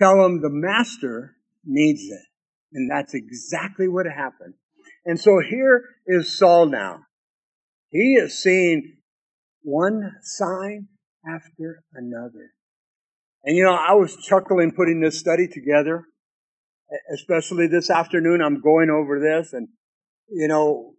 Tell 0.00 0.20
them 0.20 0.42
the 0.42 0.50
master 0.50 1.36
needs 1.64 2.02
it. 2.02 2.26
And 2.72 2.90
that's 2.90 3.14
exactly 3.14 3.86
what 3.86 4.06
happened. 4.06 4.54
And 5.04 5.20
so 5.20 5.38
here 5.38 5.84
is 6.04 6.36
Saul 6.36 6.66
now. 6.66 7.02
He 7.90 8.14
is 8.14 8.42
seeing 8.42 8.96
one 9.62 10.10
sign 10.22 10.88
after 11.24 11.84
another. 11.94 12.50
And 13.44 13.56
you 13.56 13.62
know, 13.62 13.74
I 13.74 13.92
was 13.94 14.16
chuckling 14.16 14.72
putting 14.72 15.00
this 15.00 15.20
study 15.20 15.46
together, 15.46 16.04
especially 17.12 17.66
this 17.66 17.90
afternoon. 17.90 18.42
I'm 18.42 18.60
going 18.60 18.90
over 18.90 19.20
this 19.20 19.52
and, 19.52 19.68
you 20.28 20.48
know, 20.48 20.94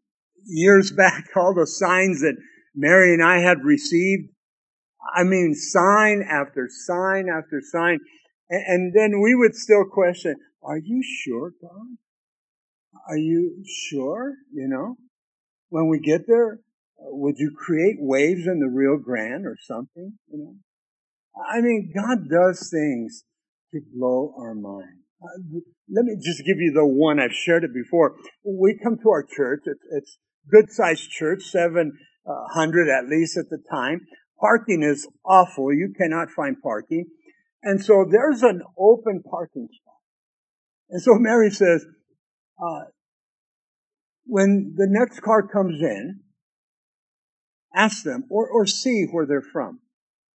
years 0.46 0.92
back, 0.98 1.26
all 1.36 1.54
the 1.54 1.68
signs 1.68 2.22
that 2.22 2.36
Mary 2.76 3.14
and 3.14 3.24
I 3.24 3.40
had 3.40 3.64
received. 3.64 4.30
I 5.16 5.24
mean, 5.24 5.54
sign 5.54 6.24
after 6.28 6.70
sign 6.70 7.28
after 7.30 7.62
sign. 7.62 8.00
And, 8.50 8.94
then 8.96 9.22
we 9.22 9.36
would 9.36 9.56
still 9.56 9.86
question, 9.92 10.36
are 10.62 10.78
you 10.78 11.02
sure, 11.04 11.52
God? 11.62 11.98
Are 13.10 13.18
you 13.18 13.64
sure? 13.90 14.34
You 14.54 14.68
know, 14.68 14.96
when 15.70 15.88
we 15.88 16.00
get 16.00 16.28
there, 16.28 16.60
would 16.98 17.36
you 17.38 17.52
create 17.56 17.98
waves 18.00 18.46
in 18.48 18.60
the 18.60 18.70
Rio 18.70 18.98
Grande 18.98 19.46
or 19.46 19.58
something? 19.60 20.14
You 20.32 20.38
know, 20.38 20.56
I 21.50 21.62
mean, 21.62 21.92
God 21.94 22.30
does 22.30 22.70
things 22.70 23.24
to 23.72 23.82
blow 23.94 24.36
our 24.38 24.54
mind. 24.54 25.03
Uh, 25.24 25.62
let 25.90 26.06
me 26.06 26.16
just 26.22 26.40
give 26.46 26.58
you 26.58 26.74
the 26.74 26.86
one 26.86 27.20
I've 27.20 27.34
shared 27.34 27.64
it 27.64 27.74
before. 27.74 28.16
We 28.44 28.78
come 28.82 28.98
to 28.98 29.10
our 29.10 29.24
church. 29.24 29.62
It's, 29.66 29.84
it's 29.92 30.18
good 30.52 30.70
sized 30.70 31.10
church, 31.10 31.44
700 31.44 32.90
at 32.90 33.08
least 33.08 33.38
at 33.38 33.50
the 33.50 33.60
time. 33.72 34.02
Parking 34.40 34.84
is 34.84 35.08
awful. 35.26 35.74
You 35.74 35.94
cannot 35.98 36.30
find 36.30 36.58
parking. 36.62 37.06
And 37.62 37.84
so 37.84 38.06
there's 38.10 38.44
an 38.44 38.62
open 38.78 39.24
parking 39.30 39.70
spot. 39.72 39.96
And 40.90 41.02
so 41.02 41.12
Mary 41.16 41.50
says, 41.50 41.86
uh, 42.62 42.86
when 44.26 44.74
the 44.76 44.88
next 44.90 45.22
car 45.22 45.48
comes 45.48 45.82
in, 45.82 46.24
Ask 47.76 48.04
them 48.04 48.26
or, 48.30 48.48
or 48.48 48.68
see 48.68 49.08
where 49.12 49.26
they're 49.26 49.42
from. 49.42 49.80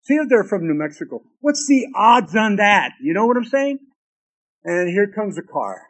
See 0.02 0.16
if 0.16 0.30
they're 0.30 0.44
from 0.44 0.68
New 0.68 0.74
Mexico. 0.74 1.22
What's 1.40 1.68
the 1.68 1.88
odds 1.96 2.36
on 2.36 2.56
that? 2.56 2.94
You 3.02 3.14
know 3.14 3.28
what 3.28 3.38
I'm 3.38 3.46
saying? 3.46 3.80
And 4.68 4.90
here 4.90 5.08
comes 5.16 5.38
a 5.38 5.42
car. 5.42 5.82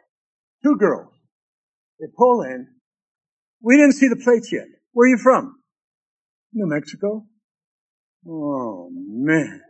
Two 0.62 0.76
girls. 0.76 1.12
They 1.98 2.06
pull 2.16 2.42
in. 2.42 2.68
We 3.60 3.76
didn't 3.76 3.94
see 3.94 4.06
the 4.06 4.14
plates 4.14 4.52
yet. 4.52 4.66
Where 4.92 5.06
are 5.06 5.10
you 5.10 5.18
from? 5.18 5.56
New 6.52 6.68
Mexico. 6.68 7.26
Oh 8.24 8.88
man. 8.92 9.62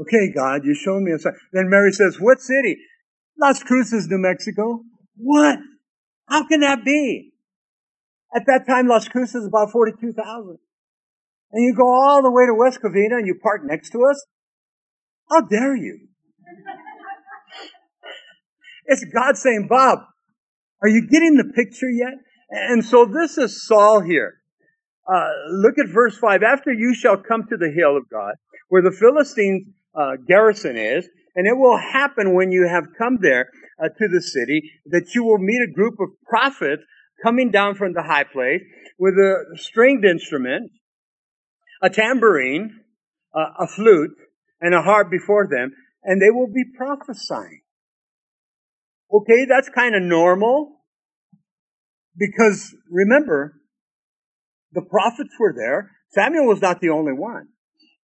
Okay, 0.00 0.32
God, 0.34 0.62
you 0.64 0.74
showed 0.74 1.02
me 1.02 1.12
a 1.12 1.18
sign. 1.20 1.34
Then 1.52 1.70
Mary 1.70 1.92
says, 1.92 2.18
what 2.20 2.40
city? 2.40 2.78
Las 3.40 3.62
Cruces, 3.62 4.08
New 4.08 4.18
Mexico. 4.18 4.82
What? 5.16 5.60
How 6.28 6.44
can 6.46 6.60
that 6.60 6.84
be? 6.84 7.32
At 8.34 8.46
that 8.46 8.66
time, 8.66 8.88
Las 8.88 9.06
Cruces 9.06 9.42
is 9.42 9.46
about 9.46 9.70
42,000. 9.70 10.58
And 11.52 11.64
you 11.64 11.72
go 11.76 11.86
all 11.86 12.22
the 12.22 12.32
way 12.32 12.46
to 12.46 12.54
West 12.54 12.80
Covina 12.82 13.18
and 13.18 13.26
you 13.28 13.38
park 13.40 13.62
next 13.64 13.90
to 13.90 13.98
us? 14.10 14.26
How 15.30 15.42
dare 15.42 15.76
you? 15.76 16.08
It's 18.88 19.04
God 19.04 19.36
saying, 19.36 19.68
Bob, 19.68 20.00
are 20.82 20.88
you 20.88 21.06
getting 21.06 21.36
the 21.36 21.44
picture 21.44 21.90
yet? 21.90 22.14
And 22.50 22.84
so 22.84 23.04
this 23.04 23.36
is 23.36 23.66
Saul 23.66 24.00
here. 24.00 24.34
Uh, 25.06 25.28
look 25.50 25.78
at 25.78 25.88
verse 25.88 26.16
5. 26.16 26.42
After 26.42 26.72
you 26.72 26.94
shall 26.94 27.18
come 27.18 27.44
to 27.48 27.56
the 27.56 27.70
hill 27.70 27.96
of 27.96 28.08
God, 28.10 28.34
where 28.68 28.82
the 28.82 28.90
Philistines' 28.90 29.68
uh, 29.94 30.12
garrison 30.26 30.76
is, 30.76 31.08
and 31.36 31.46
it 31.46 31.56
will 31.56 31.76
happen 31.76 32.34
when 32.34 32.50
you 32.50 32.66
have 32.66 32.84
come 32.96 33.18
there 33.20 33.48
uh, 33.78 33.88
to 33.88 34.08
the 34.08 34.22
city 34.22 34.72
that 34.86 35.14
you 35.14 35.22
will 35.22 35.38
meet 35.38 35.60
a 35.62 35.72
group 35.72 36.00
of 36.00 36.08
prophets 36.26 36.82
coming 37.22 37.50
down 37.50 37.74
from 37.74 37.92
the 37.92 38.02
high 38.02 38.24
place 38.24 38.62
with 38.98 39.14
a 39.14 39.44
stringed 39.56 40.04
instrument, 40.04 40.70
a 41.82 41.90
tambourine, 41.90 42.80
uh, 43.34 43.64
a 43.64 43.66
flute, 43.66 44.16
and 44.60 44.74
a 44.74 44.82
harp 44.82 45.10
before 45.10 45.46
them, 45.46 45.72
and 46.04 46.22
they 46.22 46.30
will 46.30 46.48
be 46.48 46.64
prophesying. 46.76 47.60
Okay, 49.12 49.46
that's 49.46 49.68
kind 49.68 49.94
of 49.94 50.02
normal. 50.02 50.82
Because 52.16 52.74
remember, 52.90 53.54
the 54.72 54.82
prophets 54.82 55.34
were 55.38 55.54
there. 55.56 55.92
Samuel 56.10 56.46
was 56.46 56.60
not 56.60 56.80
the 56.80 56.90
only 56.90 57.12
one. 57.12 57.48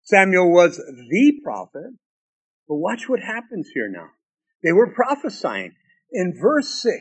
Samuel 0.04 0.52
was 0.52 0.78
the 0.78 1.34
prophet. 1.44 1.94
But 2.68 2.76
watch 2.76 3.10
what 3.10 3.20
happens 3.20 3.70
here 3.74 3.90
now. 3.90 4.08
They 4.64 4.72
were 4.72 4.94
prophesying. 4.94 5.74
In 6.12 6.34
verse 6.40 6.82
6, 6.82 6.94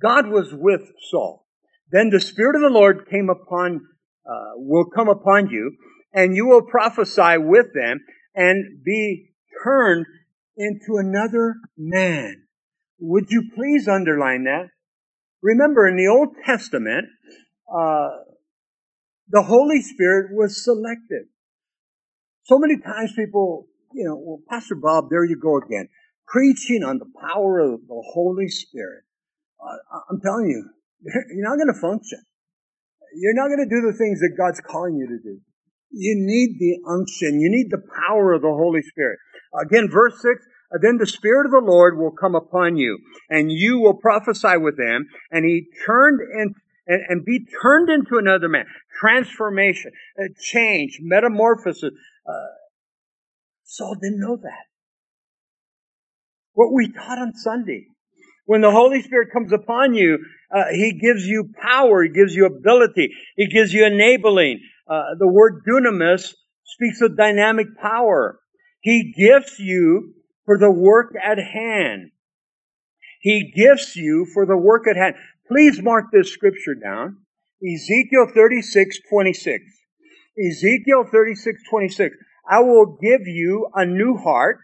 God 0.00 0.28
was 0.28 0.52
with 0.52 0.82
Saul. 1.10 1.46
Then 1.90 2.10
the 2.10 2.20
Spirit 2.20 2.56
of 2.56 2.62
the 2.62 2.70
Lord 2.70 3.08
came 3.10 3.28
upon, 3.28 3.80
uh, 4.26 4.52
will 4.56 4.86
come 4.86 5.08
upon 5.08 5.48
you, 5.48 5.76
and 6.12 6.34
you 6.34 6.46
will 6.46 6.62
prophesy 6.62 7.38
with 7.38 7.66
them 7.74 8.00
and 8.34 8.82
be 8.84 9.32
turned 9.62 10.06
into 10.56 10.96
another 10.96 11.56
man. 11.76 12.43
Would 13.00 13.30
you 13.30 13.50
please 13.54 13.88
underline 13.88 14.44
that? 14.44 14.68
Remember, 15.42 15.86
in 15.86 15.96
the 15.96 16.08
Old 16.08 16.36
Testament, 16.44 17.06
uh, 17.68 18.08
the 19.28 19.42
Holy 19.42 19.82
Spirit 19.82 20.30
was 20.32 20.62
selected. 20.62 21.26
So 22.44 22.58
many 22.58 22.78
times 22.78 23.12
people, 23.16 23.66
you 23.92 24.04
know, 24.04 24.16
well, 24.16 24.40
Pastor 24.48 24.74
Bob, 24.74 25.08
there 25.10 25.24
you 25.24 25.36
go 25.36 25.58
again, 25.58 25.88
preaching 26.26 26.84
on 26.84 26.98
the 26.98 27.10
power 27.20 27.60
of 27.60 27.80
the 27.86 28.02
Holy 28.12 28.48
Spirit. 28.48 29.04
Uh, 29.60 29.98
I'm 30.10 30.20
telling 30.20 30.48
you, 30.48 30.68
you're 31.34 31.48
not 31.48 31.56
going 31.56 31.72
to 31.72 31.80
function. 31.80 32.22
You're 33.14 33.34
not 33.34 33.48
going 33.48 33.66
to 33.68 33.74
do 33.74 33.80
the 33.86 33.96
things 33.96 34.20
that 34.20 34.34
God's 34.36 34.60
calling 34.60 34.96
you 34.96 35.06
to 35.06 35.18
do. 35.22 35.40
You 35.90 36.16
need 36.18 36.58
the 36.58 36.90
unction. 36.90 37.40
You 37.40 37.48
need 37.50 37.70
the 37.70 37.82
power 38.08 38.32
of 38.32 38.42
the 38.42 38.48
Holy 38.48 38.82
Spirit. 38.82 39.18
Again, 39.62 39.88
verse 39.88 40.14
6, 40.20 40.42
then 40.82 40.98
the 40.98 41.06
Spirit 41.06 41.46
of 41.46 41.52
the 41.52 41.70
Lord 41.70 41.98
will 41.98 42.10
come 42.10 42.34
upon 42.34 42.76
you, 42.76 42.98
and 43.28 43.50
you 43.50 43.80
will 43.80 43.94
prophesy 43.94 44.56
with 44.56 44.76
them. 44.76 45.06
And 45.30 45.44
he 45.44 45.66
turned 45.86 46.20
and, 46.20 46.54
and, 46.86 47.02
and 47.08 47.24
be 47.24 47.46
turned 47.62 47.90
into 47.90 48.18
another 48.18 48.48
man. 48.48 48.66
Transformation, 49.00 49.92
uh, 50.18 50.28
change, 50.40 50.98
metamorphosis. 51.00 51.92
Uh, 52.26 52.32
Saul 53.64 53.96
didn't 54.00 54.20
know 54.20 54.36
that. 54.36 54.64
What 56.52 56.72
we 56.72 56.92
taught 56.92 57.18
on 57.18 57.34
Sunday. 57.34 57.86
When 58.46 58.60
the 58.60 58.70
Holy 58.70 59.02
Spirit 59.02 59.30
comes 59.32 59.52
upon 59.52 59.94
you, 59.94 60.18
uh, 60.54 60.66
He 60.70 60.98
gives 60.98 61.26
you 61.26 61.50
power, 61.60 62.02
He 62.02 62.10
gives 62.10 62.34
you 62.34 62.46
ability, 62.46 63.10
He 63.36 63.46
gives 63.46 63.72
you 63.72 63.86
enabling. 63.86 64.60
Uh, 64.88 65.14
the 65.18 65.26
word 65.26 65.62
dunamis 65.66 66.34
speaks 66.64 67.00
of 67.00 67.16
dynamic 67.16 67.68
power. 67.80 68.38
He 68.80 69.14
gifts 69.16 69.58
you 69.58 70.14
for 70.44 70.58
the 70.58 70.70
work 70.70 71.14
at 71.22 71.38
hand. 71.38 72.10
He 73.20 73.52
gifts 73.54 73.96
you 73.96 74.26
for 74.32 74.46
the 74.46 74.56
work 74.56 74.86
at 74.86 74.96
hand. 74.96 75.14
Please 75.48 75.80
mark 75.82 76.06
this 76.12 76.32
scripture 76.32 76.74
down. 76.74 77.18
Ezekiel 77.62 78.30
36, 78.34 78.98
26. 79.08 79.64
Ezekiel 80.38 81.04
36, 81.10 81.62
26. 81.68 82.16
I 82.48 82.60
will 82.60 82.98
give 83.00 83.26
you 83.26 83.68
a 83.74 83.86
new 83.86 84.16
heart 84.16 84.58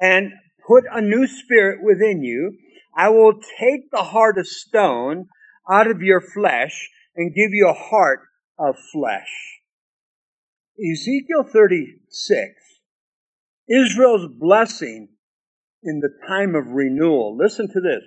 and 0.00 0.32
put 0.66 0.84
a 0.90 1.00
new 1.00 1.26
spirit 1.26 1.80
within 1.82 2.22
you. 2.22 2.56
I 2.96 3.10
will 3.10 3.34
take 3.58 3.90
the 3.90 4.02
heart 4.02 4.38
of 4.38 4.46
stone 4.46 5.28
out 5.70 5.90
of 5.90 6.00
your 6.00 6.20
flesh 6.20 6.88
and 7.14 7.34
give 7.34 7.50
you 7.52 7.68
a 7.68 7.74
heart 7.74 8.20
of 8.58 8.76
flesh. 8.92 9.60
Ezekiel 10.78 11.44
36 11.44 12.59
Israel's 13.70 14.26
blessing 14.26 15.08
in 15.82 16.00
the 16.00 16.10
time 16.26 16.54
of 16.54 16.66
renewal. 16.68 17.36
Listen 17.36 17.68
to 17.68 17.80
this. 17.80 18.02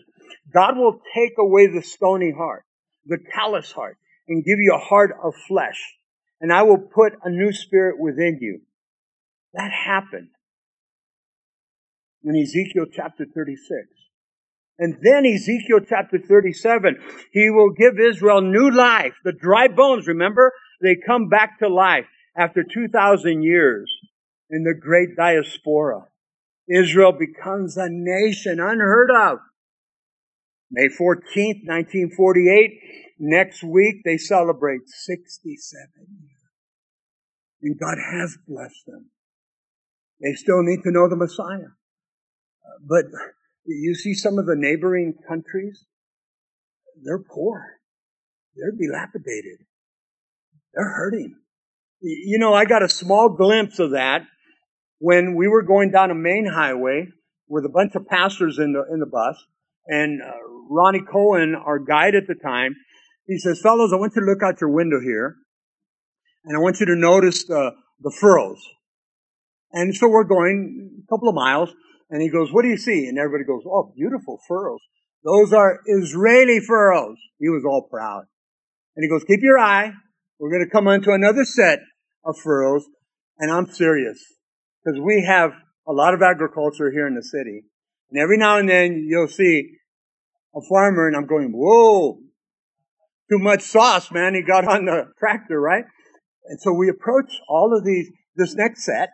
God 0.54 0.78
will 0.78 1.00
take 1.16 1.34
away 1.40 1.68
the 1.68 1.82
stony 1.82 2.32
heart, 2.36 2.64
the 3.06 3.18
callous 3.34 3.72
heart, 3.72 3.98
and 4.28 4.44
give 4.44 4.60
you 4.60 4.74
a 4.74 4.80
heart 4.80 5.12
of 5.24 5.34
flesh. 5.48 5.80
And 6.42 6.52
I 6.52 6.64
will 6.64 6.78
put 6.78 7.14
a 7.24 7.30
new 7.30 7.54
spirit 7.54 8.00
within 8.00 8.40
you. 8.42 8.62
That 9.54 9.72
happened 9.72 10.30
in 12.24 12.36
Ezekiel 12.36 12.86
chapter 12.92 13.26
36. 13.26 13.88
And 14.80 14.98
then 15.02 15.26
Ezekiel 15.26 15.82
chapter 15.88 16.18
37, 16.18 16.98
he 17.32 17.50
will 17.50 17.70
give 17.70 18.00
Israel 18.00 18.42
new 18.42 18.72
life. 18.72 19.14
The 19.24 19.32
dry 19.32 19.68
bones, 19.68 20.08
remember? 20.08 20.52
They 20.82 20.96
come 20.96 21.30
back 21.30 21.60
to 21.60 21.70
life 21.70 22.06
after 22.36 22.64
2,000 22.64 23.44
years 23.44 23.90
in 24.54 24.64
the 24.64 24.76
great 24.80 25.16
diaspora. 25.18 26.06
Israel 26.70 27.12
becomes 27.12 27.76
a 27.76 27.88
nation 27.90 28.60
unheard 28.60 29.10
of. 29.10 29.40
May 30.70 30.88
14th, 30.88 31.66
1948, 31.66 32.80
next 33.20 33.64
week 33.64 33.98
they 34.06 34.18
celebrate 34.18 34.82
67 34.88 35.58
years. 36.22 36.30
And 37.64 37.80
God 37.80 37.98
has 37.98 38.38
blessed 38.48 38.86
them. 38.86 39.10
They 40.22 40.34
still 40.34 40.62
need 40.62 40.84
to 40.84 40.92
know 40.92 41.10
the 41.10 41.16
Messiah. 41.16 41.74
Uh, 42.64 42.80
but 42.88 43.06
you 43.66 43.96
see 43.96 44.14
some 44.14 44.38
of 44.38 44.46
the 44.46 44.56
neighboring 44.56 45.16
countries, 45.28 45.86
they're 47.04 47.20
poor. 47.20 47.80
They're 48.56 48.72
dilapidated. 48.72 49.66
They're 50.74 50.94
hurting. 50.94 51.38
You 52.02 52.38
know, 52.38 52.54
I 52.54 52.66
got 52.66 52.84
a 52.84 52.90
small 52.90 53.30
glimpse 53.30 53.80
of 53.80 53.92
that 53.92 54.28
when 55.04 55.36
we 55.36 55.50
were 55.50 55.64
going 55.64 55.92
down 55.92 56.12
a 56.12 56.16
main 56.16 56.46
highway 56.46 57.06
with 57.50 57.66
a 57.66 57.70
bunch 57.70 57.94
of 57.94 58.08
pastors 58.08 58.58
in 58.58 58.72
the 58.72 58.86
in 58.90 59.02
the 59.02 59.06
bus, 59.06 59.36
and 59.86 60.22
uh, 60.22 60.32
Ronnie 60.70 61.04
Cohen, 61.12 61.56
our 61.56 61.78
guide 61.78 62.16
at 62.16 62.26
the 62.26 62.36
time, 62.36 62.74
he 63.28 63.38
says, 63.38 63.60
"Fellows, 63.62 63.92
I 63.92 63.98
want 63.98 64.14
you 64.16 64.22
to 64.22 64.26
look 64.26 64.42
out 64.42 64.62
your 64.62 64.70
window 64.70 65.02
here, 65.04 65.36
and 66.46 66.56
I 66.56 66.62
want 66.62 66.80
you 66.80 66.86
to 66.86 66.96
notice 66.96 67.44
the 67.44 67.72
the 68.00 68.16
furrows." 68.18 68.64
And 69.74 69.94
so 69.94 70.08
we're 70.08 70.24
going 70.24 71.04
a 71.04 71.08
couple 71.14 71.28
of 71.28 71.36
miles, 71.36 71.74
and 72.10 72.22
he 72.22 72.30
goes, 72.30 72.54
"What 72.54 72.62
do 72.62 72.70
you 72.70 72.78
see?" 72.78 73.08
And 73.08 73.20
everybody 73.20 73.44
goes, 73.44 73.64
"Oh, 73.68 73.92
beautiful 73.94 74.40
furrows. 74.48 74.80
Those 75.26 75.52
are 75.52 75.82
Israeli 75.86 76.62
furrows." 76.62 77.18
He 77.40 77.50
was 77.50 77.66
all 77.66 77.90
proud, 77.92 78.24
and 78.96 79.04
he 79.04 79.10
goes, 79.10 79.26
"Keep 79.26 79.42
your 79.42 79.60
eye. 79.60 79.92
We're 80.40 80.50
going 80.50 80.64
to 80.64 80.72
come 80.72 80.88
onto 80.88 81.12
another 81.12 81.44
set 81.44 81.80
of 82.24 82.38
furrows." 82.42 82.86
And 83.38 83.52
I'm 83.52 83.68
serious. 83.68 84.33
Because 84.84 85.00
we 85.00 85.24
have 85.26 85.52
a 85.88 85.94
lot 85.94 86.14
of 86.14 86.22
agriculture 86.22 86.92
here 86.92 87.08
in 87.08 87.16
the 87.16 87.24
city. 87.24 87.64
And 88.12 88.22
every 88.22 88.38
now 88.38 88.58
and 88.58 88.70
then 88.70 89.06
you'll 89.08 89.28
see 89.28 89.72
a 90.56 90.62
farmer 90.70 91.08
and 91.08 91.16
I'm 91.16 91.26
going, 91.26 91.52
whoa, 91.54 92.20
too 93.30 93.40
much 93.40 93.62
sauce, 93.62 94.12
man. 94.12 94.36
He 94.36 94.42
got 94.42 94.68
on 94.68 94.86
the 94.86 95.06
tractor, 95.18 95.60
right? 95.60 95.86
And 96.46 96.60
so 96.60 96.74
we 96.74 96.90
approach 96.90 97.32
all 97.48 97.76
of 97.76 97.86
these, 97.86 98.12
this 98.36 98.56
next 98.56 98.86
set, 98.86 99.10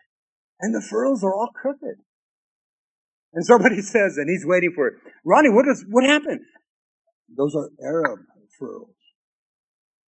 and 0.60 0.74
the 0.74 0.82
furrows 0.82 1.24
are 1.24 1.34
all 1.34 1.50
crooked. 1.54 1.98
And 3.34 3.46
somebody 3.46 3.82
says, 3.82 4.18
and 4.18 4.30
he's 4.30 4.46
waiting 4.46 4.74
for 4.76 4.88
it, 4.88 4.94
Ronnie, 5.24 5.50
what 5.50 5.68
is, 5.68 5.86
what 5.88 6.04
happened? 6.04 6.42
Those 7.36 7.56
are 7.56 7.70
Arab 7.84 8.20
furrows. 8.58 8.88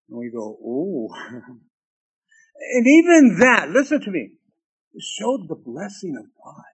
And 0.09 0.19
we 0.19 0.31
go, 0.31 0.57
ooh. 0.65 1.09
and 1.31 2.87
even 2.87 3.37
that, 3.41 3.69
listen 3.71 4.01
to 4.01 4.11
me 4.11 4.31
showed 4.99 5.49
the 5.49 5.55
blessing 5.55 6.17
of 6.19 6.27
God. 6.43 6.65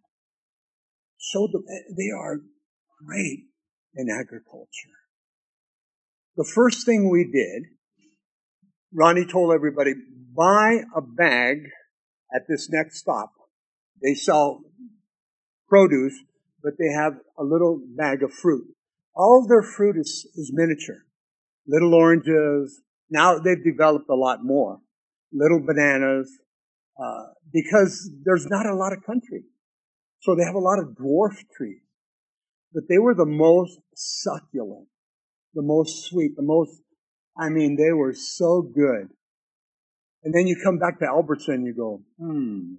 Showed 1.18 1.50
the, 1.52 1.62
they 1.96 2.10
are 2.16 2.38
great 3.04 3.44
in 3.94 4.08
agriculture. 4.08 4.96
The 6.36 6.44
first 6.44 6.86
thing 6.86 7.10
we 7.10 7.24
did, 7.24 7.64
Ronnie 8.92 9.26
told 9.26 9.54
everybody, 9.54 9.94
buy 10.36 10.82
a 10.94 11.00
bag 11.00 11.58
at 12.34 12.42
this 12.48 12.68
next 12.70 12.98
stop. 12.98 13.32
They 14.02 14.14
sell 14.14 14.60
produce, 15.68 16.14
but 16.62 16.74
they 16.78 16.92
have 16.94 17.14
a 17.38 17.42
little 17.42 17.80
bag 17.96 18.22
of 18.22 18.32
fruit. 18.32 18.66
All 19.14 19.42
of 19.42 19.48
their 19.48 19.62
fruit 19.62 19.96
is, 19.98 20.28
is 20.34 20.52
miniature. 20.54 21.04
Little 21.66 21.94
oranges. 21.94 22.82
Now 23.10 23.38
they've 23.38 23.62
developed 23.62 24.08
a 24.10 24.14
lot 24.14 24.44
more. 24.44 24.78
Little 25.32 25.60
bananas. 25.60 26.30
Uh, 26.98 27.26
because 27.52 28.10
there's 28.24 28.46
not 28.46 28.66
a 28.66 28.74
lot 28.74 28.92
of 28.92 29.04
country. 29.04 29.42
So 30.20 30.34
they 30.34 30.44
have 30.44 30.54
a 30.54 30.58
lot 30.58 30.78
of 30.78 30.96
dwarf 30.96 31.36
trees. 31.56 31.82
But 32.72 32.84
they 32.88 32.98
were 32.98 33.14
the 33.14 33.26
most 33.26 33.78
succulent, 33.94 34.88
the 35.54 35.62
most 35.62 36.08
sweet, 36.08 36.36
the 36.36 36.42
most, 36.42 36.80
I 37.38 37.48
mean, 37.48 37.76
they 37.76 37.92
were 37.92 38.14
so 38.14 38.62
good. 38.62 39.08
And 40.24 40.34
then 40.34 40.46
you 40.46 40.56
come 40.62 40.78
back 40.78 40.98
to 40.98 41.06
Albertson 41.06 41.54
and 41.54 41.66
you 41.66 41.74
go, 41.74 42.02
hmm, 42.18 42.74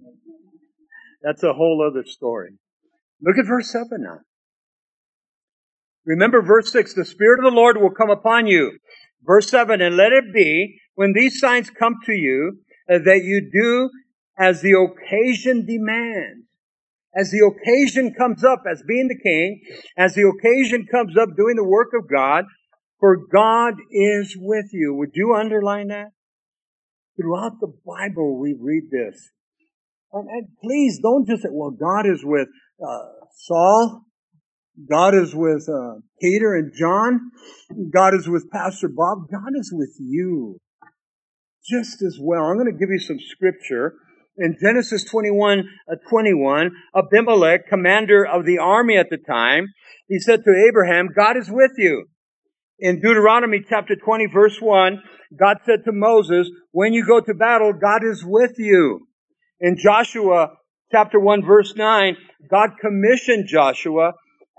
that's 1.22 1.42
a 1.42 1.52
whole 1.52 1.84
other 1.88 2.04
story. 2.04 2.50
Look 3.22 3.38
at 3.38 3.46
verse 3.46 3.70
7 3.70 3.88
now. 3.92 4.18
Remember 6.04 6.42
verse 6.42 6.70
6, 6.72 6.94
the 6.94 7.04
Spirit 7.04 7.40
of 7.40 7.44
the 7.44 7.56
Lord 7.56 7.76
will 7.76 7.90
come 7.90 8.10
upon 8.10 8.46
you. 8.46 8.78
Verse 9.22 9.48
7, 9.48 9.80
and 9.80 9.96
let 9.96 10.12
it 10.12 10.32
be 10.32 10.80
when 10.94 11.12
these 11.12 11.40
signs 11.40 11.70
come 11.70 11.96
to 12.06 12.12
you 12.12 12.60
uh, 12.90 12.98
that 13.04 13.22
you 13.24 13.50
do 13.52 13.90
as 14.38 14.62
the 14.62 14.72
occasion 14.72 15.66
demands. 15.66 16.46
As 17.14 17.30
the 17.30 17.40
occasion 17.44 18.14
comes 18.14 18.44
up 18.44 18.62
as 18.70 18.82
being 18.86 19.08
the 19.08 19.18
king, 19.18 19.60
as 19.96 20.14
the 20.14 20.28
occasion 20.28 20.86
comes 20.90 21.16
up 21.16 21.30
doing 21.36 21.56
the 21.56 21.64
work 21.64 21.88
of 21.98 22.08
God, 22.08 22.44
for 23.00 23.16
God 23.16 23.74
is 23.90 24.36
with 24.38 24.66
you. 24.72 24.94
Would 24.94 25.10
you 25.14 25.34
underline 25.34 25.88
that? 25.88 26.08
Throughout 27.16 27.60
the 27.60 27.72
Bible, 27.84 28.38
we 28.38 28.54
read 28.58 28.90
this. 28.92 29.30
And, 30.12 30.28
and 30.28 30.48
please 30.62 31.00
don't 31.02 31.26
just 31.26 31.42
say, 31.42 31.48
well, 31.50 31.70
God 31.70 32.06
is 32.06 32.24
with 32.24 32.48
uh, 32.86 32.98
Saul. 33.34 34.02
God 34.88 35.14
is 35.14 35.34
with 35.34 35.68
uh, 35.68 36.00
Peter 36.20 36.54
and 36.54 36.72
John. 36.78 37.32
God 37.92 38.14
is 38.14 38.28
with 38.28 38.48
Pastor 38.50 38.88
Bob. 38.88 39.28
God 39.30 39.52
is 39.58 39.72
with 39.72 39.96
you 39.98 40.58
just 41.68 42.02
as 42.02 42.18
well. 42.20 42.44
I'm 42.44 42.56
going 42.56 42.72
to 42.72 42.78
give 42.78 42.90
you 42.90 43.00
some 43.00 43.18
scripture. 43.18 43.94
In 44.38 44.56
Genesis 44.60 45.02
21, 45.02 45.68
uh, 45.90 45.96
21, 46.08 46.70
Abimelech, 46.94 47.66
commander 47.68 48.24
of 48.24 48.46
the 48.46 48.58
army 48.58 48.96
at 48.96 49.10
the 49.10 49.16
time, 49.16 49.66
he 50.06 50.20
said 50.20 50.44
to 50.44 50.66
Abraham, 50.68 51.08
God 51.14 51.36
is 51.36 51.50
with 51.50 51.72
you. 51.76 52.06
In 52.78 53.00
Deuteronomy 53.00 53.64
chapter 53.68 53.96
20 53.96 54.26
verse 54.26 54.58
1, 54.60 55.02
God 55.36 55.56
said 55.66 55.80
to 55.84 55.92
Moses, 55.92 56.48
when 56.70 56.92
you 56.92 57.04
go 57.04 57.20
to 57.20 57.34
battle, 57.34 57.72
God 57.72 58.04
is 58.04 58.24
with 58.24 58.52
you. 58.58 59.08
In 59.60 59.76
Joshua 59.76 60.50
chapter 60.92 61.18
1 61.18 61.44
verse 61.44 61.74
9, 61.74 62.16
God 62.48 62.70
commissioned 62.80 63.48
Joshua 63.48 64.12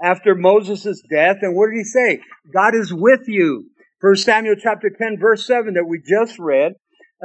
after 0.04 0.36
Moses' 0.36 1.02
death. 1.10 1.38
And 1.42 1.56
what 1.56 1.70
did 1.70 1.78
he 1.78 1.84
say? 1.86 2.20
God 2.54 2.76
is 2.76 2.94
with 2.94 3.22
you. 3.28 3.70
First 4.02 4.26
Samuel 4.26 4.56
chapter 4.62 4.90
10 4.90 5.18
verse 5.22 5.48
7 5.48 5.76
that 5.76 5.88
we 5.88 6.02
just 6.06 6.38
read, 6.38 6.74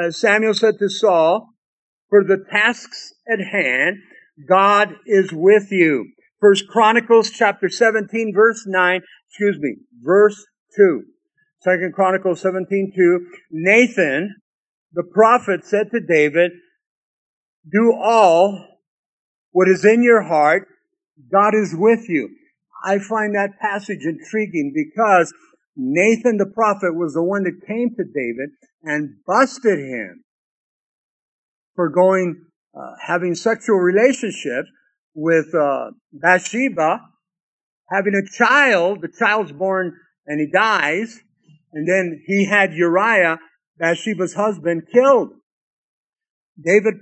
uh, 0.00 0.12
Samuel 0.12 0.54
said 0.54 0.74
to 0.78 0.88
Saul, 0.88 1.48
for 2.14 2.22
the 2.22 2.44
tasks 2.48 3.12
at 3.28 3.40
hand, 3.40 3.96
God 4.48 4.94
is 5.04 5.32
with 5.32 5.72
you. 5.72 6.12
First 6.40 6.68
Chronicles 6.68 7.30
chapter 7.30 7.68
17 7.68 8.32
verse 8.32 8.62
9, 8.68 9.00
excuse 9.28 9.58
me, 9.58 9.78
verse 10.00 10.46
2. 10.76 11.02
Second 11.62 11.92
Chronicles 11.92 12.40
17 12.40 12.92
2. 12.96 13.26
Nathan, 13.50 14.36
the 14.92 15.02
prophet 15.02 15.64
said 15.64 15.90
to 15.90 15.98
David, 15.98 16.52
do 17.72 17.92
all 18.00 18.64
what 19.50 19.68
is 19.68 19.84
in 19.84 20.04
your 20.04 20.22
heart. 20.22 20.68
God 21.32 21.56
is 21.56 21.74
with 21.76 22.08
you. 22.08 22.28
I 22.84 23.00
find 23.00 23.34
that 23.34 23.58
passage 23.60 24.04
intriguing 24.04 24.72
because 24.72 25.34
Nathan 25.76 26.36
the 26.36 26.46
prophet 26.54 26.94
was 26.94 27.14
the 27.14 27.24
one 27.24 27.42
that 27.42 27.66
came 27.66 27.90
to 27.96 28.04
David 28.04 28.50
and 28.84 29.16
busted 29.26 29.80
him 29.80 30.24
for 31.74 31.88
going, 31.88 32.44
uh, 32.74 32.92
having 33.06 33.34
sexual 33.34 33.78
relationships 33.78 34.68
with 35.14 35.54
uh, 35.54 35.90
Bathsheba, 36.12 37.00
having 37.90 38.14
a 38.14 38.36
child. 38.36 39.02
The 39.02 39.12
child's 39.16 39.52
born 39.52 39.94
and 40.26 40.40
he 40.40 40.50
dies. 40.50 41.20
And 41.72 41.88
then 41.88 42.22
he 42.26 42.46
had 42.46 42.72
Uriah, 42.72 43.38
Bathsheba's 43.78 44.34
husband, 44.34 44.84
killed. 44.92 45.30
David 46.62 46.94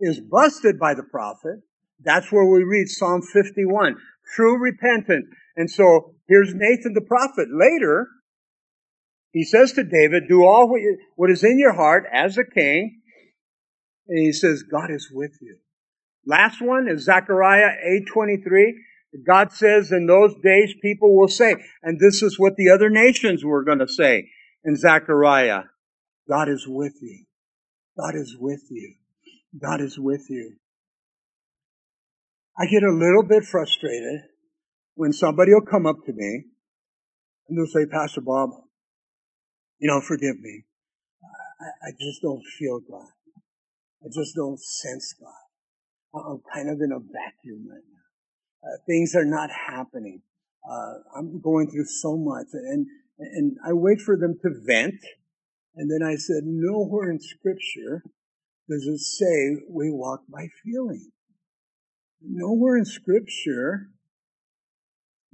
is 0.00 0.20
busted 0.20 0.78
by 0.78 0.94
the 0.94 1.02
prophet. 1.02 1.60
That's 2.00 2.30
where 2.30 2.44
we 2.44 2.64
read 2.64 2.88
Psalm 2.88 3.22
51. 3.22 3.96
True 4.34 4.58
repentance. 4.58 5.26
And 5.56 5.70
so 5.70 6.14
here's 6.28 6.52
Nathan 6.54 6.92
the 6.92 7.00
prophet. 7.00 7.48
Later, 7.50 8.08
he 9.32 9.44
says 9.44 9.72
to 9.72 9.84
David, 9.84 10.24
do 10.28 10.44
all 10.44 10.76
what 11.16 11.30
is 11.30 11.42
in 11.42 11.58
your 11.58 11.72
heart 11.72 12.04
as 12.12 12.36
a 12.36 12.44
king. 12.44 13.00
And 14.08 14.18
he 14.18 14.32
says, 14.32 14.62
God 14.62 14.90
is 14.90 15.10
with 15.12 15.32
you. 15.40 15.58
Last 16.26 16.60
one 16.60 16.88
is 16.88 17.04
Zechariah 17.04 17.72
8:23. 18.16 18.72
God 19.26 19.52
says 19.52 19.92
in 19.92 20.06
those 20.06 20.34
days 20.42 20.74
people 20.82 21.16
will 21.16 21.28
say, 21.28 21.54
and 21.82 22.00
this 22.00 22.22
is 22.22 22.38
what 22.38 22.56
the 22.56 22.70
other 22.70 22.90
nations 22.90 23.44
were 23.44 23.62
going 23.62 23.78
to 23.78 23.88
say 23.88 24.28
in 24.64 24.76
Zechariah, 24.76 25.62
God 26.28 26.48
is 26.48 26.66
with 26.66 26.94
you. 27.00 27.24
God 27.96 28.16
is 28.16 28.36
with 28.38 28.62
you. 28.70 28.94
God 29.60 29.80
is 29.80 29.98
with 29.98 30.26
you. 30.28 30.56
I 32.58 32.66
get 32.66 32.82
a 32.82 32.90
little 32.90 33.22
bit 33.22 33.44
frustrated 33.44 34.22
when 34.94 35.12
somebody 35.12 35.52
will 35.52 35.60
come 35.60 35.86
up 35.86 35.96
to 36.06 36.12
me 36.12 36.44
and 37.48 37.58
they'll 37.58 37.66
say, 37.66 37.86
Pastor 37.86 38.20
Bob, 38.20 38.50
you 39.78 39.88
know, 39.88 40.00
forgive 40.00 40.40
me. 40.40 40.64
I, 41.60 41.88
I 41.88 41.90
just 42.00 42.22
don't 42.22 42.42
feel 42.58 42.80
God. 42.80 43.08
I 44.04 44.08
just 44.12 44.34
don't 44.36 44.60
sense 44.60 45.14
God. 45.18 45.32
I'm 46.14 46.42
kind 46.52 46.68
of 46.68 46.80
in 46.80 46.92
a 46.92 47.00
vacuum 47.00 47.66
right 47.68 47.82
now. 47.90 48.68
Uh, 48.68 48.76
things 48.86 49.14
are 49.14 49.24
not 49.24 49.50
happening. 49.50 50.22
Uh, 50.68 50.94
I'm 51.16 51.40
going 51.40 51.70
through 51.70 51.86
so 51.86 52.16
much, 52.16 52.46
and 52.52 52.86
and 53.18 53.56
I 53.66 53.72
wait 53.72 54.00
for 54.00 54.16
them 54.16 54.38
to 54.42 54.50
vent, 54.66 55.00
and 55.76 55.90
then 55.90 56.06
I 56.06 56.16
said, 56.16 56.42
nowhere 56.44 57.10
in 57.10 57.20
Scripture 57.20 58.02
does 58.68 58.86
it 58.86 58.98
say 58.98 59.64
we 59.68 59.90
walk 59.90 60.20
by 60.28 60.48
feeling. 60.64 61.10
Nowhere 62.20 62.76
in 62.76 62.84
Scripture 62.84 63.90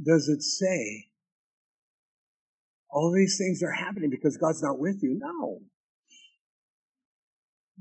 does 0.04 0.28
it 0.28 0.42
say 0.42 1.06
all 2.90 3.12
these 3.12 3.36
things 3.38 3.62
are 3.62 3.72
happening 3.72 4.10
because 4.10 4.36
God's 4.36 4.62
not 4.62 4.78
with 4.78 5.02
you. 5.02 5.18
No. 5.20 5.60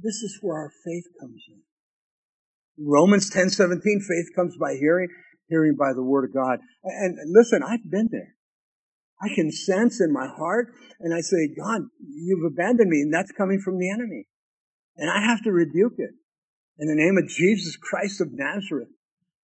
This 0.02 0.22
is 0.22 0.39
where 0.41 0.58
our 0.58 0.72
faith 0.86 1.06
comes 1.20 1.43
in. 1.47 1.62
Romans 2.80 3.30
10 3.30 3.50
17, 3.50 4.02
faith 4.02 4.36
comes 4.36 4.56
by 4.58 4.76
hearing, 4.76 5.10
hearing 5.50 5.76
by 5.78 5.93
the 5.93 6.04
word 6.04 6.26
of 6.26 6.34
God. 6.34 6.60
And 6.84 7.18
listen, 7.28 7.62
I've 7.64 7.89
been 7.89 8.10
there. 8.12 8.36
I 9.22 9.34
can 9.36 9.52
sense 9.52 10.00
in 10.00 10.14
my 10.14 10.28
heart, 10.28 10.74
and 11.02 11.14
I 11.14 11.20
say, 11.20 11.50
God, 11.50 11.82
you've 12.00 12.45
abandoned 12.45 12.89
me, 12.89 13.02
and 13.02 13.14
that's 13.14 13.34
coming 13.34 13.60
from 13.60 13.78
the 13.78 13.91
enemy. 13.91 14.28
And 14.95 15.10
I 15.10 15.22
have 15.22 15.43
to 15.43 15.52
rebuke 15.52 15.95
it 15.97 16.12
in 16.78 16.88
the 16.88 16.95
name 16.95 17.18
of 17.18 17.28
Jesus 17.28 17.76
Christ 17.76 18.22
of 18.22 18.30
Nazareth. 18.32 18.88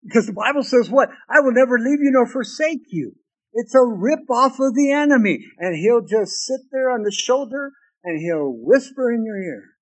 Because 0.04 0.28
the 0.28 0.34
Bible 0.34 0.64
says 0.64 0.90
what? 0.90 1.10
I 1.30 1.42
will 1.42 1.52
never 1.52 1.78
leave 1.78 2.00
you 2.00 2.12
nor 2.12 2.28
forsake 2.28 2.88
you. 2.90 3.14
It's 3.54 3.76
a 3.76 3.84
rip 3.84 4.30
off 4.30 4.60
of 4.60 4.76
the 4.76 4.92
enemy. 4.92 5.40
And 5.58 5.76
he'll 5.76 6.06
just 6.06 6.46
sit 6.46 6.62
there 6.72 6.92
on 6.92 7.04
the 7.04 7.12
shoulder 7.12 7.72
and 8.04 8.22
he'll 8.22 8.54
whisper 8.54 9.12
in 9.12 9.26
your 9.26 9.42
ear. 9.42 9.75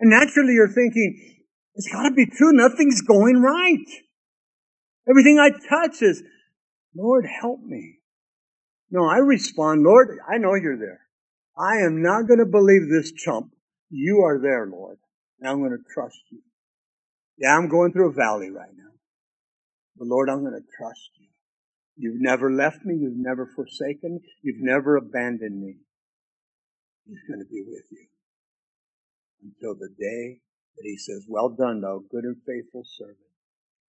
And 0.00 0.10
naturally 0.10 0.54
you're 0.54 0.72
thinking, 0.72 1.44
it's 1.74 1.90
gotta 1.92 2.12
be 2.12 2.26
true. 2.26 2.52
Nothing's 2.52 3.02
going 3.02 3.40
right. 3.40 3.86
Everything 5.08 5.38
I 5.38 5.50
touch 5.50 6.02
is, 6.02 6.22
Lord, 6.94 7.26
help 7.40 7.60
me. 7.62 7.98
No, 8.90 9.04
I 9.04 9.18
respond, 9.18 9.82
Lord, 9.82 10.18
I 10.28 10.38
know 10.38 10.54
you're 10.54 10.78
there. 10.78 11.00
I 11.58 11.78
am 11.78 12.02
not 12.02 12.26
going 12.26 12.38
to 12.38 12.46
believe 12.46 12.88
this 12.88 13.12
chump. 13.12 13.52
You 13.90 14.22
are 14.24 14.38
there, 14.40 14.66
Lord. 14.66 14.98
And 15.40 15.48
I'm 15.48 15.58
going 15.58 15.70
to 15.70 15.94
trust 15.94 16.18
you. 16.30 16.40
Yeah, 17.38 17.56
I'm 17.56 17.68
going 17.68 17.92
through 17.92 18.10
a 18.10 18.14
valley 18.14 18.50
right 18.50 18.70
now. 18.76 18.92
But 19.96 20.08
Lord, 20.08 20.28
I'm 20.28 20.40
going 20.40 20.54
to 20.54 20.76
trust 20.78 21.10
you. 21.18 21.28
You've 21.96 22.20
never 22.20 22.52
left 22.52 22.84
me. 22.84 22.96
You've 22.96 23.16
never 23.16 23.46
forsaken 23.54 24.16
me. 24.16 24.20
You've 24.42 24.60
never 24.62 24.96
abandoned 24.96 25.60
me. 25.60 25.76
He's 27.06 27.22
going 27.28 27.40
to 27.40 27.50
be 27.50 27.64
with 27.66 27.84
you 27.90 28.06
until 29.42 29.74
the 29.74 29.88
day 29.98 30.40
that 30.76 30.84
he 30.84 30.96
says, 30.96 31.24
well 31.28 31.48
done, 31.48 31.80
thou 31.80 32.00
good 32.10 32.24
and 32.24 32.36
faithful 32.46 32.84
servant. 32.84 33.18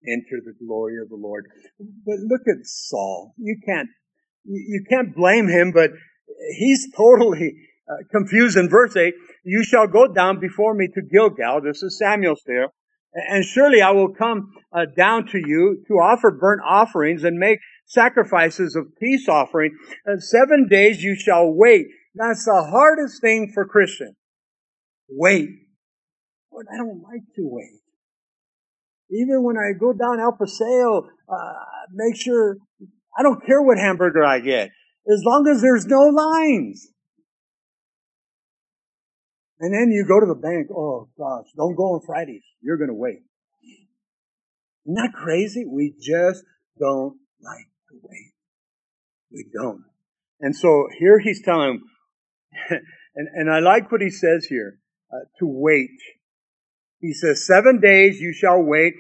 Enter 0.08 0.42
the 0.46 0.54
glory 0.66 0.98
of 1.02 1.10
the 1.10 1.16
Lord. 1.16 1.48
But 1.80 2.20
look 2.20 2.42
at 2.48 2.66
Saul. 2.66 3.34
You 3.38 3.58
can't, 3.66 3.90
you 4.46 4.84
can't 4.90 5.16
blame 5.16 5.48
him, 5.48 5.72
but 5.72 5.92
he's 6.58 6.88
totally 6.96 7.56
uh, 7.90 8.04
confused 8.12 8.58
in 8.58 8.70
verse 8.70 8.96
8. 8.96 9.14
You 9.44 9.64
shall 9.64 9.88
go 9.88 10.08
down 10.08 10.40
before 10.40 10.74
me 10.74 10.88
to 10.88 11.02
Gilgal. 11.02 11.62
This 11.62 11.82
is 11.82 11.98
Samuel's 11.98 12.44
there. 12.46 12.68
And 13.14 13.44
surely 13.44 13.82
I 13.82 13.92
will 13.92 14.14
come 14.14 14.52
uh, 14.72 14.86
down 14.96 15.26
to 15.28 15.40
you 15.40 15.84
to 15.88 15.94
offer 15.96 16.30
burnt 16.30 16.62
offerings 16.68 17.24
and 17.24 17.40
make 17.40 17.60
sacrifices 17.86 18.76
of 18.76 18.96
peace 19.00 19.28
offering. 19.28 19.76
And 20.06 20.22
seven 20.22 20.68
days 20.70 21.02
you 21.02 21.16
shall 21.16 21.50
wait. 21.50 21.88
That's 22.14 22.46
the 22.46 22.68
hardest 22.70 23.22
thing 23.22 23.52
for 23.54 23.66
Christians. 23.66 24.17
Wait. 25.10 25.50
Lord, 26.52 26.66
I 26.74 26.78
don't 26.78 27.02
like 27.02 27.24
to 27.36 27.42
wait. 27.44 27.82
Even 29.10 29.44
when 29.44 29.56
I 29.58 29.78
go 29.78 29.94
down 29.94 30.20
El 30.20 30.34
Paseo, 30.34 31.08
uh, 31.30 31.54
make 31.94 32.16
sure, 32.16 32.58
I 33.18 33.24
don't 33.24 33.46
care 33.46 33.62
what 33.62 33.78
hamburger 33.78 34.24
I 34.24 34.40
get, 34.40 34.70
as 35.08 35.22
long 35.26 35.48
as 35.48 35.62
there's 35.62 35.86
no 35.86 36.02
lines. 36.02 36.88
And 39.60 39.74
then 39.74 39.92
you 39.92 40.06
go 40.06 40.20
to 40.20 40.26
the 40.26 40.36
bank, 40.36 40.68
oh 40.72 41.10
gosh, 41.18 41.46
don't 41.56 41.76
go 41.76 41.96
on 41.96 42.02
Fridays. 42.06 42.44
You're 42.62 42.78
going 42.78 42.90
to 42.90 42.94
wait. 42.94 43.20
Isn't 44.86 44.96
that 44.96 45.14
crazy? 45.14 45.66
We 45.66 45.94
just 46.00 46.44
don't 46.80 47.18
like 47.42 47.68
to 47.90 48.00
wait. 48.02 48.34
We 49.32 49.46
don't. 49.54 49.84
And 50.40 50.56
so 50.56 50.88
here 51.00 51.20
he's 51.20 51.42
telling 51.44 51.82
and, 52.70 53.28
and 53.34 53.52
I 53.52 53.60
like 53.60 53.92
what 53.92 54.02
he 54.02 54.10
says 54.10 54.46
here, 54.46 54.80
uh, 55.12 55.20
to 55.40 55.46
wait. 55.48 56.00
He 57.00 57.14
says, 57.14 57.46
seven 57.46 57.80
days 57.80 58.20
you 58.20 58.34
shall 58.34 58.62
wait 58.62 58.96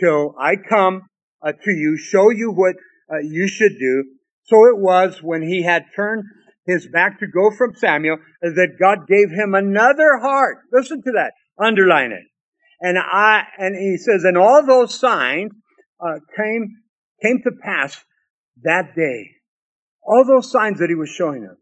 till 0.00 0.34
I 0.40 0.56
come 0.56 1.02
uh, 1.42 1.52
to 1.52 1.70
you, 1.70 1.98
show 1.98 2.30
you 2.30 2.52
what 2.52 2.76
uh, 3.12 3.18
you 3.18 3.48
should 3.48 3.78
do. 3.78 4.04
So 4.44 4.66
it 4.66 4.78
was 4.78 5.22
when 5.22 5.42
he 5.42 5.62
had 5.62 5.84
turned 5.94 6.24
his 6.66 6.86
back 6.86 7.20
to 7.20 7.26
go 7.26 7.50
from 7.50 7.74
Samuel 7.74 8.18
that 8.40 8.76
God 8.80 9.06
gave 9.06 9.30
him 9.30 9.54
another 9.54 10.18
heart. 10.18 10.58
Listen 10.72 11.02
to 11.02 11.12
that. 11.12 11.32
Underline 11.58 12.12
it. 12.12 12.24
And 12.80 12.98
I, 12.98 13.44
and 13.58 13.76
he 13.76 13.96
says, 13.96 14.24
and 14.24 14.36
all 14.36 14.64
those 14.64 14.98
signs 14.98 15.52
uh, 16.00 16.18
came, 16.36 16.76
came 17.22 17.42
to 17.44 17.50
pass 17.62 17.96
that 18.62 18.94
day. 18.96 19.30
All 20.02 20.24
those 20.26 20.50
signs 20.50 20.78
that 20.78 20.88
he 20.88 20.96
was 20.96 21.10
showing 21.10 21.42
them. 21.42 21.56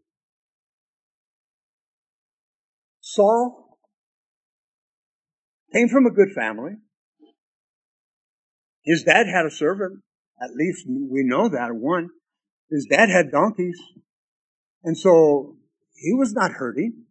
Saul 3.01 3.60
came 5.73 5.89
from 5.89 6.05
a 6.05 6.11
good 6.11 6.31
family. 6.35 6.73
His 8.83 9.03
dad 9.03 9.27
had 9.27 9.45
a 9.45 9.51
servant. 9.51 10.01
At 10.41 10.55
least 10.55 10.85
we 10.87 11.23
know 11.23 11.49
that 11.49 11.69
one. 11.73 12.09
His 12.69 12.87
dad 12.89 13.09
had 13.09 13.31
donkeys. 13.31 13.79
And 14.83 14.97
so 14.97 15.57
he 15.95 16.13
was 16.13 16.33
not 16.33 16.51
hurting. 16.51 17.03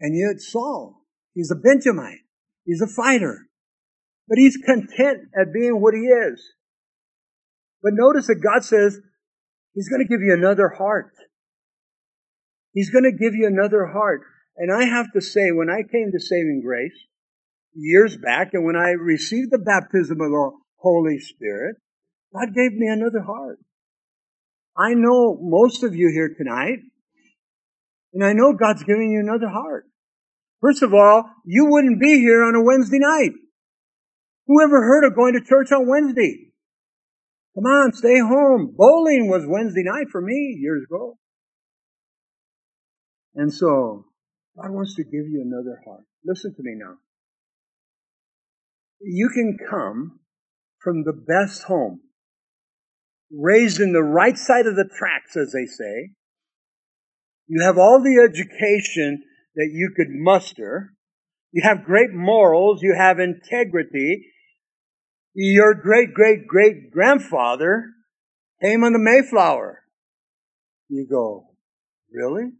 And 0.00 0.16
yet 0.16 0.40
Saul, 0.40 1.02
he's 1.34 1.50
a 1.50 1.56
Benjamite. 1.56 2.20
He's 2.64 2.80
a 2.80 2.86
fighter. 2.86 3.46
But 4.28 4.38
he's 4.38 4.56
content 4.56 5.28
at 5.38 5.52
being 5.52 5.80
what 5.80 5.94
he 5.94 6.00
is. 6.00 6.42
But 7.82 7.92
notice 7.94 8.26
that 8.26 8.42
God 8.42 8.64
says 8.64 8.98
he's 9.74 9.88
going 9.88 10.02
to 10.02 10.08
give 10.08 10.22
you 10.22 10.32
another 10.34 10.68
heart. 10.68 11.12
He's 12.72 12.90
going 12.90 13.04
to 13.04 13.12
give 13.12 13.34
you 13.34 13.46
another 13.46 13.86
heart. 13.86 14.22
And 14.56 14.72
I 14.72 14.84
have 14.86 15.12
to 15.12 15.20
say, 15.20 15.50
when 15.52 15.68
I 15.68 15.82
came 15.82 16.12
to 16.12 16.20
saving 16.20 16.62
grace 16.64 16.96
years 17.74 18.16
back 18.16 18.54
and 18.54 18.64
when 18.64 18.76
I 18.76 18.90
received 18.90 19.50
the 19.50 19.58
baptism 19.58 20.20
of 20.20 20.30
the 20.30 20.50
Holy 20.76 21.18
Spirit, 21.18 21.76
God 22.32 22.54
gave 22.54 22.72
me 22.72 22.88
another 22.88 23.20
heart. 23.20 23.58
I 24.76 24.94
know 24.94 25.38
most 25.40 25.82
of 25.82 25.94
you 25.94 26.10
here 26.10 26.34
tonight, 26.36 26.80
and 28.12 28.24
I 28.24 28.32
know 28.32 28.52
God's 28.52 28.82
giving 28.82 29.10
you 29.10 29.20
another 29.20 29.48
heart. 29.48 29.84
First 30.60 30.82
of 30.82 30.94
all, 30.94 31.24
you 31.44 31.66
wouldn't 31.66 32.00
be 32.00 32.18
here 32.18 32.42
on 32.44 32.54
a 32.54 32.62
Wednesday 32.62 32.98
night. 32.98 33.32
Who 34.46 34.62
ever 34.62 34.82
heard 34.82 35.04
of 35.04 35.14
going 35.14 35.34
to 35.34 35.40
church 35.40 35.72
on 35.72 35.88
Wednesday? 35.88 36.52
Come 37.54 37.64
on, 37.64 37.92
stay 37.92 38.18
home. 38.20 38.74
Bowling 38.76 39.28
was 39.28 39.44
Wednesday 39.46 39.82
night 39.82 40.08
for 40.10 40.20
me 40.20 40.56
years 40.60 40.84
ago. 40.84 41.18
And 43.34 43.52
so, 43.52 44.06
God 44.56 44.70
wants 44.70 44.94
to 44.96 45.04
give 45.04 45.26
you 45.28 45.42
another 45.44 45.80
heart. 45.84 46.04
Listen 46.24 46.54
to 46.54 46.62
me 46.62 46.74
now. 46.76 46.94
You 49.00 49.28
can 49.28 49.58
come 49.68 50.20
from 50.82 51.04
the 51.04 51.12
best 51.12 51.64
home 51.64 52.00
raised 53.30 53.80
in 53.80 53.92
the 53.92 54.02
right 54.02 54.38
side 54.38 54.66
of 54.66 54.76
the 54.76 54.88
tracks, 54.98 55.36
as 55.36 55.52
they 55.52 55.66
say. 55.66 56.10
You 57.48 57.62
have 57.62 57.78
all 57.78 58.02
the 58.02 58.18
education 58.18 59.22
that 59.54 59.70
you 59.72 59.92
could 59.96 60.08
muster. 60.10 60.92
You 61.52 61.62
have 61.62 61.84
great 61.84 62.12
morals. 62.12 62.82
You 62.82 62.94
have 62.96 63.18
integrity. 63.18 64.26
Your 65.34 65.74
great 65.74 66.14
great 66.14 66.46
great 66.46 66.90
grandfather 66.90 67.90
came 68.62 68.84
on 68.84 68.92
the 68.92 68.98
Mayflower. 68.98 69.82
You 70.88 71.06
go, 71.08 71.50
really? 72.12 72.52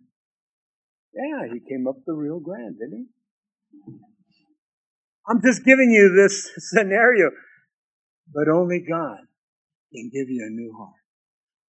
Yeah, 1.16 1.48
he 1.50 1.60
came 1.60 1.88
up 1.88 1.96
the 2.04 2.12
Rio 2.12 2.38
Grande, 2.38 2.76
didn't 2.78 3.08
he? 3.08 3.92
I'm 5.26 5.40
just 5.40 5.64
giving 5.64 5.90
you 5.90 6.12
this 6.14 6.50
scenario, 6.58 7.30
but 8.32 8.48
only 8.52 8.84
God 8.86 9.24
can 9.92 10.10
give 10.12 10.28
you 10.28 10.44
a 10.46 10.50
new 10.50 10.74
heart. 10.76 11.00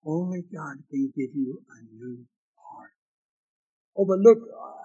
Only 0.06 0.44
God 0.54 0.84
can 0.92 1.14
give 1.16 1.32
you 1.34 1.62
a 1.64 1.80
new 1.96 2.26
heart. 2.60 2.92
Oh, 3.98 4.06
but 4.06 4.20
look, 4.20 4.40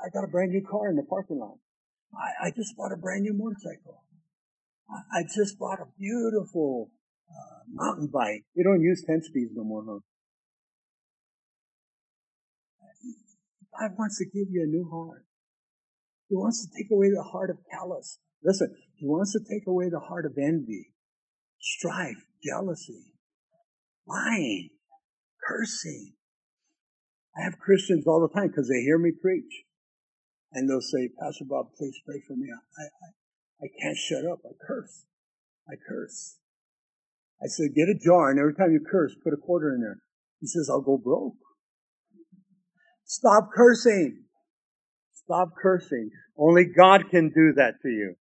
I 0.05 0.09
got 0.11 0.25
a 0.25 0.31
brand 0.31 0.53
new 0.53 0.63
car 0.63 0.89
in 0.89 0.97
the 0.97 1.03
parking 1.03 1.39
lot. 1.39 1.59
I, 2.15 2.47
I 2.47 2.51
just 2.51 2.77
bought 2.77 2.93
a 2.93 2.97
brand 2.97 3.23
new 3.23 3.35
motorcycle. 3.35 4.05
I, 4.89 5.21
I 5.21 5.23
just 5.23 5.59
bought 5.59 5.81
a 5.81 5.91
beautiful 5.99 6.91
uh, 7.29 7.61
mountain 7.69 8.09
bike. 8.13 8.45
You 8.55 8.63
don't 8.63 8.81
use 8.81 9.03
10 9.07 9.23
speeds 9.25 9.51
no 9.55 9.65
more, 9.65 9.85
huh? 9.87 9.99
God 13.79 13.93
wants 13.99 14.19
to 14.19 14.25
give 14.27 14.49
you 14.51 14.63
a 14.63 14.67
new 14.67 14.89
heart. 14.91 15.25
He 16.29 16.37
wants 16.37 16.65
to 16.65 16.71
take 16.77 16.91
away 16.91 17.09
the 17.11 17.23
heart 17.23 17.51
of 17.51 17.59
callous. 17.71 18.19
Listen, 18.43 18.75
He 18.97 19.07
wants 19.07 19.33
to 19.33 19.41
take 19.41 19.67
away 19.67 19.89
the 19.91 20.01
heart 20.01 20.27
of 20.27 20.37
envy, 20.39 20.93
strife, 21.61 22.25
jealousy, 22.43 23.15
lying, 24.07 24.71
cursing. 25.47 26.15
I 27.37 27.45
have 27.45 27.59
Christians 27.59 28.07
all 28.07 28.21
the 28.21 28.33
time 28.33 28.49
because 28.49 28.69
they 28.69 28.83
hear 28.83 28.99
me 28.99 29.13
preach. 29.13 29.65
And 30.53 30.69
they'll 30.69 30.83
say, 30.83 31.09
Pastor 31.19 31.45
Bob, 31.49 31.73
please 31.79 31.97
pray 32.05 32.21
for 32.27 32.35
me. 32.37 32.49
I, 32.53 32.83
I, 32.83 33.67
I 33.67 33.69
can't 33.81 33.97
shut 33.97 34.27
up. 34.31 34.41
I 34.45 34.53
curse. 34.67 35.07
I 35.67 35.75
curse. 35.89 36.37
I 37.43 37.49
said, 37.49 37.75
get 37.75 37.89
a 37.89 37.99
jar 37.99 38.31
and 38.31 38.39
every 38.39 38.55
time 38.55 38.73
you 38.73 38.81
curse, 38.85 39.17
put 39.25 39.33
a 39.33 39.37
quarter 39.37 39.75
in 39.75 39.81
there. 39.81 39.99
He 40.41 40.47
says, 40.47 40.69
I'll 40.71 40.83
go 40.83 40.99
broke. 40.99 41.35
Stop 43.13 43.51
cursing. 43.55 44.25
Stop 45.13 45.51
cursing. 45.61 46.13
Only 46.39 46.65
God 46.65 47.11
can 47.11 47.29
do 47.29 47.53
that 47.57 47.75
to 47.83 47.89
you. 47.91 48.15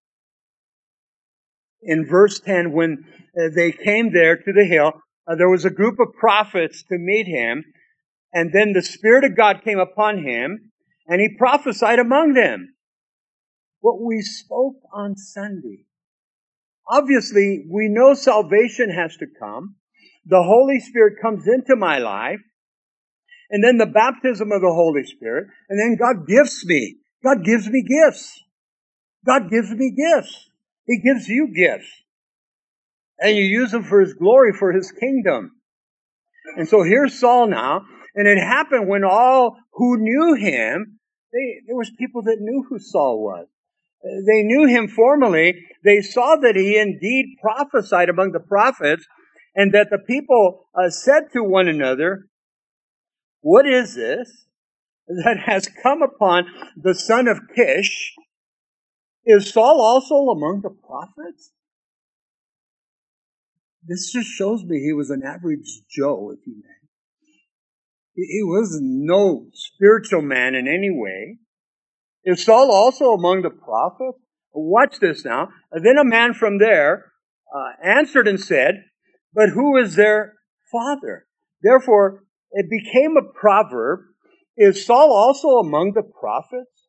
In 1.81 2.09
verse 2.09 2.41
10, 2.41 2.73
when 2.73 3.05
uh, 3.41 3.51
they 3.55 3.71
came 3.71 4.13
there 4.13 4.37
to 4.37 4.53
the 4.53 4.65
hill, 4.65 4.95
uh, 5.29 5.37
there 5.37 5.49
was 5.49 5.65
a 5.65 5.71
group 5.71 6.01
of 6.01 6.19
prophets 6.19 6.83
to 6.89 6.99
meet 6.99 7.29
him, 7.29 7.63
and 8.33 8.51
then 8.53 8.73
the 8.73 8.83
Spirit 8.83 9.23
of 9.23 9.37
God 9.37 9.63
came 9.63 9.79
upon 9.79 10.25
him, 10.25 10.73
and 11.07 11.21
he 11.21 11.37
prophesied 11.39 12.01
among 12.01 12.33
them. 12.35 12.75
What 13.79 14.03
we 14.03 14.23
spoke 14.23 14.81
on 14.93 15.15
Sunday. 15.15 15.85
Obviously, 16.91 17.65
we 17.71 17.87
know 17.89 18.15
salvation 18.15 18.91
has 18.91 19.17
to 19.19 19.27
come. 19.39 19.77
The 20.27 20.43
Holy 20.43 20.81
Spirit 20.81 21.23
comes 21.23 21.47
into 21.47 21.77
my 21.77 21.99
life, 21.99 22.41
and 23.51 23.65
then 23.65 23.79
the 23.79 23.87
baptism 23.87 24.53
of 24.53 24.61
the 24.61 24.73
Holy 24.73 25.05
Spirit, 25.05 25.49
and 25.69 25.79
then 25.79 25.97
God 25.97 26.27
gives 26.27 26.65
me. 26.65 26.97
God 27.23 27.45
gives 27.45 27.69
me 27.69 27.83
gifts. 27.83 28.43
God 29.27 29.51
gives 29.51 29.71
me 29.71 29.91
gifts. 29.91 30.51
He 30.87 31.01
gives 31.01 31.29
you 31.29 31.53
gifts 31.55 32.01
and 33.21 33.37
you 33.37 33.45
use 33.45 33.71
them 33.71 33.85
for 33.85 34.01
his 34.01 34.15
glory, 34.15 34.53
for 34.53 34.73
his 34.73 34.91
kingdom. 34.91 35.53
And 36.57 36.67
so 36.67 36.83
here's 36.83 37.19
Saul 37.19 37.49
now, 37.49 37.83
and 38.15 38.27
it 38.27 38.39
happened 38.39 38.89
when 38.89 39.05
all 39.05 39.57
who 39.73 39.99
knew 39.99 40.35
him, 40.35 40.99
they, 41.33 41.61
there 41.67 41.77
was 41.77 41.91
people 41.99 42.23
that 42.23 42.39
knew 42.41 42.65
who 42.69 42.79
Saul 42.79 43.23
was. 43.23 43.47
They 44.03 44.43
knew 44.43 44.67
him 44.67 44.89
formally. 44.89 45.67
They 45.85 46.01
saw 46.01 46.37
that 46.37 46.57
he 46.57 46.79
indeed 46.79 47.37
prophesied 47.41 48.09
among 48.09 48.33
the 48.33 48.41
prophets, 48.41 49.07
and 49.55 49.73
that 49.75 49.89
the 49.91 49.99
people 49.99 50.67
uh, 50.75 50.89
said 50.89 51.25
to 51.35 51.45
one 51.45 51.69
another, 51.69 52.27
What 53.41 53.67
is 53.67 53.95
this 53.95 54.47
that 55.09 55.39
has 55.47 55.69
come 55.83 56.03
upon 56.03 56.47
the 56.77 56.95
son 56.95 57.27
of 57.27 57.39
Kish? 57.55 58.15
Is 59.25 59.51
Saul 59.51 59.81
also 59.81 60.15
among 60.31 60.61
the 60.63 60.71
prophets? 60.71 61.53
This 63.83 64.13
just 64.13 64.29
shows 64.29 64.63
me 64.65 64.79
he 64.81 64.93
was 64.93 65.11
an 65.11 65.23
average 65.25 65.83
Joe, 65.91 66.33
if 66.33 66.47
you 66.47 66.55
may. 66.57 66.81
He 68.15 68.43
was 68.43 68.79
no 68.81 69.47
spiritual 69.55 70.23
man 70.23 70.55
in 70.55 70.69
any 70.69 70.91
way. 70.91 71.39
Is 72.25 72.45
Saul 72.45 72.71
also 72.71 73.13
among 73.13 73.43
the 73.43 73.51
prophets? 73.51 74.19
Watch 74.53 74.99
this 75.01 75.25
now. 75.25 75.49
Then 75.73 75.97
a 75.97 76.05
man 76.05 76.35
from 76.35 76.59
there 76.59 77.13
uh, 77.55 77.73
answered 77.83 78.29
and 78.29 78.39
said, 78.39 78.85
But 79.33 79.51
who 79.51 79.77
is 79.77 79.95
their 79.95 80.35
father? 80.71 81.27
Therefore, 81.63 82.25
it 82.53 82.67
became 82.69 83.17
a 83.17 83.23
proverb. 83.23 84.01
Is 84.57 84.85
Saul 84.85 85.13
also 85.13 85.59
among 85.59 85.93
the 85.95 86.03
prophets? 86.03 86.89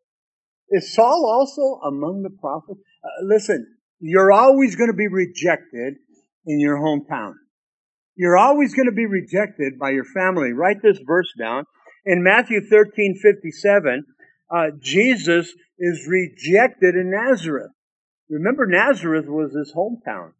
Is 0.70 0.94
Saul 0.94 1.26
also 1.26 1.82
among 1.88 2.24
the 2.24 2.30
prophets? 2.30 2.80
Uh, 3.04 3.26
listen, 3.26 3.66
you're 4.00 4.32
always 4.32 4.76
going 4.76 4.90
to 4.90 4.96
be 4.96 5.08
rejected 5.08 5.96
in 6.46 6.60
your 6.60 6.78
hometown. 6.78 7.34
You're 8.16 8.38
always 8.38 8.74
going 8.74 8.88
to 8.88 8.92
be 8.92 9.06
rejected 9.06 9.80
by 9.80 9.92
your 9.92 10.06
family. 10.06 10.52
Write 10.54 10.82
this 10.82 11.00
verse 11.06 11.32
down. 11.38 11.66
In 12.06 12.24
Matthew 12.24 12.62
13, 12.62 13.20
57, 13.22 14.06
uh, 14.50 14.68
Jesus 14.80 15.54
is 15.78 16.08
rejected 16.08 16.96
in 16.96 17.12
Nazareth. 17.12 17.72
Remember, 18.30 18.66
Nazareth 18.66 19.28
was 19.28 19.54
his 19.54 19.74
hometown. 19.76 20.32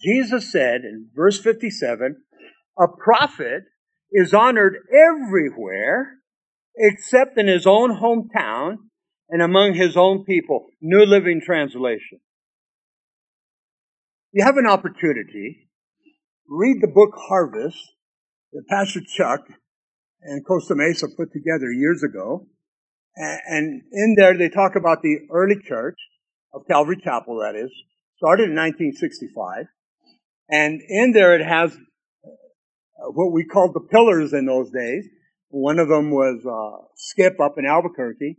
Jesus 0.00 0.50
said 0.50 0.82
in 0.82 1.08
verse 1.14 1.38
57, 1.40 2.16
a 2.78 2.86
prophet 2.88 3.64
is 4.12 4.34
honored 4.34 4.76
everywhere 4.92 6.16
except 6.76 7.38
in 7.38 7.46
his 7.46 7.66
own 7.66 8.00
hometown 8.00 8.76
and 9.28 9.42
among 9.42 9.74
his 9.74 9.96
own 9.96 10.24
people. 10.24 10.66
New 10.80 11.04
Living 11.04 11.40
Translation. 11.44 12.20
You 14.32 14.44
have 14.44 14.56
an 14.56 14.66
opportunity. 14.66 15.68
Read 16.48 16.78
the 16.80 16.88
book 16.88 17.10
Harvest 17.16 17.78
that 18.52 18.66
Pastor 18.68 19.00
Chuck 19.16 19.40
and 20.22 20.44
Costa 20.46 20.74
Mesa 20.74 21.08
put 21.16 21.32
together 21.32 21.70
years 21.70 22.02
ago. 22.02 22.46
And 23.16 23.82
in 23.92 24.14
there, 24.16 24.36
they 24.36 24.48
talk 24.48 24.76
about 24.76 25.02
the 25.02 25.18
early 25.30 25.56
church 25.66 25.98
of 26.54 26.62
Calvary 26.68 27.00
Chapel, 27.02 27.40
that 27.40 27.54
is, 27.54 27.70
started 28.16 28.50
in 28.50 28.56
1965. 28.56 29.66
And 30.48 30.80
in 30.88 31.12
there, 31.12 31.34
it 31.34 31.44
has 31.44 31.76
what 33.08 33.32
we 33.32 33.44
called 33.44 33.74
the 33.74 33.80
pillars 33.80 34.32
in 34.32 34.46
those 34.46 34.70
days. 34.70 35.06
One 35.48 35.78
of 35.78 35.88
them 35.88 36.10
was 36.10 36.44
uh, 36.46 36.86
Skip 36.94 37.40
up 37.40 37.54
in 37.58 37.66
Albuquerque, 37.66 38.36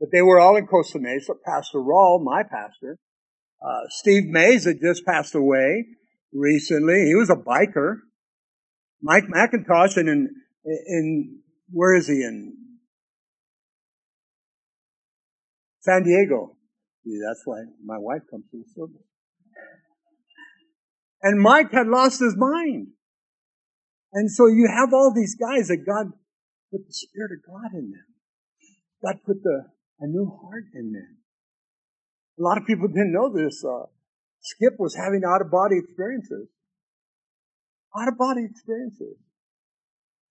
but 0.00 0.08
they 0.12 0.22
were 0.22 0.40
all 0.40 0.56
in 0.56 0.66
Costa 0.66 0.98
Mesa. 0.98 1.34
Pastor 1.44 1.78
Raul, 1.78 2.22
my 2.22 2.42
pastor, 2.42 2.98
uh, 3.62 3.80
Steve 3.88 4.24
Mays 4.26 4.64
had 4.64 4.80
just 4.80 5.04
passed 5.04 5.34
away 5.34 5.86
recently. 6.32 7.06
He 7.06 7.14
was 7.14 7.30
a 7.30 7.36
biker. 7.36 7.96
Mike 9.00 9.24
MacIntosh, 9.24 9.96
and 9.96 10.08
in, 10.08 10.28
in 10.64 11.38
where 11.70 11.94
is 11.94 12.08
he 12.08 12.24
in 12.24 12.54
San 15.80 16.02
Diego? 16.02 16.56
See, 17.04 17.20
that's 17.24 17.42
why 17.44 17.62
my 17.84 17.98
wife 17.98 18.22
comes 18.30 18.44
to 18.50 18.58
the 18.58 18.64
service. 18.74 19.02
And 21.22 21.40
Mike 21.40 21.72
had 21.72 21.86
lost 21.86 22.20
his 22.20 22.36
mind. 22.36 22.88
And 24.12 24.30
so 24.30 24.46
you 24.46 24.68
have 24.68 24.92
all 24.92 25.12
these 25.14 25.34
guys 25.34 25.68
that 25.68 25.84
God 25.86 26.12
put 26.70 26.86
the 26.86 26.92
Spirit 26.92 27.32
of 27.32 27.52
God 27.52 27.72
in 27.74 27.90
them. 27.90 28.06
God 29.04 29.20
put 29.24 29.42
the, 29.42 29.66
a 30.00 30.06
new 30.06 30.26
heart 30.42 30.64
in 30.74 30.92
them. 30.92 31.18
A 32.38 32.42
lot 32.42 32.58
of 32.58 32.66
people 32.66 32.88
didn't 32.88 33.12
know 33.12 33.32
this. 33.32 33.64
Uh, 33.64 33.86
Skip 34.40 34.74
was 34.78 34.94
having 34.94 35.22
out 35.26 35.42
of 35.42 35.50
body 35.50 35.76
experiences. 35.78 36.48
Out 37.96 38.08
of 38.08 38.16
body 38.16 38.44
experiences. 38.44 39.16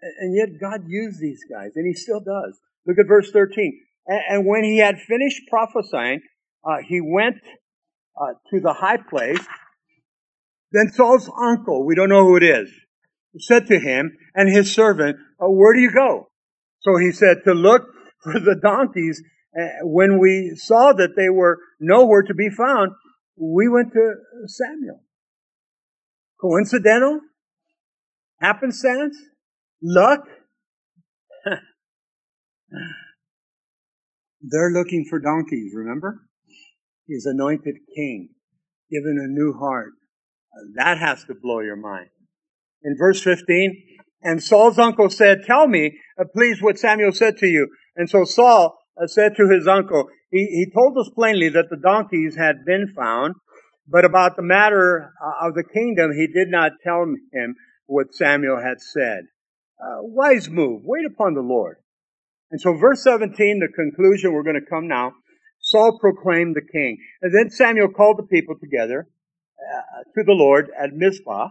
And, 0.01 0.13
and 0.19 0.35
yet 0.35 0.59
God 0.59 0.87
used 0.87 1.19
these 1.19 1.43
guys, 1.49 1.71
and 1.75 1.85
He 1.85 1.93
still 1.93 2.19
does. 2.19 2.59
Look 2.85 2.97
at 2.99 3.07
verse 3.07 3.29
13. 3.31 3.79
And, 4.07 4.21
and 4.29 4.45
when 4.45 4.63
he 4.63 4.77
had 4.77 4.99
finished 4.99 5.41
prophesying, 5.49 6.21
uh, 6.63 6.77
he 6.85 7.01
went 7.01 7.37
uh, 8.19 8.33
to 8.51 8.59
the 8.59 8.73
high 8.73 8.97
place. 8.97 9.45
Then 10.71 10.91
Saul's 10.91 11.29
uncle, 11.41 11.85
we 11.85 11.95
don't 11.95 12.09
know 12.09 12.25
who 12.25 12.37
it 12.37 12.43
is, 12.43 12.69
said 13.39 13.67
to 13.67 13.79
him 13.79 14.17
and 14.35 14.49
his 14.49 14.73
servant, 14.73 15.17
uh, 15.39 15.47
Where 15.47 15.73
do 15.73 15.79
you 15.79 15.91
go? 15.91 16.29
So 16.81 16.97
he 16.97 17.11
said, 17.11 17.43
To 17.45 17.53
look 17.53 17.83
for 18.23 18.39
the 18.39 18.55
donkeys. 18.61 19.21
When 19.81 20.19
we 20.19 20.53
saw 20.55 20.93
that 20.93 21.15
they 21.15 21.29
were 21.29 21.57
nowhere 21.79 22.21
to 22.21 22.35
be 22.35 22.49
found, 22.49 22.91
we 23.35 23.67
went 23.67 23.91
to 23.93 24.13
Samuel. 24.45 25.01
Coincidental? 26.39 27.21
Happenstance? 28.39 29.17
Luck? 29.81 30.21
They're 34.41 34.71
looking 34.71 35.05
for 35.09 35.19
donkeys, 35.19 35.73
remember? 35.75 36.21
He's 37.07 37.25
anointed 37.25 37.75
king, 37.95 38.29
given 38.91 39.17
a 39.19 39.27
new 39.27 39.53
heart. 39.53 39.93
That 40.75 40.97
has 40.99 41.23
to 41.25 41.35
blow 41.35 41.59
your 41.59 41.75
mind. 41.75 42.09
In 42.83 42.95
verse 42.97 43.21
15, 43.21 43.83
and 44.21 44.41
Saul's 44.41 44.79
uncle 44.79 45.09
said, 45.09 45.43
Tell 45.45 45.67
me, 45.67 45.99
uh, 46.19 46.25
please, 46.33 46.61
what 46.61 46.79
Samuel 46.79 47.11
said 47.11 47.37
to 47.37 47.47
you. 47.47 47.69
And 47.95 48.09
so 48.09 48.25
Saul 48.25 48.77
uh, 49.01 49.07
said 49.07 49.35
to 49.37 49.49
his 49.49 49.67
uncle, 49.67 50.07
he, 50.31 50.45
he 50.45 50.71
told 50.73 50.97
us 50.97 51.09
plainly 51.13 51.49
that 51.49 51.69
the 51.69 51.77
donkeys 51.77 52.35
had 52.35 52.65
been 52.65 52.93
found, 52.95 53.35
but 53.87 54.05
about 54.05 54.35
the 54.35 54.43
matter 54.43 55.13
uh, 55.23 55.47
of 55.47 55.55
the 55.55 55.63
kingdom, 55.63 56.11
he 56.11 56.27
did 56.27 56.49
not 56.49 56.73
tell 56.83 57.03
him 57.31 57.55
what 57.85 58.13
Samuel 58.13 58.61
had 58.61 58.81
said. 58.81 59.25
Uh, 59.81 60.01
wise 60.01 60.49
move. 60.49 60.81
Wait 60.83 61.05
upon 61.05 61.33
the 61.33 61.41
Lord. 61.41 61.77
And 62.51 62.59
so 62.59 62.73
verse 62.73 63.03
17, 63.03 63.59
the 63.59 63.67
conclusion, 63.67 64.33
we're 64.33 64.43
going 64.43 64.59
to 64.59 64.69
come 64.69 64.87
now. 64.87 65.13
Saul 65.59 65.99
proclaimed 65.99 66.55
the 66.55 66.61
king. 66.61 66.97
And 67.21 67.33
then 67.33 67.49
Samuel 67.49 67.89
called 67.89 68.17
the 68.17 68.23
people 68.23 68.55
together 68.59 69.07
uh, 69.59 70.03
to 70.15 70.23
the 70.25 70.33
Lord 70.33 70.69
at 70.77 70.93
Mizpah 70.93 71.49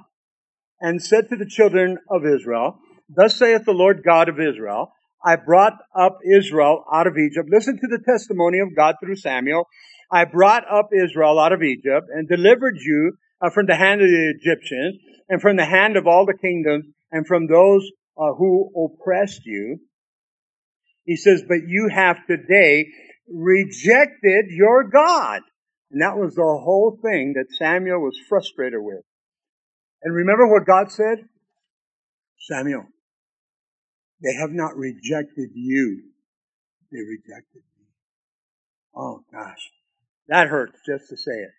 and 0.81 1.03
said 1.03 1.29
to 1.29 1.37
the 1.37 1.49
children 1.49 1.99
of 2.11 2.23
Israel, 2.25 2.79
Thus 3.09 3.37
saith 3.37 3.65
the 3.65 3.73
Lord 3.73 4.03
God 4.05 4.29
of 4.29 4.41
Israel, 4.41 4.93
I 5.25 5.37
brought 5.37 5.75
up 5.99 6.19
Israel 6.25 6.85
out 6.93 7.07
of 7.07 7.17
Egypt. 7.17 7.49
Listen 7.51 7.77
to 7.77 7.89
the 7.89 8.03
testimony 8.05 8.61
of 8.61 8.77
God 8.77 8.97
through 9.01 9.17
Samuel. 9.17 9.67
I 10.11 10.25
brought 10.25 10.65
up 10.71 10.91
Israel 10.93 11.39
out 11.39 11.53
of 11.53 11.63
Egypt 11.63 12.07
and 12.15 12.29
delivered 12.29 12.77
you 12.79 13.13
uh, 13.41 13.51
from 13.51 13.67
the 13.67 13.77
hand 13.77 14.03
of 14.03 14.09
the 14.09 14.35
Egyptians 14.39 15.01
and 15.29 15.41
from 15.41 15.57
the 15.57 15.65
hand 15.65 15.97
of 15.97 16.07
all 16.07 16.27
the 16.27 16.39
kingdoms 16.39 16.87
and 17.11 17.27
from 17.27 17.47
those 17.47 17.91
uh, 18.17 18.35
who 18.35 18.71
oppressed 18.77 19.45
you. 19.45 19.79
He 21.05 21.17
says, 21.17 21.43
but 21.47 21.67
you 21.67 21.89
have 21.93 22.19
today 22.27 22.87
rejected 23.29 24.47
your 24.51 24.85
God. 24.85 25.41
And 25.91 26.03
that 26.03 26.17
was 26.17 26.35
the 26.35 26.43
whole 26.43 26.99
thing 27.03 27.35
that 27.37 27.55
Samuel 27.57 28.01
was 28.01 28.19
frustrated 28.29 28.81
with. 28.81 29.03
And 30.07 30.15
remember 30.15 30.47
what 30.47 30.65
God 30.65 30.93
said? 30.93 31.19
Samuel, 32.39 32.85
they 34.23 34.35
have 34.41 34.53
not 34.53 34.77
rejected 34.77 35.51
you. 35.53 36.01
They 36.93 37.01
rejected 37.01 37.63
me. 37.77 37.87
Oh 38.95 39.25
gosh. 39.33 39.73
That 40.29 40.47
hurts 40.47 40.79
just 40.87 41.09
to 41.09 41.17
say 41.17 41.33
it. 41.33 41.51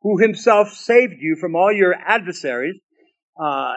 Who 0.00 0.18
himself 0.18 0.70
saved 0.70 1.20
you 1.20 1.36
from 1.36 1.54
all 1.54 1.72
your 1.72 1.94
adversaries 1.94 2.80
uh, 3.40 3.74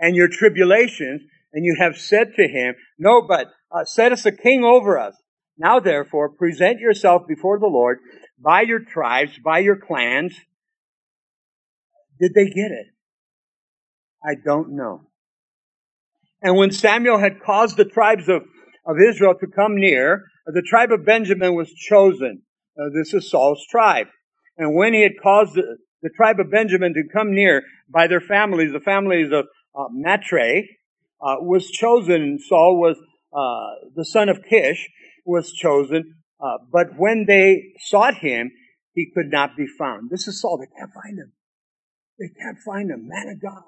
and 0.00 0.16
your 0.16 0.26
tribulations, 0.26 1.22
and 1.52 1.64
you 1.64 1.76
have 1.78 1.96
said 1.98 2.34
to 2.34 2.48
him, 2.48 2.74
No, 2.98 3.22
but 3.22 3.46
uh, 3.70 3.84
set 3.84 4.10
us 4.10 4.26
a 4.26 4.32
king 4.32 4.64
over 4.64 4.98
us. 4.98 5.14
Now 5.56 5.78
therefore, 5.78 6.30
present 6.30 6.80
yourself 6.80 7.28
before 7.28 7.60
the 7.60 7.68
Lord 7.68 8.00
by 8.40 8.62
your 8.62 8.80
tribes, 8.80 9.38
by 9.38 9.60
your 9.60 9.76
clans. 9.76 10.34
Did 12.20 12.34
they 12.34 12.46
get 12.46 12.70
it? 12.70 12.86
I 14.22 14.34
don't 14.34 14.76
know. 14.76 15.06
And 16.42 16.56
when 16.56 16.70
Samuel 16.70 17.18
had 17.18 17.40
caused 17.40 17.76
the 17.76 17.84
tribes 17.84 18.28
of, 18.28 18.42
of 18.86 18.96
Israel 19.00 19.34
to 19.40 19.46
come 19.46 19.76
near, 19.76 20.24
the 20.46 20.62
tribe 20.62 20.92
of 20.92 21.04
Benjamin 21.04 21.54
was 21.54 21.72
chosen. 21.72 22.42
Uh, 22.78 22.88
this 22.94 23.14
is 23.14 23.30
Saul's 23.30 23.64
tribe. 23.70 24.06
And 24.56 24.74
when 24.74 24.92
he 24.92 25.02
had 25.02 25.12
caused 25.22 25.54
the, 25.54 25.78
the, 26.02 26.10
tribe 26.10 26.40
of 26.40 26.50
Benjamin 26.50 26.94
to 26.94 27.02
come 27.12 27.34
near 27.34 27.62
by 27.88 28.06
their 28.06 28.20
families, 28.20 28.72
the 28.72 28.80
families 28.80 29.32
of 29.32 29.46
uh, 29.74 29.84
Matri, 29.90 30.78
uh, 31.20 31.36
was 31.40 31.70
chosen. 31.70 32.38
Saul 32.38 32.78
was 32.78 32.96
uh, 33.32 33.88
the 33.94 34.04
son 34.04 34.28
of 34.28 34.42
Kish, 34.48 34.88
was 35.24 35.52
chosen. 35.52 36.14
Uh, 36.40 36.58
but 36.72 36.98
when 36.98 37.26
they 37.26 37.72
sought 37.78 38.16
him, 38.16 38.50
he 38.94 39.10
could 39.14 39.30
not 39.30 39.56
be 39.56 39.66
found. 39.66 40.10
This 40.10 40.26
is 40.26 40.40
Saul. 40.40 40.58
They 40.58 40.66
can't 40.78 40.92
find 40.92 41.18
him. 41.18 41.32
They 42.20 42.28
can't 42.28 42.58
find 42.58 42.90
him. 42.90 43.08
Man 43.08 43.34
of 43.34 43.42
God. 43.42 43.62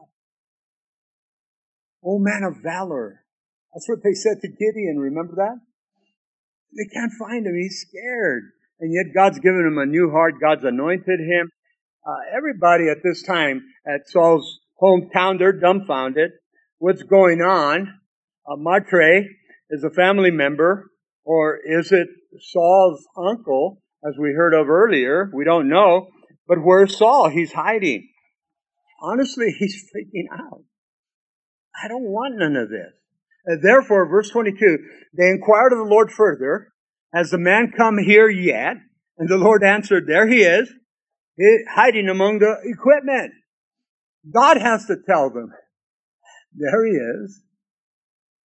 Oh, 2.05 2.19
man 2.19 2.45
of 2.45 2.63
valor. 2.63 3.25
That's 3.73 3.89
what 3.89 4.03
they 4.05 4.13
said 4.13 4.43
to 4.43 4.49
Gideon. 4.49 4.99
Remember 4.99 5.37
that? 5.37 5.59
They 6.77 6.93
can't 6.93 7.13
find 7.19 7.47
him. 7.47 7.55
He's 7.57 7.87
scared. 7.89 8.43
And 8.79 8.93
yet 8.93 9.15
God's 9.15 9.39
given 9.39 9.67
him 9.67 9.79
a 9.79 9.87
new 9.87 10.11
heart. 10.11 10.35
God's 10.41 10.65
anointed 10.65 11.21
him. 11.21 11.51
Uh, 12.07 12.37
everybody 12.37 12.89
at 12.89 12.99
this 13.03 13.23
time 13.23 13.63
at 13.87 14.09
Saul's 14.09 14.61
hometown, 14.83 15.39
they're 15.39 15.53
dumbfounded. 15.53 16.33
What's 16.79 17.05
going 17.05 17.41
on? 17.41 18.01
Uh, 18.47 18.57
Matri 18.57 19.31
is 19.71 19.85
a 19.85 19.91
family 19.91 20.31
member 20.31 20.91
Or 21.25 21.59
is 21.65 21.93
it 21.93 22.09
Saul's 22.41 23.07
uncle, 23.17 23.83
as 24.05 24.15
we 24.19 24.33
heard 24.33 24.53
of 24.53 24.69
earlier? 24.69 25.31
We 25.33 25.45
don't 25.45 25.69
know. 25.69 26.09
But 26.49 26.59
where's 26.63 26.99
Saul? 26.99 27.31
He's 27.31 27.53
hiding. 27.53 28.09
Honestly, 29.03 29.55
he's 29.59 29.85
freaking 29.95 30.27
out. 30.33 30.63
I 31.83 31.89
don't 31.89 32.05
want 32.05 32.37
none 32.39 32.57
of 32.57 32.71
this. 32.71 32.93
Uh, 33.51 33.57
therefore, 33.61 34.09
verse 34.09 34.31
22, 34.31 34.79
they 35.19 35.29
inquired 35.29 35.73
of 35.73 35.79
the 35.79 35.85
Lord 35.85 36.13
further, 36.13 36.69
Has 37.13 37.31
the 37.31 37.39
man 37.39 37.73
come 37.77 37.99
here 37.99 38.29
yet? 38.29 38.77
And 39.19 39.29
the 39.29 39.37
Lord 39.37 39.65
answered, 39.65 40.05
There 40.07 40.29
he 40.29 40.43
is, 40.43 40.73
hiding 41.75 42.09
among 42.09 42.39
the 42.39 42.57
equipment. 42.65 43.33
God 44.33 44.59
has 44.59 44.87
to 44.87 44.97
tell 45.09 45.31
them, 45.31 45.51
There 46.55 46.87
he 46.87 46.93
is. 46.93 47.43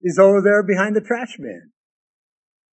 He's 0.01 0.17
over 0.17 0.41
there 0.41 0.63
behind 0.63 0.95
the 0.95 1.01
trash 1.01 1.37
bin. 1.37 1.71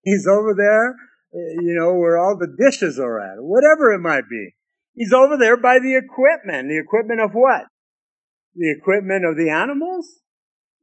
He's 0.03 0.26
over 0.26 0.55
there, 0.57 0.91
uh, 0.91 1.62
you 1.62 1.74
know, 1.74 1.95
where 1.95 2.18
all 2.18 2.37
the 2.39 2.55
dishes 2.59 2.99
are 2.99 3.20
at, 3.20 3.37
whatever 3.39 3.93
it 3.93 4.01
might 4.01 4.28
be. 4.28 4.51
He's 4.95 5.12
over 5.12 5.37
there 5.37 5.57
by 5.57 5.78
the 5.78 5.97
equipment. 5.97 6.68
The 6.68 6.78
equipment 6.78 7.20
of 7.20 7.32
what? 7.32 7.64
The 8.55 8.70
equipment 8.70 9.24
of 9.24 9.36
the 9.36 9.50
animals? 9.50 10.20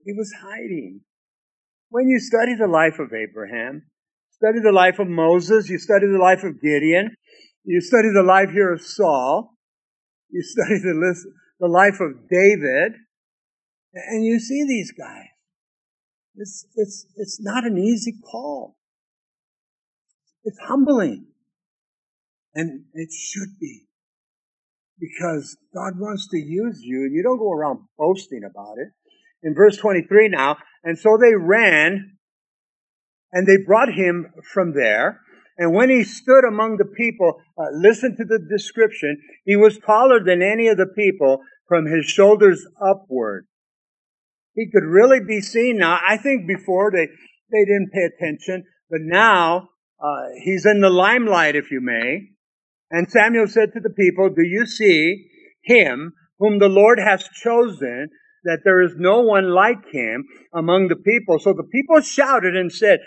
He 0.03 0.13
was 0.13 0.33
hiding. 0.41 1.01
When 1.89 2.07
you 2.07 2.19
study 2.19 2.55
the 2.55 2.67
life 2.67 2.99
of 2.99 3.13
Abraham, 3.13 3.83
study 4.31 4.59
the 4.63 4.71
life 4.71 4.99
of 4.99 5.07
Moses, 5.07 5.69
you 5.69 5.77
study 5.77 6.07
the 6.07 6.17
life 6.17 6.43
of 6.43 6.61
Gideon, 6.61 7.15
you 7.63 7.81
study 7.81 8.09
the 8.13 8.23
life 8.23 8.49
here 8.51 8.73
of 8.73 8.81
Saul, 8.81 9.53
you 10.29 10.41
study 10.41 10.79
the, 10.79 10.93
list, 10.93 11.27
the 11.59 11.67
life 11.67 11.99
of 11.99 12.29
David, 12.29 12.93
and 13.93 14.25
you 14.25 14.39
see 14.39 14.65
these 14.67 14.91
guys. 14.91 15.27
It's, 16.35 16.65
it's, 16.75 17.05
it's 17.17 17.41
not 17.41 17.65
an 17.65 17.77
easy 17.77 18.13
call. 18.31 18.77
It's 20.43 20.57
humbling. 20.59 21.27
And 22.55 22.85
it 22.93 23.09
should 23.11 23.59
be. 23.59 23.87
Because 25.01 25.57
God 25.73 25.99
wants 25.99 26.29
to 26.29 26.37
use 26.37 26.79
you, 26.81 27.01
and 27.05 27.13
you 27.13 27.23
don't 27.23 27.39
go 27.39 27.51
around 27.51 27.79
boasting 27.97 28.43
about 28.43 28.77
it 28.77 28.89
in 29.43 29.55
verse 29.55 29.77
23 29.77 30.29
now. 30.29 30.57
And 30.83 30.97
so 30.97 31.17
they 31.17 31.33
ran 31.35 32.17
and 33.31 33.47
they 33.47 33.57
brought 33.65 33.93
him 33.93 34.31
from 34.53 34.73
there. 34.73 35.21
And 35.57 35.73
when 35.73 35.89
he 35.89 36.03
stood 36.03 36.43
among 36.47 36.77
the 36.77 36.85
people, 36.85 37.41
uh, 37.57 37.65
listen 37.73 38.15
to 38.17 38.25
the 38.25 38.39
description. 38.39 39.21
He 39.45 39.55
was 39.55 39.77
taller 39.79 40.23
than 40.23 40.41
any 40.41 40.67
of 40.67 40.77
the 40.77 40.87
people 40.87 41.39
from 41.67 41.85
his 41.85 42.05
shoulders 42.05 42.65
upward. 42.83 43.47
He 44.55 44.69
could 44.71 44.83
really 44.83 45.19
be 45.19 45.41
seen 45.41 45.77
now. 45.77 45.99
I 46.05 46.17
think 46.17 46.47
before 46.47 46.91
they, 46.91 47.07
they 47.51 47.65
didn't 47.65 47.91
pay 47.93 48.03
attention, 48.03 48.65
but 48.89 48.99
now 49.01 49.69
uh, 50.03 50.25
he's 50.43 50.65
in 50.65 50.81
the 50.81 50.89
limelight, 50.89 51.55
if 51.55 51.71
you 51.71 51.79
may. 51.79 52.29
And 52.91 53.09
Samuel 53.09 53.47
said 53.47 53.73
to 53.73 53.79
the 53.79 53.89
people, 53.89 54.29
Do 54.29 54.43
you 54.43 54.67
see 54.67 55.27
him 55.63 56.13
whom 56.37 56.59
the 56.59 56.69
Lord 56.69 56.99
has 56.99 57.27
chosen 57.41 58.09
that 58.43 58.61
there 58.63 58.81
is 58.81 58.93
no 58.97 59.21
one 59.21 59.49
like 59.49 59.85
him 59.91 60.25
among 60.53 60.87
the 60.87 60.95
people. 60.95 61.39
So 61.39 61.53
the 61.53 61.69
people 61.71 62.01
shouted 62.01 62.55
and 62.55 62.71
said, 62.71 62.99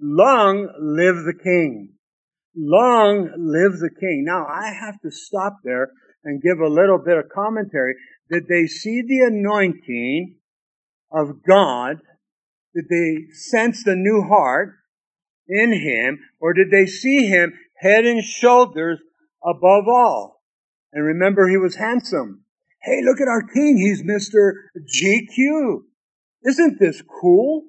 Long 0.00 0.68
live 0.80 1.24
the 1.24 1.34
king. 1.34 1.94
Long 2.54 3.30
live 3.36 3.78
the 3.80 3.90
king. 3.90 4.24
Now 4.26 4.46
I 4.46 4.72
have 4.72 5.00
to 5.00 5.10
stop 5.10 5.58
there 5.64 5.90
and 6.24 6.42
give 6.42 6.58
a 6.60 6.68
little 6.68 6.98
bit 6.98 7.18
of 7.18 7.24
commentary. 7.34 7.94
Did 8.30 8.46
they 8.48 8.66
see 8.66 9.02
the 9.02 9.26
anointing 9.26 10.36
of 11.10 11.42
God? 11.46 11.96
Did 12.74 12.84
they 12.90 13.32
sense 13.32 13.84
the 13.84 13.96
new 13.96 14.22
heart 14.22 14.74
in 15.48 15.72
him? 15.72 16.18
Or 16.40 16.52
did 16.52 16.70
they 16.70 16.86
see 16.86 17.26
him 17.26 17.52
head 17.80 18.04
and 18.04 18.22
shoulders 18.22 19.00
above 19.46 19.84
all? 19.88 20.42
And 20.92 21.04
remember, 21.04 21.48
he 21.48 21.56
was 21.56 21.76
handsome. 21.76 22.44
Hey, 22.82 23.02
look 23.02 23.20
at 23.20 23.28
our 23.28 23.42
king. 23.42 23.76
He's 23.76 24.02
Mr. 24.02 24.52
GQ. 24.76 25.82
Isn't 26.44 26.78
this 26.78 27.02
cool? 27.02 27.64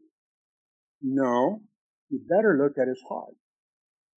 No. 1.01 1.61
You 2.09 2.21
better 2.27 2.57
look 2.61 2.77
at 2.77 2.87
his 2.87 3.01
heart. 3.09 3.35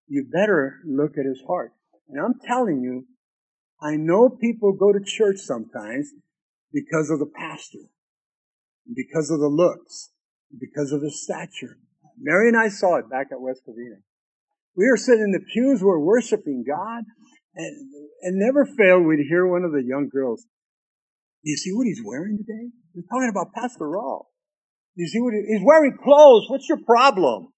You 0.06 0.26
better 0.30 0.80
look 0.86 1.18
at 1.18 1.26
his 1.26 1.42
heart. 1.46 1.72
And 2.08 2.20
I'm 2.20 2.40
telling 2.46 2.82
you, 2.82 3.06
I 3.80 3.96
know 3.96 4.28
people 4.28 4.72
go 4.72 4.92
to 4.92 5.00
church 5.00 5.38
sometimes 5.38 6.12
because 6.72 7.10
of 7.10 7.18
the 7.18 7.30
pastor, 7.34 7.78
because 8.94 9.30
of 9.30 9.40
the 9.40 9.48
looks, 9.48 10.10
because 10.58 10.92
of 10.92 11.00
the 11.00 11.10
stature. 11.10 11.78
Mary 12.20 12.48
and 12.48 12.56
I 12.56 12.68
saw 12.68 12.96
it 12.96 13.08
back 13.08 13.28
at 13.32 13.40
West 13.40 13.62
Covina. 13.66 14.02
We 14.76 14.86
were 14.86 14.96
sitting 14.96 15.24
in 15.24 15.32
the 15.32 15.40
pews, 15.52 15.82
we're 15.82 15.98
worshiping 15.98 16.64
God, 16.66 17.04
and, 17.60 17.90
and 18.22 18.38
never 18.38 18.64
failed 18.64 19.04
we'd 19.04 19.26
hear 19.28 19.46
one 19.46 19.64
of 19.64 19.72
the 19.72 19.82
young 19.82 20.08
girls, 20.08 20.44
do 21.44 21.50
you 21.50 21.56
see 21.56 21.72
what 21.72 21.86
he's 21.86 22.02
wearing 22.04 22.38
today? 22.38 22.70
We're 22.94 23.02
talking 23.10 23.30
about 23.30 23.52
Pastor 23.54 23.84
Raul. 23.84 24.26
Do 24.96 25.02
you 25.02 25.08
see 25.08 25.20
what 25.20 25.32
he, 25.34 25.42
he's 25.46 25.62
wearing 25.64 25.96
clothes? 26.02 26.46
What's 26.48 26.68
your 26.68 26.78
problem? 26.84 27.48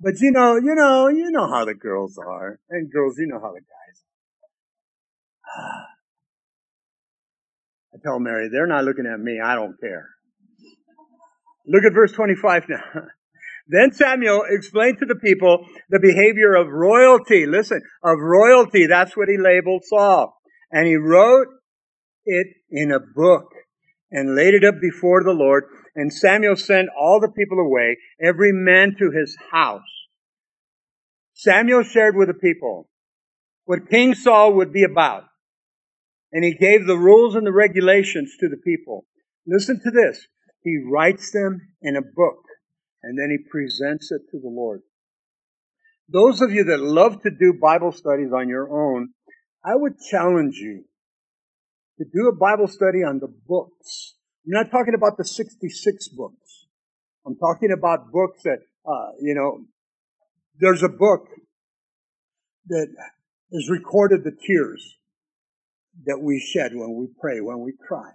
But 0.00 0.14
you 0.20 0.30
know, 0.30 0.56
you 0.56 0.74
know, 0.74 1.08
you 1.08 1.30
know 1.30 1.48
how 1.48 1.64
the 1.64 1.74
girls 1.74 2.18
are. 2.18 2.58
And 2.70 2.90
girls, 2.90 3.16
you 3.18 3.26
know 3.26 3.40
how 3.40 3.52
the 3.52 3.60
guys 3.60 4.02
are. 5.56 5.86
I 7.94 7.98
tell 8.02 8.18
Mary, 8.18 8.48
they're 8.50 8.66
not 8.66 8.84
looking 8.84 9.06
at 9.06 9.18
me. 9.20 9.40
I 9.44 9.54
don't 9.54 9.78
care. 9.80 10.08
Look 11.66 11.84
at 11.84 11.92
verse 11.92 12.12
25 12.12 12.68
now. 12.68 12.82
Then 13.70 13.92
Samuel 13.92 14.42
explained 14.50 14.98
to 14.98 15.06
the 15.06 15.14
people 15.14 15.64
the 15.90 16.00
behavior 16.00 16.56
of 16.56 16.66
royalty. 16.68 17.46
Listen, 17.46 17.80
of 18.02 18.18
royalty. 18.18 18.86
That's 18.86 19.16
what 19.16 19.28
he 19.28 19.38
labeled 19.38 19.84
Saul. 19.84 20.36
And 20.72 20.88
he 20.88 20.96
wrote 20.96 21.46
it 22.24 22.48
in 22.68 22.90
a 22.90 22.98
book 22.98 23.46
and 24.10 24.34
laid 24.34 24.54
it 24.54 24.64
up 24.64 24.74
before 24.80 25.22
the 25.22 25.32
Lord. 25.32 25.64
And 25.94 26.12
Samuel 26.12 26.56
sent 26.56 26.88
all 27.00 27.20
the 27.20 27.30
people 27.30 27.58
away, 27.60 27.96
every 28.20 28.50
man 28.52 28.96
to 28.98 29.12
his 29.12 29.36
house. 29.52 29.82
Samuel 31.34 31.84
shared 31.84 32.16
with 32.16 32.26
the 32.26 32.34
people 32.34 32.88
what 33.66 33.88
King 33.88 34.14
Saul 34.14 34.54
would 34.54 34.72
be 34.72 34.82
about. 34.82 35.24
And 36.32 36.44
he 36.44 36.54
gave 36.54 36.86
the 36.86 36.98
rules 36.98 37.36
and 37.36 37.46
the 37.46 37.52
regulations 37.52 38.34
to 38.40 38.48
the 38.48 38.56
people. 38.56 39.06
Listen 39.46 39.80
to 39.84 39.90
this. 39.92 40.26
He 40.62 40.76
writes 40.90 41.30
them 41.30 41.60
in 41.82 41.94
a 41.94 42.02
book 42.02 42.42
and 43.02 43.18
then 43.18 43.30
he 43.30 43.38
presents 43.38 44.10
it 44.10 44.22
to 44.30 44.40
the 44.40 44.48
Lord. 44.48 44.82
Those 46.08 46.40
of 46.40 46.50
you 46.50 46.64
that 46.64 46.80
love 46.80 47.22
to 47.22 47.30
do 47.30 47.54
Bible 47.60 47.92
studies 47.92 48.32
on 48.34 48.48
your 48.48 48.68
own, 48.70 49.10
I 49.64 49.76
would 49.76 49.94
challenge 50.10 50.56
you 50.56 50.84
to 51.98 52.04
do 52.04 52.28
a 52.28 52.34
Bible 52.34 52.66
study 52.66 53.04
on 53.04 53.20
the 53.20 53.28
books. 53.28 54.14
I'm 54.44 54.52
not 54.52 54.70
talking 54.70 54.94
about 54.94 55.16
the 55.18 55.24
66 55.24 56.08
books. 56.08 56.66
I'm 57.26 57.36
talking 57.36 57.70
about 57.70 58.10
books 58.10 58.42
that, 58.44 58.58
uh, 58.86 59.12
you 59.20 59.34
know, 59.34 59.66
there's 60.58 60.82
a 60.82 60.88
book 60.88 61.28
that 62.68 62.88
has 63.52 63.70
recorded 63.70 64.24
the 64.24 64.32
tears 64.32 64.96
that 66.06 66.20
we 66.20 66.40
shed 66.40 66.72
when 66.74 66.96
we 66.96 67.08
pray, 67.20 67.40
when 67.40 67.60
we 67.60 67.74
cry. 67.86 68.10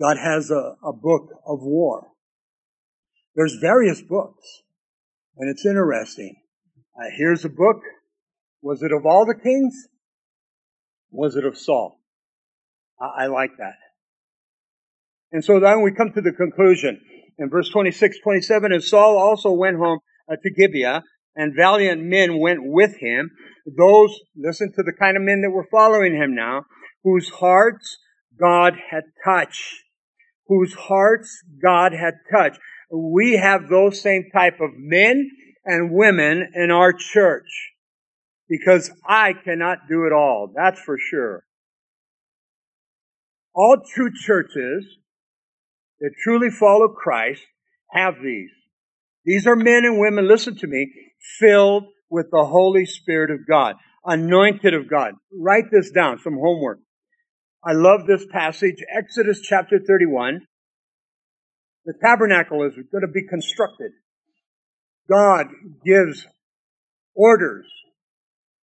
God 0.00 0.16
has 0.18 0.50
a, 0.50 0.76
a 0.84 0.92
book 0.92 1.30
of 1.46 1.60
war. 1.62 2.11
There's 3.34 3.56
various 3.60 4.02
books, 4.02 4.62
and 5.36 5.50
it's 5.50 5.64
interesting. 5.64 6.36
Uh, 6.96 7.08
here's 7.16 7.44
a 7.44 7.48
book. 7.48 7.80
Was 8.60 8.82
it 8.82 8.92
of 8.92 9.06
all 9.06 9.24
the 9.24 9.34
kings? 9.34 9.74
Was 11.10 11.36
it 11.36 11.44
of 11.44 11.56
Saul? 11.56 11.98
I, 13.00 13.24
I 13.24 13.26
like 13.26 13.52
that. 13.58 13.76
And 15.32 15.42
so 15.42 15.58
then 15.60 15.82
we 15.82 15.92
come 15.92 16.12
to 16.12 16.20
the 16.20 16.32
conclusion. 16.32 17.00
In 17.38 17.48
verse 17.48 17.70
26, 17.70 18.18
27, 18.22 18.72
and 18.72 18.84
Saul 18.84 19.16
also 19.16 19.50
went 19.50 19.78
home 19.78 20.00
uh, 20.30 20.36
to 20.36 20.50
Gibeah, 20.50 21.02
and 21.34 21.56
valiant 21.56 22.02
men 22.02 22.38
went 22.38 22.60
with 22.62 22.96
him. 22.98 23.30
Those, 23.66 24.14
listen 24.36 24.72
to 24.76 24.82
the 24.82 24.92
kind 24.92 25.16
of 25.16 25.22
men 25.22 25.40
that 25.40 25.50
were 25.50 25.66
following 25.70 26.14
him 26.14 26.34
now, 26.34 26.66
whose 27.02 27.30
hearts 27.30 27.96
God 28.38 28.74
had 28.90 29.04
touched. 29.24 29.84
Whose 30.48 30.74
hearts 30.74 31.42
God 31.62 31.92
had 31.92 32.14
touched. 32.30 32.60
We 32.92 33.36
have 33.36 33.68
those 33.68 34.00
same 34.00 34.28
type 34.32 34.60
of 34.60 34.70
men 34.76 35.30
and 35.64 35.92
women 35.92 36.52
in 36.54 36.70
our 36.70 36.92
church. 36.92 37.70
Because 38.48 38.90
I 39.06 39.32
cannot 39.32 39.88
do 39.88 40.04
it 40.04 40.12
all. 40.12 40.52
That's 40.54 40.80
for 40.80 40.98
sure. 40.98 41.44
All 43.54 43.78
true 43.94 44.10
churches 44.12 44.84
that 46.00 46.10
truly 46.22 46.50
follow 46.50 46.88
Christ 46.88 47.42
have 47.92 48.16
these. 48.22 48.50
These 49.24 49.46
are 49.46 49.56
men 49.56 49.84
and 49.84 49.98
women, 49.98 50.28
listen 50.28 50.56
to 50.58 50.66
me, 50.66 50.92
filled 51.38 51.84
with 52.10 52.26
the 52.30 52.44
Holy 52.44 52.84
Spirit 52.84 53.30
of 53.30 53.46
God, 53.46 53.76
anointed 54.04 54.74
of 54.74 54.90
God. 54.90 55.14
Write 55.32 55.70
this 55.70 55.90
down, 55.90 56.18
some 56.18 56.34
homework. 56.34 56.80
I 57.64 57.72
love 57.72 58.06
this 58.06 58.26
passage, 58.30 58.82
Exodus 58.94 59.40
chapter 59.40 59.78
31. 59.78 60.40
The 61.84 61.94
tabernacle 62.02 62.64
is 62.64 62.74
going 62.74 63.02
to 63.02 63.12
be 63.12 63.26
constructed. 63.26 63.92
God 65.10 65.46
gives 65.84 66.26
orders. 67.14 67.66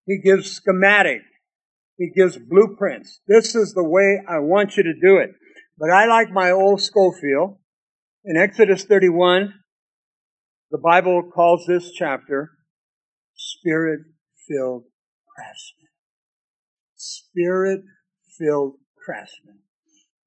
He 0.05 0.19
gives 0.23 0.51
schematic. 0.51 1.21
He 1.97 2.11
gives 2.15 2.37
blueprints. 2.37 3.21
This 3.27 3.55
is 3.55 3.73
the 3.73 3.83
way 3.83 4.21
I 4.27 4.39
want 4.39 4.77
you 4.77 4.83
to 4.83 4.93
do 4.93 5.17
it. 5.17 5.31
But 5.77 5.89
I 5.89 6.05
like 6.05 6.31
my 6.31 6.51
old 6.51 6.81
Scofield. 6.81 7.57
In 8.23 8.37
Exodus 8.37 8.83
31, 8.83 9.53
the 10.69 10.77
Bible 10.77 11.23
calls 11.33 11.65
this 11.67 11.91
chapter 11.91 12.51
Spirit 13.33 14.01
filled 14.47 14.83
craftsmen. 15.35 15.87
Spirit 16.95 17.81
filled 18.37 18.75
craftsmen. 19.03 19.59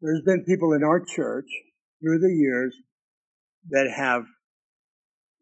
There's 0.01 0.22
been 0.24 0.45
people 0.45 0.72
in 0.72 0.82
our 0.82 1.01
church 1.01 1.47
through 2.01 2.18
the 2.18 2.32
years 2.32 2.74
that 3.70 3.90
have, 3.94 4.24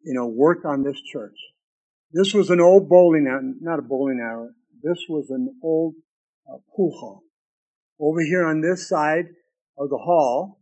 you 0.03 0.15
know, 0.15 0.27
worked 0.27 0.65
on 0.65 0.83
this 0.83 1.01
church. 1.13 1.37
This 2.13 2.33
was 2.35 2.51
an 2.51 2.61
old 2.61 2.89
bowling 2.89 3.27
alley, 3.31 3.55
not 3.61 3.79
a 3.79 3.83
bowling 3.83 4.21
alley. 4.21 4.49
This 4.83 5.05
was 5.09 5.31
an 5.31 5.55
old 5.63 5.95
uh, 6.49 6.59
pool 6.75 6.99
hall. 6.99 7.23
Over 8.01 8.21
here 8.21 8.47
on 8.47 8.61
this 8.61 8.89
side 8.89 9.27
of 9.79 9.91
the 9.91 9.99
hall 9.99 10.61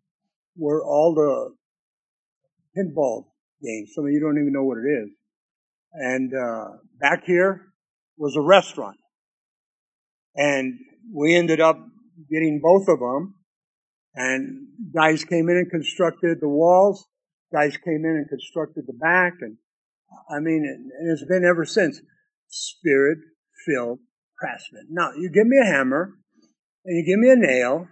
were 0.56 0.84
all 0.84 1.14
the 1.14 1.54
pinball 2.76 3.26
games. 3.62 3.92
Some 3.94 4.06
of 4.06 4.10
you 4.10 4.20
don't 4.20 4.38
even 4.38 4.52
know 4.52 4.64
what 4.64 4.78
it 4.78 4.88
is. 4.88 5.10
And 5.92 6.32
uh, 6.34 6.78
back 6.98 7.24
here 7.24 7.72
was 8.18 8.36
a 8.36 8.40
restaurant. 8.40 8.96
And 10.34 10.78
we 11.14 11.34
ended 11.34 11.60
up 11.60 11.78
getting 12.30 12.60
both 12.62 12.88
of 12.88 12.98
them. 12.98 13.35
And 14.16 14.68
guys 14.94 15.24
came 15.24 15.48
in 15.50 15.56
and 15.56 15.70
constructed 15.70 16.38
the 16.40 16.48
walls. 16.48 17.06
Guys 17.52 17.76
came 17.76 18.04
in 18.04 18.16
and 18.16 18.28
constructed 18.28 18.84
the 18.86 18.94
back. 18.94 19.34
And 19.42 19.58
I 20.30 20.40
mean, 20.40 20.64
and 20.64 21.12
it's 21.12 21.24
been 21.24 21.44
ever 21.44 21.64
since. 21.64 22.00
Spirit 22.48 23.18
filled 23.66 23.98
craftsmen. 24.38 24.86
Now, 24.90 25.12
you 25.12 25.30
give 25.30 25.46
me 25.46 25.58
a 25.58 25.66
hammer 25.66 26.14
and 26.84 26.96
you 26.96 27.04
give 27.04 27.18
me 27.18 27.30
a 27.30 27.36
nail 27.36 27.88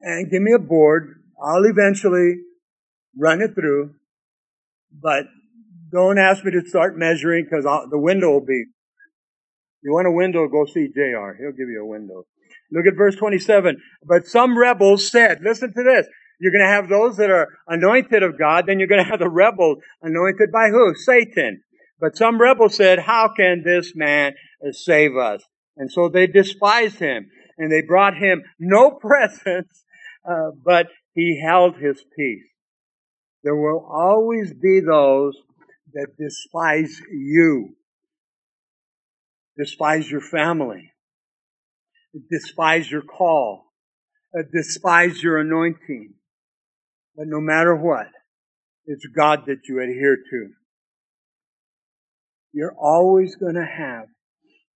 and 0.00 0.30
give 0.30 0.42
me 0.42 0.52
a 0.52 0.58
board. 0.58 1.22
I'll 1.42 1.64
eventually 1.64 2.36
run 3.16 3.40
it 3.40 3.54
through, 3.54 3.94
but 4.92 5.26
don't 5.92 6.18
ask 6.18 6.44
me 6.44 6.50
to 6.52 6.68
start 6.68 6.98
measuring 6.98 7.44
because 7.44 7.64
the 7.64 7.98
window 7.98 8.30
will 8.30 8.44
be. 8.44 8.64
You 9.82 9.92
want 9.92 10.08
a 10.08 10.10
window? 10.10 10.48
Go 10.48 10.64
see 10.64 10.88
Jr. 10.88 11.36
He'll 11.38 11.52
give 11.52 11.68
you 11.68 11.82
a 11.82 11.86
window. 11.86 12.24
Look 12.72 12.86
at 12.86 12.96
verse 12.96 13.16
27. 13.16 13.80
But 14.02 14.26
some 14.26 14.58
rebels 14.58 15.10
said, 15.10 15.40
listen 15.42 15.72
to 15.72 15.82
this. 15.82 16.06
You're 16.40 16.52
going 16.52 16.66
to 16.66 16.72
have 16.72 16.88
those 16.88 17.16
that 17.18 17.30
are 17.30 17.48
anointed 17.68 18.22
of 18.22 18.38
God, 18.38 18.64
then 18.66 18.78
you're 18.78 18.88
going 18.88 19.02
to 19.02 19.10
have 19.10 19.20
the 19.20 19.30
rebels 19.30 19.78
anointed 20.02 20.50
by 20.52 20.68
who? 20.68 20.94
Satan. 20.94 21.62
But 22.00 22.16
some 22.16 22.40
rebels 22.40 22.74
said, 22.74 22.98
how 22.98 23.30
can 23.34 23.62
this 23.64 23.92
man 23.94 24.32
save 24.72 25.16
us? 25.16 25.42
And 25.76 25.90
so 25.90 26.08
they 26.08 26.26
despised 26.26 26.98
him 26.98 27.30
and 27.56 27.70
they 27.70 27.82
brought 27.86 28.16
him 28.16 28.42
no 28.58 28.90
presents, 29.00 29.84
uh, 30.28 30.50
but 30.64 30.88
he 31.14 31.40
held 31.44 31.76
his 31.76 32.04
peace. 32.16 32.42
There 33.42 33.56
will 33.56 33.86
always 33.90 34.52
be 34.52 34.80
those 34.80 35.36
that 35.92 36.16
despise 36.18 37.00
you, 37.10 37.76
despise 39.56 40.10
your 40.10 40.22
family, 40.22 40.93
despise 42.30 42.90
your 42.90 43.02
call, 43.02 43.64
uh, 44.38 44.42
despise 44.52 45.22
your 45.22 45.38
anointing. 45.38 46.14
But 47.16 47.26
no 47.28 47.40
matter 47.40 47.74
what, 47.74 48.08
it's 48.86 49.06
God 49.06 49.44
that 49.46 49.68
you 49.68 49.80
adhere 49.80 50.16
to. 50.16 50.48
You're 52.52 52.76
always 52.78 53.36
going 53.36 53.54
to 53.54 53.66
have 53.66 54.06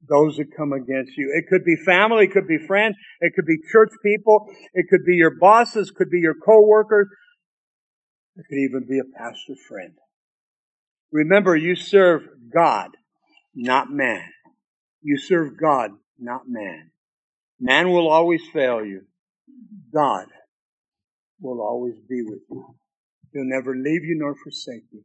those 0.08 0.36
that 0.36 0.56
come 0.56 0.72
against 0.72 1.16
you. 1.16 1.32
It 1.34 1.48
could 1.48 1.64
be 1.64 1.76
family, 1.84 2.24
it 2.24 2.32
could 2.32 2.46
be 2.46 2.58
friends, 2.58 2.96
it 3.20 3.32
could 3.34 3.46
be 3.46 3.58
church 3.70 3.90
people, 4.02 4.46
it 4.74 4.86
could 4.88 5.04
be 5.04 5.14
your 5.14 5.36
bosses, 5.38 5.90
could 5.90 6.10
be 6.10 6.20
your 6.20 6.34
coworkers, 6.34 7.08
it 8.36 8.44
could 8.48 8.58
even 8.58 8.86
be 8.88 8.98
a 8.98 9.18
pastor 9.18 9.54
friend. 9.68 9.94
Remember, 11.10 11.56
you 11.56 11.74
serve 11.74 12.22
God, 12.52 12.90
not 13.54 13.90
man. 13.90 14.28
You 15.02 15.18
serve 15.18 15.58
God, 15.60 15.92
not 16.18 16.42
man. 16.46 16.90
Man 17.60 17.90
will 17.90 18.08
always 18.08 18.42
fail 18.52 18.84
you. 18.84 19.02
God 19.92 20.26
will 21.40 21.60
always 21.60 21.96
be 22.08 22.22
with 22.22 22.40
you. 22.50 22.74
He'll 23.32 23.44
never 23.44 23.74
leave 23.74 24.04
you 24.04 24.16
nor 24.18 24.34
forsake 24.42 24.84
you. 24.92 25.02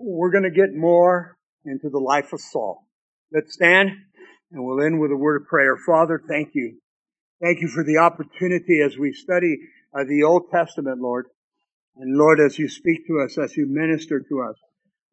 We're 0.00 0.30
going 0.30 0.44
to 0.44 0.50
get 0.50 0.74
more 0.74 1.36
into 1.64 1.88
the 1.88 1.98
life 1.98 2.32
of 2.32 2.40
Saul. 2.40 2.86
Let's 3.32 3.54
stand 3.54 3.90
and 4.52 4.64
we'll 4.64 4.84
end 4.84 5.00
with 5.00 5.10
a 5.10 5.16
word 5.16 5.42
of 5.42 5.48
prayer. 5.48 5.76
Father, 5.86 6.22
thank 6.28 6.50
you. 6.54 6.78
Thank 7.42 7.60
you 7.60 7.68
for 7.68 7.84
the 7.84 7.98
opportunity 7.98 8.80
as 8.84 8.96
we 8.96 9.12
study 9.12 9.58
uh, 9.96 10.04
the 10.04 10.22
Old 10.22 10.50
Testament, 10.50 11.00
Lord. 11.00 11.26
And 11.96 12.16
Lord, 12.16 12.40
as 12.40 12.58
you 12.58 12.68
speak 12.68 13.06
to 13.06 13.20
us, 13.24 13.38
as 13.38 13.56
you 13.56 13.66
minister 13.68 14.20
to 14.20 14.40
us, 14.42 14.56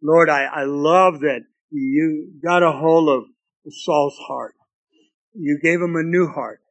Lord, 0.01 0.29
I, 0.29 0.45
I 0.45 0.63
love 0.63 1.19
that 1.21 1.41
you 1.69 2.33
got 2.43 2.63
a 2.63 2.71
hold 2.71 3.09
of 3.09 3.23
Saul's 3.71 4.17
heart. 4.27 4.55
You 5.33 5.59
gave 5.61 5.81
him 5.81 5.95
a 5.95 6.03
new 6.03 6.27
heart. 6.27 6.61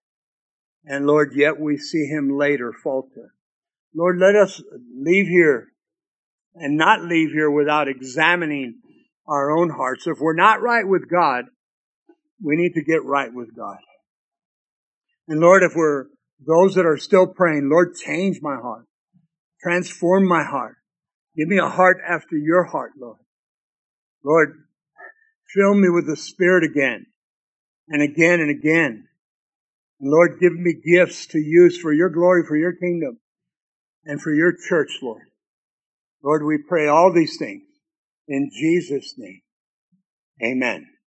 And 0.85 1.07
Lord, 1.07 1.33
yet 1.35 1.61
we 1.61 1.77
see 1.77 2.07
him 2.07 2.37
later 2.37 2.73
falter. 2.73 3.35
Lord, 3.95 4.19
let 4.19 4.37
us 4.37 4.63
leave 4.97 5.27
here 5.27 5.69
and 6.55 6.77
not 6.77 7.03
leave 7.03 7.31
here 7.33 7.51
without 7.51 7.89
examining 7.89 8.81
our 9.27 9.51
own 9.51 9.71
hearts. 9.71 10.07
If 10.07 10.19
we're 10.21 10.35
not 10.35 10.63
right 10.63 10.87
with 10.87 11.11
God, 11.11 11.47
we 12.43 12.57
need 12.57 12.75
to 12.75 12.85
get 12.85 13.05
right 13.05 13.33
with 13.33 13.55
God. 13.55 13.79
And 15.29 15.41
Lord, 15.41 15.63
if 15.63 15.73
we're 15.75 16.07
those 16.47 16.75
that 16.75 16.87
are 16.87 16.97
still 16.97 17.27
praying, 17.27 17.69
Lord, 17.71 17.95
change 17.95 18.39
my 18.41 18.57
heart. 18.57 18.87
Transform 19.63 20.27
my 20.27 20.43
heart. 20.43 20.77
Give 21.37 21.49
me 21.49 21.59
a 21.59 21.69
heart 21.69 21.99
after 22.07 22.37
your 22.37 22.65
heart, 22.65 22.93
Lord. 22.99 23.19
Lord, 24.25 24.65
fill 25.55 25.75
me 25.75 25.89
with 25.91 26.07
the 26.07 26.17
Spirit 26.17 26.65
again 26.65 27.07
and 27.91 28.01
again 28.01 28.41
and 28.41 28.51
again. 28.51 29.09
And 30.01 30.11
Lord, 30.11 30.39
give 30.41 30.55
me 30.55 30.73
gifts 30.73 31.27
to 31.29 31.39
use 31.39 31.79
for 31.79 31.93
your 31.93 32.09
glory, 32.09 32.45
for 32.47 32.57
your 32.57 32.73
kingdom, 32.73 33.19
and 34.05 34.21
for 34.23 34.33
your 34.33 34.55
church, 34.69 34.91
Lord. 35.03 35.23
Lord, 36.23 36.45
we 36.45 36.59
pray 36.59 36.87
all 36.87 37.13
these 37.13 37.37
things 37.37 37.63
in 38.29 38.51
Jesus' 38.53 39.15
name. 39.19 39.43
Amen. 40.43 40.91